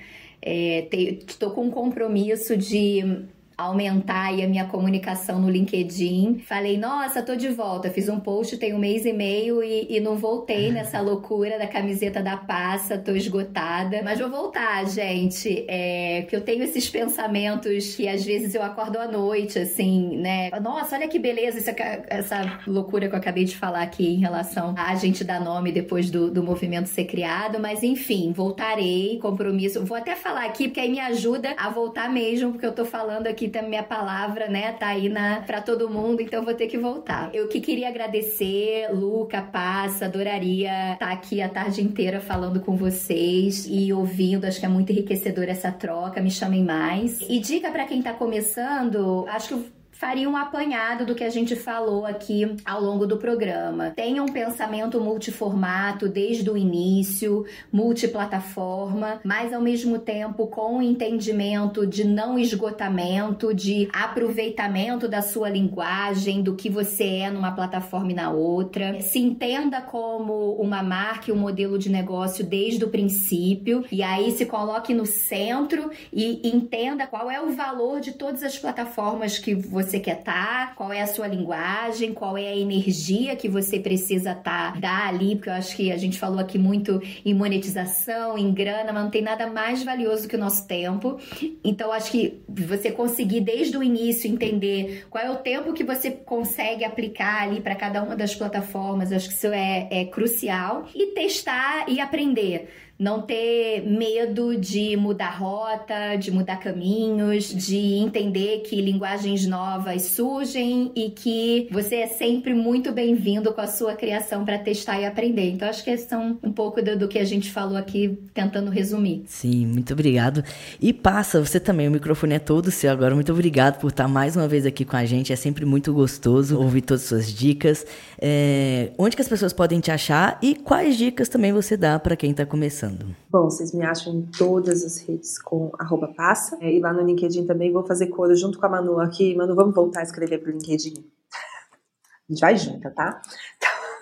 Estou 0.45 1.51
é, 1.51 1.55
com 1.55 1.63
um 1.63 1.71
compromisso 1.71 2.57
de 2.57 3.25
aumentar 3.57 4.27
aí 4.27 4.43
a 4.43 4.47
minha 4.47 4.65
comunicação 4.65 5.39
no 5.39 5.49
LinkedIn. 5.49 6.39
Falei, 6.45 6.77
nossa, 6.77 7.21
tô 7.21 7.35
de 7.35 7.49
volta. 7.49 7.89
Fiz 7.89 8.09
um 8.09 8.19
post 8.19 8.57
tem 8.57 8.73
um 8.73 8.79
mês 8.79 9.05
e 9.05 9.13
meio 9.13 9.63
e, 9.63 9.87
e 9.89 9.99
não 9.99 10.15
voltei 10.15 10.71
nessa 10.73 10.99
loucura 11.01 11.57
da 11.57 11.67
camiseta 11.67 12.21
da 12.21 12.37
passa, 12.37 12.97
tô 12.97 13.11
esgotada. 13.11 14.01
Mas 14.03 14.19
vou 14.19 14.29
voltar, 14.29 14.85
gente. 14.85 15.65
É, 15.67 16.25
que 16.27 16.35
eu 16.35 16.41
tenho 16.41 16.63
esses 16.63 16.89
pensamentos 16.89 17.95
que 17.95 18.07
às 18.07 18.23
vezes 18.23 18.55
eu 18.55 18.63
acordo 18.63 18.97
à 18.97 19.07
noite, 19.07 19.59
assim, 19.59 20.17
né? 20.17 20.49
Nossa, 20.61 20.95
olha 20.95 21.07
que 21.07 21.19
beleza 21.19 21.59
essa, 21.59 21.71
essa 22.07 22.59
loucura 22.67 23.07
que 23.07 23.15
eu 23.15 23.19
acabei 23.19 23.45
de 23.45 23.55
falar 23.55 23.81
aqui 23.81 24.07
em 24.07 24.19
relação 24.19 24.73
a 24.77 24.95
gente 24.95 25.23
dar 25.23 25.39
nome 25.39 25.71
depois 25.71 26.09
do, 26.09 26.29
do 26.29 26.43
movimento 26.43 26.87
ser 26.87 27.05
criado. 27.05 27.59
Mas 27.59 27.83
enfim, 27.83 28.31
voltarei, 28.31 29.19
compromisso. 29.19 29.83
Vou 29.85 29.97
até 29.97 30.15
falar 30.15 30.45
aqui, 30.45 30.67
porque 30.67 30.79
aí 30.79 30.89
me 30.89 30.99
ajuda 30.99 31.53
a 31.57 31.69
voltar 31.69 32.09
mesmo, 32.09 32.51
porque 32.51 32.65
eu 32.65 32.73
tô 32.73 32.85
falando 32.85 33.27
aqui 33.27 33.42
aqui 33.49 33.61
minha 33.61 33.83
palavra, 33.83 34.47
né, 34.47 34.71
tá 34.73 34.87
aí 34.87 35.09
na 35.09 35.41
para 35.41 35.61
todo 35.61 35.89
mundo, 35.89 36.21
então 36.21 36.43
vou 36.43 36.53
ter 36.53 36.67
que 36.67 36.77
voltar. 36.77 37.29
Eu 37.33 37.47
que 37.47 37.59
queria 37.59 37.89
agradecer, 37.89 38.89
Luca, 38.91 39.41
Passa, 39.41 40.05
adoraria 40.05 40.93
estar 40.93 41.07
tá 41.07 41.11
aqui 41.11 41.41
a 41.41 41.49
tarde 41.49 41.81
inteira 41.81 42.19
falando 42.19 42.59
com 42.61 42.75
vocês 42.75 43.65
e 43.69 43.91
ouvindo, 43.93 44.45
acho 44.45 44.59
que 44.59 44.65
é 44.65 44.69
muito 44.69 44.91
enriquecedor 44.91 45.45
essa 45.45 45.71
troca, 45.71 46.21
me 46.21 46.31
chamem 46.31 46.63
mais. 46.63 47.21
E 47.21 47.39
dica 47.39 47.71
para 47.71 47.85
quem 47.85 48.01
tá 48.01 48.13
começando, 48.13 49.25
acho 49.27 49.49
que 49.49 49.82
faria 50.03 50.29
um 50.29 50.35
apanhado 50.35 51.05
do 51.05 51.15
que 51.15 51.23
a 51.23 51.29
gente 51.29 51.55
falou 51.55 52.05
aqui 52.05 52.57
ao 52.65 52.81
longo 52.81 53.07
do 53.07 53.15
programa. 53.15 53.91
Tenha 53.91 54.21
um 54.21 54.27
pensamento 54.27 54.99
multiformato 54.99 56.09
desde 56.09 56.49
o 56.49 56.57
início, 56.57 57.45
multiplataforma, 57.71 59.21
mas 59.23 59.53
ao 59.53 59.61
mesmo 59.61 59.97
tempo 59.97 60.47
com 60.47 60.81
entendimento 60.81 61.87
de 61.87 62.03
não 62.03 62.37
esgotamento, 62.37 63.53
de 63.53 63.87
aproveitamento 63.93 65.07
da 65.07 65.21
sua 65.21 65.49
linguagem, 65.49 66.43
do 66.43 66.53
que 66.53 66.69
você 66.69 67.19
é 67.19 67.31
numa 67.31 67.53
plataforma 67.53 68.11
e 68.11 68.13
na 68.15 68.29
outra. 68.29 68.99
Se 68.99 69.19
entenda 69.19 69.79
como 69.79 70.51
uma 70.55 70.83
marca 70.83 71.31
e 71.31 71.33
um 71.33 71.37
modelo 71.37 71.79
de 71.79 71.89
negócio 71.89 72.45
desde 72.45 72.83
o 72.83 72.89
princípio, 72.89 73.85
e 73.89 74.03
aí 74.03 74.31
se 74.31 74.45
coloque 74.45 74.93
no 74.93 75.05
centro 75.05 75.89
e 76.11 76.45
entenda 76.53 77.07
qual 77.07 77.31
é 77.31 77.39
o 77.41 77.53
valor 77.53 78.01
de 78.01 78.11
todas 78.11 78.43
as 78.43 78.57
plataformas 78.59 79.39
que 79.39 79.55
você 79.55 79.92
você 79.93 79.99
quer 79.99 80.19
estar, 80.19 80.69
tá, 80.69 80.73
qual 80.75 80.91
é 80.91 81.01
a 81.01 81.07
sua 81.07 81.27
linguagem, 81.27 82.13
qual 82.13 82.35
é 82.35 82.47
a 82.47 82.55
energia 82.55 83.35
que 83.35 83.47
você 83.47 83.79
precisa 83.79 84.31
estar, 84.31 84.73
tá, 84.73 84.79
dar 84.79 85.07
ali, 85.07 85.35
porque 85.35 85.49
eu 85.49 85.53
acho 85.53 85.75
que 85.75 85.91
a 85.91 85.97
gente 85.97 86.17
falou 86.17 86.39
aqui 86.39 86.57
muito 86.57 86.99
em 87.23 87.33
monetização, 87.33 88.35
em 88.35 88.51
grana, 88.51 88.91
mas 88.91 89.03
não 89.03 89.11
tem 89.11 89.21
nada 89.21 89.45
mais 89.45 89.83
valioso 89.83 90.27
que 90.27 90.35
o 90.35 90.39
nosso 90.39 90.67
tempo. 90.67 91.19
Então, 91.63 91.91
acho 91.91 92.09
que 92.09 92.41
você 92.49 92.91
conseguir 92.91 93.41
desde 93.41 93.77
o 93.77 93.83
início 93.83 94.29
entender 94.29 95.05
qual 95.11 95.23
é 95.23 95.29
o 95.29 95.35
tempo 95.35 95.73
que 95.73 95.83
você 95.83 96.09
consegue 96.09 96.83
aplicar 96.83 97.43
ali 97.43 97.61
para 97.61 97.75
cada 97.75 98.01
uma 98.01 98.15
das 98.15 98.33
plataformas, 98.33 99.11
acho 99.11 99.29
que 99.29 99.35
isso 99.35 99.47
é, 99.47 99.87
é 99.91 100.05
crucial. 100.05 100.87
E 100.95 101.07
testar 101.13 101.85
e 101.87 101.99
aprender 101.99 102.67
não 102.97 103.21
ter 103.21 103.83
medo 103.85 104.55
de 104.55 104.95
mudar 104.95 105.31
rota, 105.31 106.15
de 106.15 106.31
mudar 106.31 106.57
caminhos, 106.57 107.45
de 107.53 107.95
entender 107.95 108.59
que 108.59 108.79
linguagens 108.79 109.47
novas 109.47 110.03
surgem 110.03 110.91
e 110.95 111.09
que 111.09 111.67
você 111.71 111.95
é 111.95 112.07
sempre 112.07 112.53
muito 112.53 112.91
bem-vindo 112.91 113.51
com 113.51 113.61
a 113.61 113.67
sua 113.67 113.95
criação 113.95 114.45
para 114.45 114.59
testar 114.59 115.01
e 115.01 115.05
aprender. 115.05 115.49
Então, 115.49 115.67
acho 115.67 115.83
que 115.83 115.97
são 115.97 116.37
um 116.43 116.51
pouco 116.51 116.81
do, 116.81 116.97
do, 116.97 117.07
que 117.07 117.17
a 117.17 117.25
gente 117.25 117.51
falou 117.51 117.75
aqui, 117.75 118.17
tentando 118.33 118.69
resumir. 118.69 119.23
Sim, 119.25 119.65
muito 119.65 119.91
obrigado. 119.93 120.43
E 120.79 120.93
passa, 120.93 121.43
você 121.43 121.59
também, 121.59 121.87
o 121.87 121.91
microfone 121.91 122.35
é 122.35 122.39
todo 122.39 122.69
seu 122.69 122.91
agora. 122.91 123.15
Muito 123.15 123.31
obrigado 123.31 123.79
por 123.79 123.89
estar 123.89 124.07
mais 124.07 124.35
uma 124.35 124.47
vez 124.47 124.65
aqui 124.67 124.85
com 124.85 124.95
a 124.95 125.05
gente. 125.05 125.33
É 125.33 125.35
sempre 125.35 125.65
muito 125.65 125.91
gostoso 125.91 126.59
ouvir 126.59 126.81
todas 126.81 127.03
as 127.03 127.09
suas 127.09 127.33
dicas. 127.33 127.85
É, 128.21 128.91
onde 128.99 129.15
que 129.15 129.21
as 129.21 129.27
pessoas 129.27 129.51
podem 129.51 129.79
te 129.79 129.91
achar 129.91 130.37
e 130.41 130.53
quais 130.53 130.95
dicas 130.95 131.27
também 131.27 131.51
você 131.51 131.75
dá 131.75 131.97
para 131.97 132.15
quem 132.15 132.31
está 132.31 132.45
começando? 132.45 132.82
Bom, 133.29 133.43
vocês 133.43 133.73
me 133.73 133.83
acham 133.83 134.13
em 134.13 134.21
todas 134.23 134.83
as 134.83 134.97
redes 134.97 135.41
com 135.41 135.71
arroba 135.79 136.07
passa. 136.07 136.57
É, 136.61 136.71
e 136.71 136.79
lá 136.79 136.93
no 136.93 137.01
LinkedIn 137.01 137.45
também 137.45 137.71
vou 137.71 137.85
fazer 137.85 138.07
coro 138.07 138.35
junto 138.35 138.59
com 138.59 138.65
a 138.65 138.69
Manu 138.69 138.99
aqui. 138.99 139.35
Manu, 139.35 139.55
vamos 139.55 139.73
voltar 139.73 140.01
a 140.01 140.03
escrever 140.03 140.39
pro 140.39 140.51
LinkedIn. 140.51 140.93
A 142.29 142.31
gente 142.33 142.39
vai 142.39 142.55
junto, 142.55 142.89
tá? 142.91 143.21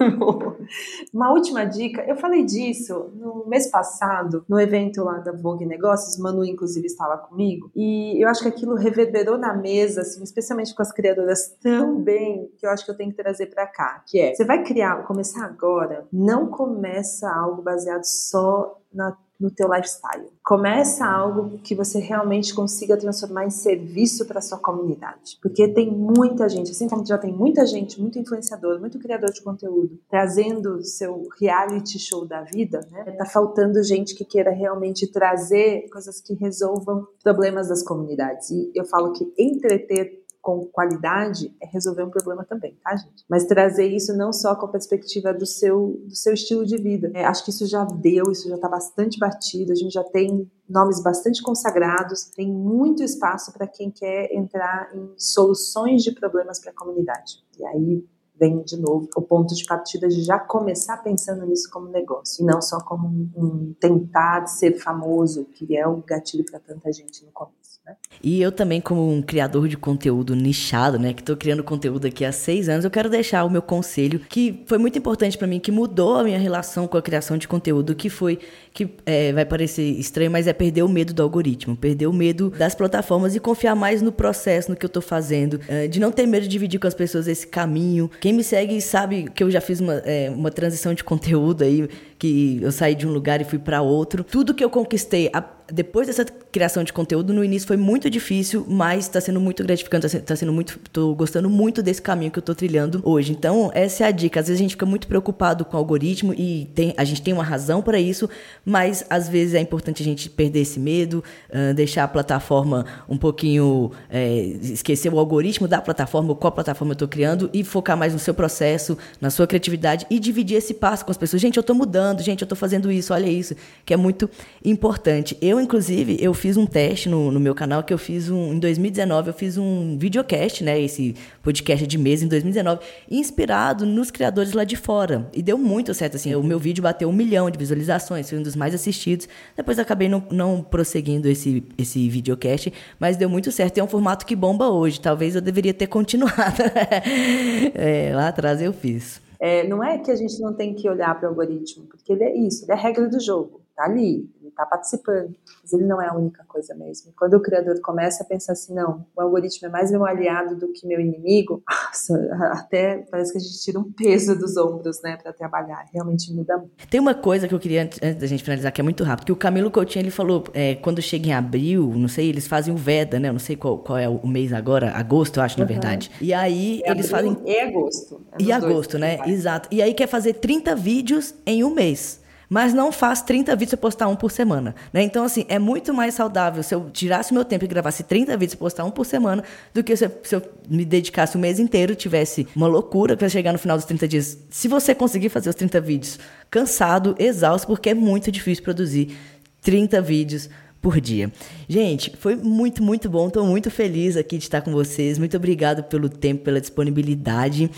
Uma 1.13 1.31
última 1.31 1.65
dica, 1.65 2.03
eu 2.07 2.15
falei 2.15 2.45
disso 2.45 3.11
no 3.15 3.45
mês 3.47 3.67
passado, 3.69 4.45
no 4.47 4.59
evento 4.59 5.03
lá 5.03 5.17
da 5.19 5.31
Vogue 5.31 5.65
Negócios, 5.65 6.17
Manu 6.17 6.43
inclusive 6.43 6.85
estava 6.85 7.17
comigo, 7.17 7.71
e 7.75 8.23
eu 8.23 8.27
acho 8.27 8.41
que 8.41 8.49
aquilo 8.49 8.75
reverberou 8.75 9.37
na 9.37 9.53
mesa, 9.53 10.01
assim, 10.01 10.23
especialmente 10.23 10.73
com 10.73 10.81
as 10.81 10.91
criadoras 10.91 11.55
tão 11.61 12.01
bem, 12.01 12.49
que 12.57 12.65
eu 12.65 12.69
acho 12.69 12.85
que 12.85 12.91
eu 12.91 12.97
tenho 12.97 13.11
que 13.11 13.17
trazer 13.17 13.47
para 13.47 13.67
cá, 13.67 14.03
que 14.07 14.19
é, 14.19 14.33
você 14.33 14.45
vai 14.45 14.63
criar, 14.63 15.03
começar 15.03 15.45
agora, 15.45 16.07
não 16.11 16.47
começa 16.47 17.29
algo 17.29 17.61
baseado 17.61 18.03
só 18.03 18.77
na 18.93 19.15
no 19.41 19.49
teu 19.49 19.67
lifestyle. 19.67 20.27
Começa 20.43 21.05
algo 21.05 21.57
que 21.59 21.73
você 21.73 21.99
realmente 21.99 22.53
consiga 22.53 22.95
transformar 22.95 23.45
em 23.45 23.49
serviço 23.49 24.25
para 24.25 24.39
sua 24.39 24.59
comunidade, 24.59 25.37
porque 25.41 25.67
tem 25.67 25.89
muita 25.89 26.47
gente, 26.47 26.71
assim 26.71 26.87
como 26.87 27.05
já 27.05 27.17
tem 27.17 27.33
muita 27.33 27.65
gente, 27.65 27.99
muito 27.99 28.19
influenciador, 28.19 28.79
muito 28.79 28.99
criador 28.99 29.31
de 29.31 29.41
conteúdo, 29.41 29.99
trazendo 30.09 30.83
seu 30.83 31.27
reality 31.39 31.97
show 31.97 32.25
da 32.25 32.43
vida, 32.43 32.87
né? 32.91 33.03
Tá 33.17 33.25
faltando 33.25 33.83
gente 33.83 34.15
que 34.15 34.23
queira 34.23 34.51
realmente 34.51 35.11
trazer 35.11 35.89
coisas 35.91 36.21
que 36.21 36.33
resolvam 36.35 37.07
problemas 37.23 37.67
das 37.67 37.83
comunidades. 37.83 38.49
E 38.51 38.71
eu 38.75 38.85
falo 38.85 39.11
que 39.13 39.33
entreter 39.37 40.20
com 40.41 40.65
qualidade 40.65 41.55
é 41.61 41.67
resolver 41.67 42.03
um 42.03 42.09
problema 42.09 42.43
também, 42.43 42.75
tá, 42.83 42.95
gente? 42.95 43.23
Mas 43.29 43.45
trazer 43.45 43.85
isso 43.85 44.15
não 44.17 44.33
só 44.33 44.55
com 44.55 44.65
a 44.65 44.69
perspectiva 44.69 45.33
do 45.33 45.45
seu, 45.45 46.01
do 46.05 46.15
seu 46.15 46.33
estilo 46.33 46.65
de 46.65 46.77
vida. 46.77 47.11
É, 47.13 47.25
acho 47.25 47.43
que 47.43 47.51
isso 47.51 47.67
já 47.67 47.85
deu, 47.85 48.31
isso 48.31 48.49
já 48.49 48.55
está 48.55 48.67
bastante 48.67 49.19
batido, 49.19 49.71
a 49.71 49.75
gente 49.75 49.93
já 49.93 50.03
tem 50.03 50.49
nomes 50.67 51.01
bastante 51.01 51.43
consagrados, 51.43 52.25
tem 52.25 52.51
muito 52.51 53.03
espaço 53.03 53.53
para 53.53 53.67
quem 53.67 53.91
quer 53.91 54.33
entrar 54.33 54.89
em 54.95 55.13
soluções 55.17 56.03
de 56.03 56.11
problemas 56.11 56.59
para 56.59 56.71
a 56.71 56.75
comunidade. 56.75 57.43
E 57.59 57.65
aí 57.65 58.03
vem 58.41 58.63
de 58.63 58.75
novo 58.75 59.07
o 59.15 59.21
ponto 59.21 59.53
de 59.53 59.63
partida 59.65 60.07
de 60.07 60.23
já 60.23 60.39
começar 60.39 60.97
pensando 60.97 61.45
nisso 61.45 61.69
como 61.69 61.89
negócio 61.89 62.41
e 62.41 62.45
não 62.45 62.59
só 62.59 62.79
como 62.79 63.07
um, 63.07 63.29
um 63.35 63.73
tentar 63.79 64.47
ser 64.47 64.79
famoso, 64.79 65.45
que 65.45 65.77
é 65.77 65.87
o 65.87 65.97
gatilho 65.97 66.43
para 66.43 66.59
tanta 66.59 66.91
gente 66.91 67.23
no 67.23 67.31
começo. 67.31 67.60
Né? 67.85 67.95
E 68.23 68.39
eu 68.39 68.51
também, 68.51 68.79
como 68.79 69.11
um 69.11 69.21
criador 69.21 69.67
de 69.67 69.75
conteúdo 69.75 70.35
nichado, 70.35 70.99
né, 70.99 71.13
que 71.13 71.21
estou 71.21 71.35
criando 71.35 71.63
conteúdo 71.63 72.05
aqui 72.05 72.23
há 72.23 72.31
seis 72.31 72.69
anos, 72.69 72.85
eu 72.85 72.91
quero 72.91 73.09
deixar 73.09 73.43
o 73.43 73.49
meu 73.49 73.61
conselho, 73.61 74.19
que 74.29 74.63
foi 74.67 74.77
muito 74.77 74.97
importante 74.97 75.35
para 75.37 75.47
mim, 75.47 75.59
que 75.59 75.71
mudou 75.71 76.17
a 76.17 76.23
minha 76.23 76.37
relação 76.37 76.87
com 76.87 76.97
a 76.97 77.01
criação 77.01 77.37
de 77.37 77.47
conteúdo, 77.47 77.95
que 77.95 78.09
foi, 78.09 78.37
que 78.71 78.87
é, 79.05 79.33
vai 79.33 79.45
parecer 79.45 79.81
estranho, 79.81 80.29
mas 80.29 80.45
é 80.45 80.53
perder 80.53 80.83
o 80.83 80.89
medo 80.89 81.13
do 81.13 81.23
algoritmo, 81.23 81.75
perder 81.75 82.05
o 82.05 82.13
medo 82.13 82.51
das 82.51 82.75
plataformas 82.75 83.35
e 83.35 83.39
confiar 83.39 83.75
mais 83.75 84.01
no 84.01 84.11
processo, 84.11 84.69
no 84.69 84.77
que 84.77 84.85
eu 84.85 84.87
estou 84.87 85.01
fazendo, 85.01 85.59
é, 85.67 85.87
de 85.87 85.99
não 85.99 86.11
ter 86.11 86.27
medo 86.27 86.43
de 86.43 86.49
dividir 86.49 86.79
com 86.79 86.87
as 86.87 86.93
pessoas 86.93 87.27
esse 87.27 87.47
caminho. 87.47 88.11
Quem 88.19 88.33
me 88.33 88.43
segue 88.43 88.79
sabe 88.81 89.31
que 89.33 89.43
eu 89.43 89.49
já 89.49 89.59
fiz 89.59 89.79
uma, 89.79 89.95
é, 90.05 90.29
uma 90.29 90.51
transição 90.51 90.93
de 90.93 91.03
conteúdo 91.03 91.63
aí, 91.63 91.89
que 92.21 92.59
eu 92.61 92.71
saí 92.71 92.93
de 92.93 93.07
um 93.07 93.11
lugar 93.11 93.41
e 93.41 93.43
fui 93.43 93.57
para 93.57 93.81
outro. 93.81 94.23
Tudo 94.23 94.53
que 94.53 94.63
eu 94.63 94.69
conquistei 94.69 95.31
a, 95.33 95.43
depois 95.71 96.07
dessa 96.07 96.25
criação 96.25 96.83
de 96.83 96.91
conteúdo, 96.91 97.33
no 97.33 97.43
início 97.43 97.67
foi 97.67 97.77
muito 97.77 98.09
difícil, 98.09 98.65
mas 98.67 99.05
está 99.05 99.21
sendo 99.21 99.39
muito 99.39 99.63
gratificante, 99.63 100.05
está 100.05 100.35
sendo 100.35 100.51
muito, 100.51 100.77
tô 100.91 101.15
gostando 101.15 101.49
muito 101.49 101.81
desse 101.81 102.01
caminho 102.01 102.29
que 102.29 102.37
eu 102.37 102.43
tô 102.43 102.53
trilhando 102.53 103.01
hoje. 103.03 103.31
Então, 103.31 103.71
essa 103.73 104.03
é 104.03 104.07
a 104.07 104.11
dica. 104.11 104.39
Às 104.39 104.47
vezes 104.47 104.59
a 104.59 104.63
gente 104.63 104.71
fica 104.71 104.85
muito 104.85 105.07
preocupado 105.07 105.63
com 105.63 105.75
o 105.75 105.79
algoritmo 105.79 106.33
e 106.33 106.69
tem, 106.75 106.93
a 106.97 107.03
gente 107.03 107.21
tem 107.21 107.33
uma 107.33 107.43
razão 107.43 107.81
para 107.81 107.99
isso, 107.99 108.29
mas 108.65 109.05
às 109.09 109.29
vezes 109.29 109.55
é 109.55 109.59
importante 109.59 110.03
a 110.03 110.05
gente 110.05 110.29
perder 110.29 110.61
esse 110.61 110.79
medo, 110.79 111.23
uh, 111.49 111.73
deixar 111.73 112.03
a 112.03 112.07
plataforma 112.07 112.85
um 113.07 113.17
pouquinho, 113.17 113.91
é, 114.09 114.41
esquecer 114.61 115.11
o 115.13 115.17
algoritmo 115.17 115.67
da 115.67 115.81
plataforma, 115.81 116.35
qual 116.35 116.51
plataforma 116.51 116.91
eu 116.91 116.93
estou 116.95 117.07
criando 117.07 117.49
e 117.53 117.63
focar 117.63 117.97
mais 117.97 118.13
no 118.13 118.19
seu 118.19 118.33
processo, 118.33 118.97
na 119.19 119.29
sua 119.29 119.47
criatividade 119.47 120.05
e 120.09 120.19
dividir 120.19 120.57
esse 120.57 120.73
passo 120.73 121.05
com 121.05 121.11
as 121.11 121.17
pessoas. 121.17 121.41
Gente, 121.41 121.57
eu 121.57 121.61
estou 121.61 121.75
mudando, 121.75 122.10
gente, 122.19 122.41
eu 122.41 122.45
estou 122.45 122.57
fazendo 122.57 122.91
isso, 122.91 123.13
olha 123.13 123.27
isso, 123.27 123.55
que 123.85 123.93
é 123.93 123.97
muito 123.97 124.29
importante. 124.63 125.37
Eu, 125.41 125.59
inclusive, 125.59 126.17
eu 126.19 126.33
fiz 126.33 126.57
um 126.57 126.65
teste 126.65 127.09
no, 127.09 127.31
no 127.31 127.39
meu 127.39 127.55
canal 127.55 127.83
que 127.83 127.93
eu 127.93 127.97
fiz 127.97 128.29
um. 128.29 128.53
Em 128.53 128.59
2019, 128.59 129.29
eu 129.29 129.33
fiz 129.33 129.57
um 129.57 129.97
videocast, 129.97 130.63
né? 130.63 130.79
Esse 130.79 131.15
podcast 131.41 131.85
de 131.87 131.97
mês 131.97 132.21
em 132.21 132.27
2019, 132.27 132.81
inspirado 133.09 133.85
nos 133.85 134.11
criadores 134.11 134.53
lá 134.53 134.63
de 134.63 134.75
fora. 134.75 135.29
E 135.33 135.41
deu 135.41 135.57
muito 135.57 135.93
certo, 135.93 136.15
assim. 136.15 136.35
O 136.35 136.43
meu 136.43 136.59
vídeo 136.59 136.81
bateu 136.81 137.09
um 137.09 137.13
milhão 137.13 137.49
de 137.49 137.57
visualizações, 137.57 138.29
foi 138.29 138.39
um 138.39 138.43
dos 138.43 138.55
mais 138.55 138.73
assistidos. 138.73 139.27
Depois 139.55 139.79
acabei 139.79 140.09
não, 140.09 140.23
não 140.31 140.61
prosseguindo 140.61 141.27
esse, 141.29 141.63
esse 141.77 142.09
videocast, 142.09 142.71
mas 142.99 143.17
deu 143.17 143.29
muito 143.29 143.51
certo. 143.51 143.77
É 143.77 143.83
um 143.83 143.87
formato 143.87 144.25
que 144.25 144.35
bomba 144.35 144.69
hoje. 144.69 144.99
Talvez 144.99 145.35
eu 145.35 145.41
deveria 145.41 145.73
ter 145.73 145.87
continuado. 145.87 146.63
é, 147.75 148.11
lá 148.13 148.27
atrás 148.27 148.61
eu 148.61 148.73
fiz. 148.73 149.21
É, 149.41 149.67
não 149.67 149.83
é 149.83 149.97
que 149.97 150.11
a 150.11 150.15
gente 150.15 150.39
não 150.39 150.53
tem 150.53 150.75
que 150.75 150.87
olhar 150.87 151.19
para 151.19 151.25
o 151.27 151.29
algoritmo, 151.29 151.87
porque 151.87 152.13
ele 152.13 152.23
é 152.23 152.37
isso, 152.37 152.63
ele 152.63 152.73
é 152.73 152.75
a 152.75 152.77
regra 152.77 153.09
do 153.09 153.19
jogo, 153.19 153.61
tá 153.75 153.85
ali 153.85 154.29
está 154.51 154.65
participando, 154.65 155.35
mas 155.61 155.73
ele 155.73 155.85
não 155.85 156.01
é 156.01 156.07
a 156.07 156.13
única 156.13 156.43
coisa 156.47 156.73
mesmo. 156.75 157.11
Quando 157.17 157.35
o 157.35 157.41
criador 157.41 157.79
começa 157.81 158.23
a 158.23 158.25
pensar 158.25 158.53
assim, 158.53 158.73
não, 158.73 159.05
o 159.15 159.21
algoritmo 159.21 159.67
é 159.67 159.71
mais 159.71 159.91
meu 159.91 160.05
aliado 160.05 160.55
do 160.55 160.71
que 160.71 160.85
meu 160.85 160.99
inimigo, 160.99 161.63
nossa, 161.67 162.13
até 162.53 163.05
parece 163.09 163.31
que 163.31 163.37
a 163.37 163.41
gente 163.41 163.59
tira 163.61 163.79
um 163.79 163.91
peso 163.91 164.37
dos 164.37 164.57
ombros, 164.57 165.01
né, 165.01 165.17
para 165.21 165.33
trabalhar. 165.33 165.85
Realmente 165.91 166.33
muda 166.33 166.57
muito. 166.57 166.71
Tem 166.89 166.99
uma 166.99 167.13
coisa 167.13 167.47
que 167.47 167.53
eu 167.53 167.59
queria, 167.59 167.83
antes, 167.83 167.99
da 167.99 168.27
gente 168.27 168.43
finalizar, 168.43 168.71
que 168.71 168.81
é 168.81 168.83
muito 168.83 169.03
rápido, 169.03 169.25
que 169.25 169.31
o 169.31 169.35
Camilo 169.35 169.71
Coutinho, 169.71 170.03
ele 170.03 170.11
falou, 170.11 170.43
é, 170.53 170.75
quando 170.75 171.01
chega 171.01 171.29
em 171.29 171.33
abril, 171.33 171.91
não 171.95 172.07
sei, 172.07 172.29
eles 172.29 172.47
fazem 172.47 172.73
o 172.73 172.77
Veda, 172.77 173.19
né, 173.19 173.29
eu 173.29 173.33
não 173.33 173.39
sei 173.39 173.55
qual, 173.55 173.77
qual 173.79 173.97
é 173.97 174.07
o 174.07 174.27
mês 174.27 174.53
agora, 174.53 174.91
agosto, 174.91 175.37
eu 175.37 175.43
acho, 175.43 175.57
uhum. 175.57 175.63
na 175.63 175.67
verdade. 175.67 176.11
E 176.21 176.33
aí, 176.33 176.81
é 176.85 176.91
eles 176.91 177.09
fazem... 177.09 177.37
E 177.45 177.59
agosto. 177.59 178.21
É 178.31 178.43
e 178.43 178.51
agosto, 178.51 178.97
né, 178.97 179.19
exato. 179.27 179.67
E 179.71 179.81
aí 179.81 179.93
quer 179.93 180.07
fazer 180.07 180.33
30 180.33 180.75
vídeos 180.75 181.33
em 181.45 181.63
um 181.63 181.73
mês 181.73 182.20
mas 182.51 182.73
não 182.73 182.91
faz 182.91 183.21
30 183.21 183.55
vídeos 183.55 183.71
e 183.71 183.77
postar 183.77 184.09
um 184.09 184.15
por 184.17 184.29
semana. 184.29 184.75
Né? 184.91 185.01
Então, 185.03 185.23
assim, 185.23 185.45
é 185.47 185.57
muito 185.57 185.93
mais 185.93 186.15
saudável 186.15 186.61
se 186.61 186.75
eu 186.75 186.89
tirasse 186.89 187.33
meu 187.33 187.45
tempo 187.45 187.63
e 187.63 187.67
gravasse 187.67 188.03
30 188.03 188.33
vídeos 188.35 188.55
e 188.55 188.57
postar 188.57 188.83
um 188.83 188.91
por 188.91 189.05
semana 189.05 189.41
do 189.73 189.81
que 189.81 189.95
se 189.95 190.03
eu, 190.03 190.11
se 190.21 190.35
eu 190.35 190.41
me 190.69 190.83
dedicasse 190.83 191.37
o 191.37 191.39
mês 191.39 191.59
inteiro, 191.59 191.95
tivesse 191.95 192.45
uma 192.53 192.67
loucura 192.67 193.15
para 193.15 193.29
chegar 193.29 193.53
no 193.53 193.57
final 193.57 193.77
dos 193.77 193.85
30 193.85 194.05
dias. 194.05 194.37
Se 194.49 194.67
você 194.67 194.93
conseguir 194.93 195.29
fazer 195.29 195.49
os 195.49 195.55
30 195.55 195.79
vídeos 195.79 196.19
cansado, 196.49 197.15
exausto, 197.17 197.67
porque 197.67 197.91
é 197.91 197.93
muito 197.93 198.29
difícil 198.29 198.65
produzir 198.65 199.17
30 199.61 200.01
vídeos 200.01 200.49
por 200.81 200.99
dia. 200.99 201.31
Gente, 201.67 202.15
foi 202.17 202.35
muito, 202.35 202.81
muito 202.81 203.09
bom. 203.09 203.27
Estou 203.27 203.45
muito 203.45 203.69
feliz 203.69 204.17
aqui 204.17 204.37
de 204.37 204.45
estar 204.45 204.61
com 204.61 204.71
vocês. 204.71 205.19
Muito 205.19 205.37
obrigado 205.37 205.83
pelo 205.83 206.09
tempo, 206.09 206.43
pela 206.43 206.59
disponibilidade. 206.59 207.69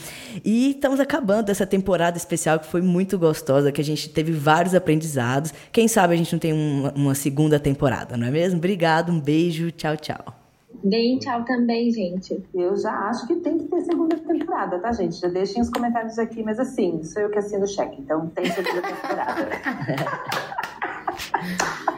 E 0.43 0.71
estamos 0.71 0.99
acabando 0.99 1.49
essa 1.49 1.67
temporada 1.67 2.17
especial 2.17 2.59
que 2.59 2.67
foi 2.67 2.81
muito 2.81 3.19
gostosa, 3.19 3.71
que 3.71 3.81
a 3.81 3.83
gente 3.83 4.09
teve 4.09 4.31
vários 4.31 4.73
aprendizados. 4.73 5.53
Quem 5.71 5.87
sabe 5.87 6.13
a 6.13 6.17
gente 6.17 6.31
não 6.31 6.39
tem 6.39 6.53
uma, 6.53 6.93
uma 6.93 7.15
segunda 7.15 7.59
temporada, 7.59 8.15
não 8.15 8.25
é 8.25 8.31
mesmo? 8.31 8.57
Obrigado, 8.57 9.11
um 9.11 9.19
beijo, 9.19 9.69
tchau, 9.71 9.97
tchau. 9.97 10.39
Deem 10.83 11.17
tchau 11.19 11.43
também, 11.45 11.91
gente. 11.91 12.43
Eu 12.53 12.75
já 12.77 12.91
acho 13.09 13.27
que 13.27 13.35
tem 13.35 13.57
que 13.57 13.65
ter 13.65 13.81
segunda 13.81 14.17
temporada, 14.17 14.79
tá, 14.79 14.91
gente? 14.91 15.15
Já 15.15 15.27
deixem 15.27 15.61
os 15.61 15.69
comentários 15.69 16.17
aqui, 16.19 16.43
mas 16.43 16.59
assim, 16.59 17.03
sou 17.03 17.21
eu 17.21 17.29
que 17.29 17.39
assino 17.39 17.63
o 17.63 17.67
cheque, 17.67 18.01
então 18.01 18.27
tem 18.27 18.45
segunda 18.45 18.81
temporada. 18.81 19.49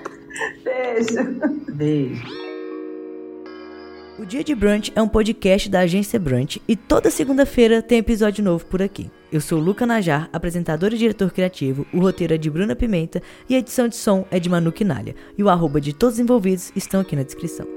Beijo. 0.63 1.73
Beijo. 1.73 2.45
O 4.17 4.25
Dia 4.25 4.43
de 4.43 4.55
Brunch 4.55 4.93
é 4.95 5.01
um 5.01 5.09
podcast 5.09 5.69
da 5.69 5.81
agência 5.81 6.17
Brunch 6.17 6.61
e 6.65 6.75
toda 6.75 7.11
segunda-feira 7.11 7.81
tem 7.81 7.99
episódio 7.99 8.41
novo 8.43 8.65
por 8.65 8.81
aqui. 8.81 9.11
Eu 9.29 9.41
sou 9.41 9.59
Luca 9.59 9.85
Najar, 9.85 10.29
apresentador 10.31 10.93
e 10.93 10.97
diretor 10.97 11.33
criativo, 11.33 11.85
o 11.93 11.99
roteiro 11.99 12.33
é 12.33 12.37
de 12.37 12.49
Bruna 12.49 12.77
Pimenta 12.77 13.21
e 13.49 13.55
a 13.55 13.59
edição 13.59 13.89
de 13.89 13.97
som 13.97 14.25
é 14.31 14.39
de 14.39 14.49
Manu 14.49 14.71
Quinalha. 14.71 15.13
E 15.37 15.43
o 15.43 15.49
arroba 15.49 15.81
de 15.81 15.91
todos 15.91 16.15
os 16.15 16.21
envolvidos 16.21 16.71
estão 16.77 17.01
aqui 17.01 17.13
na 17.13 17.23
descrição. 17.23 17.74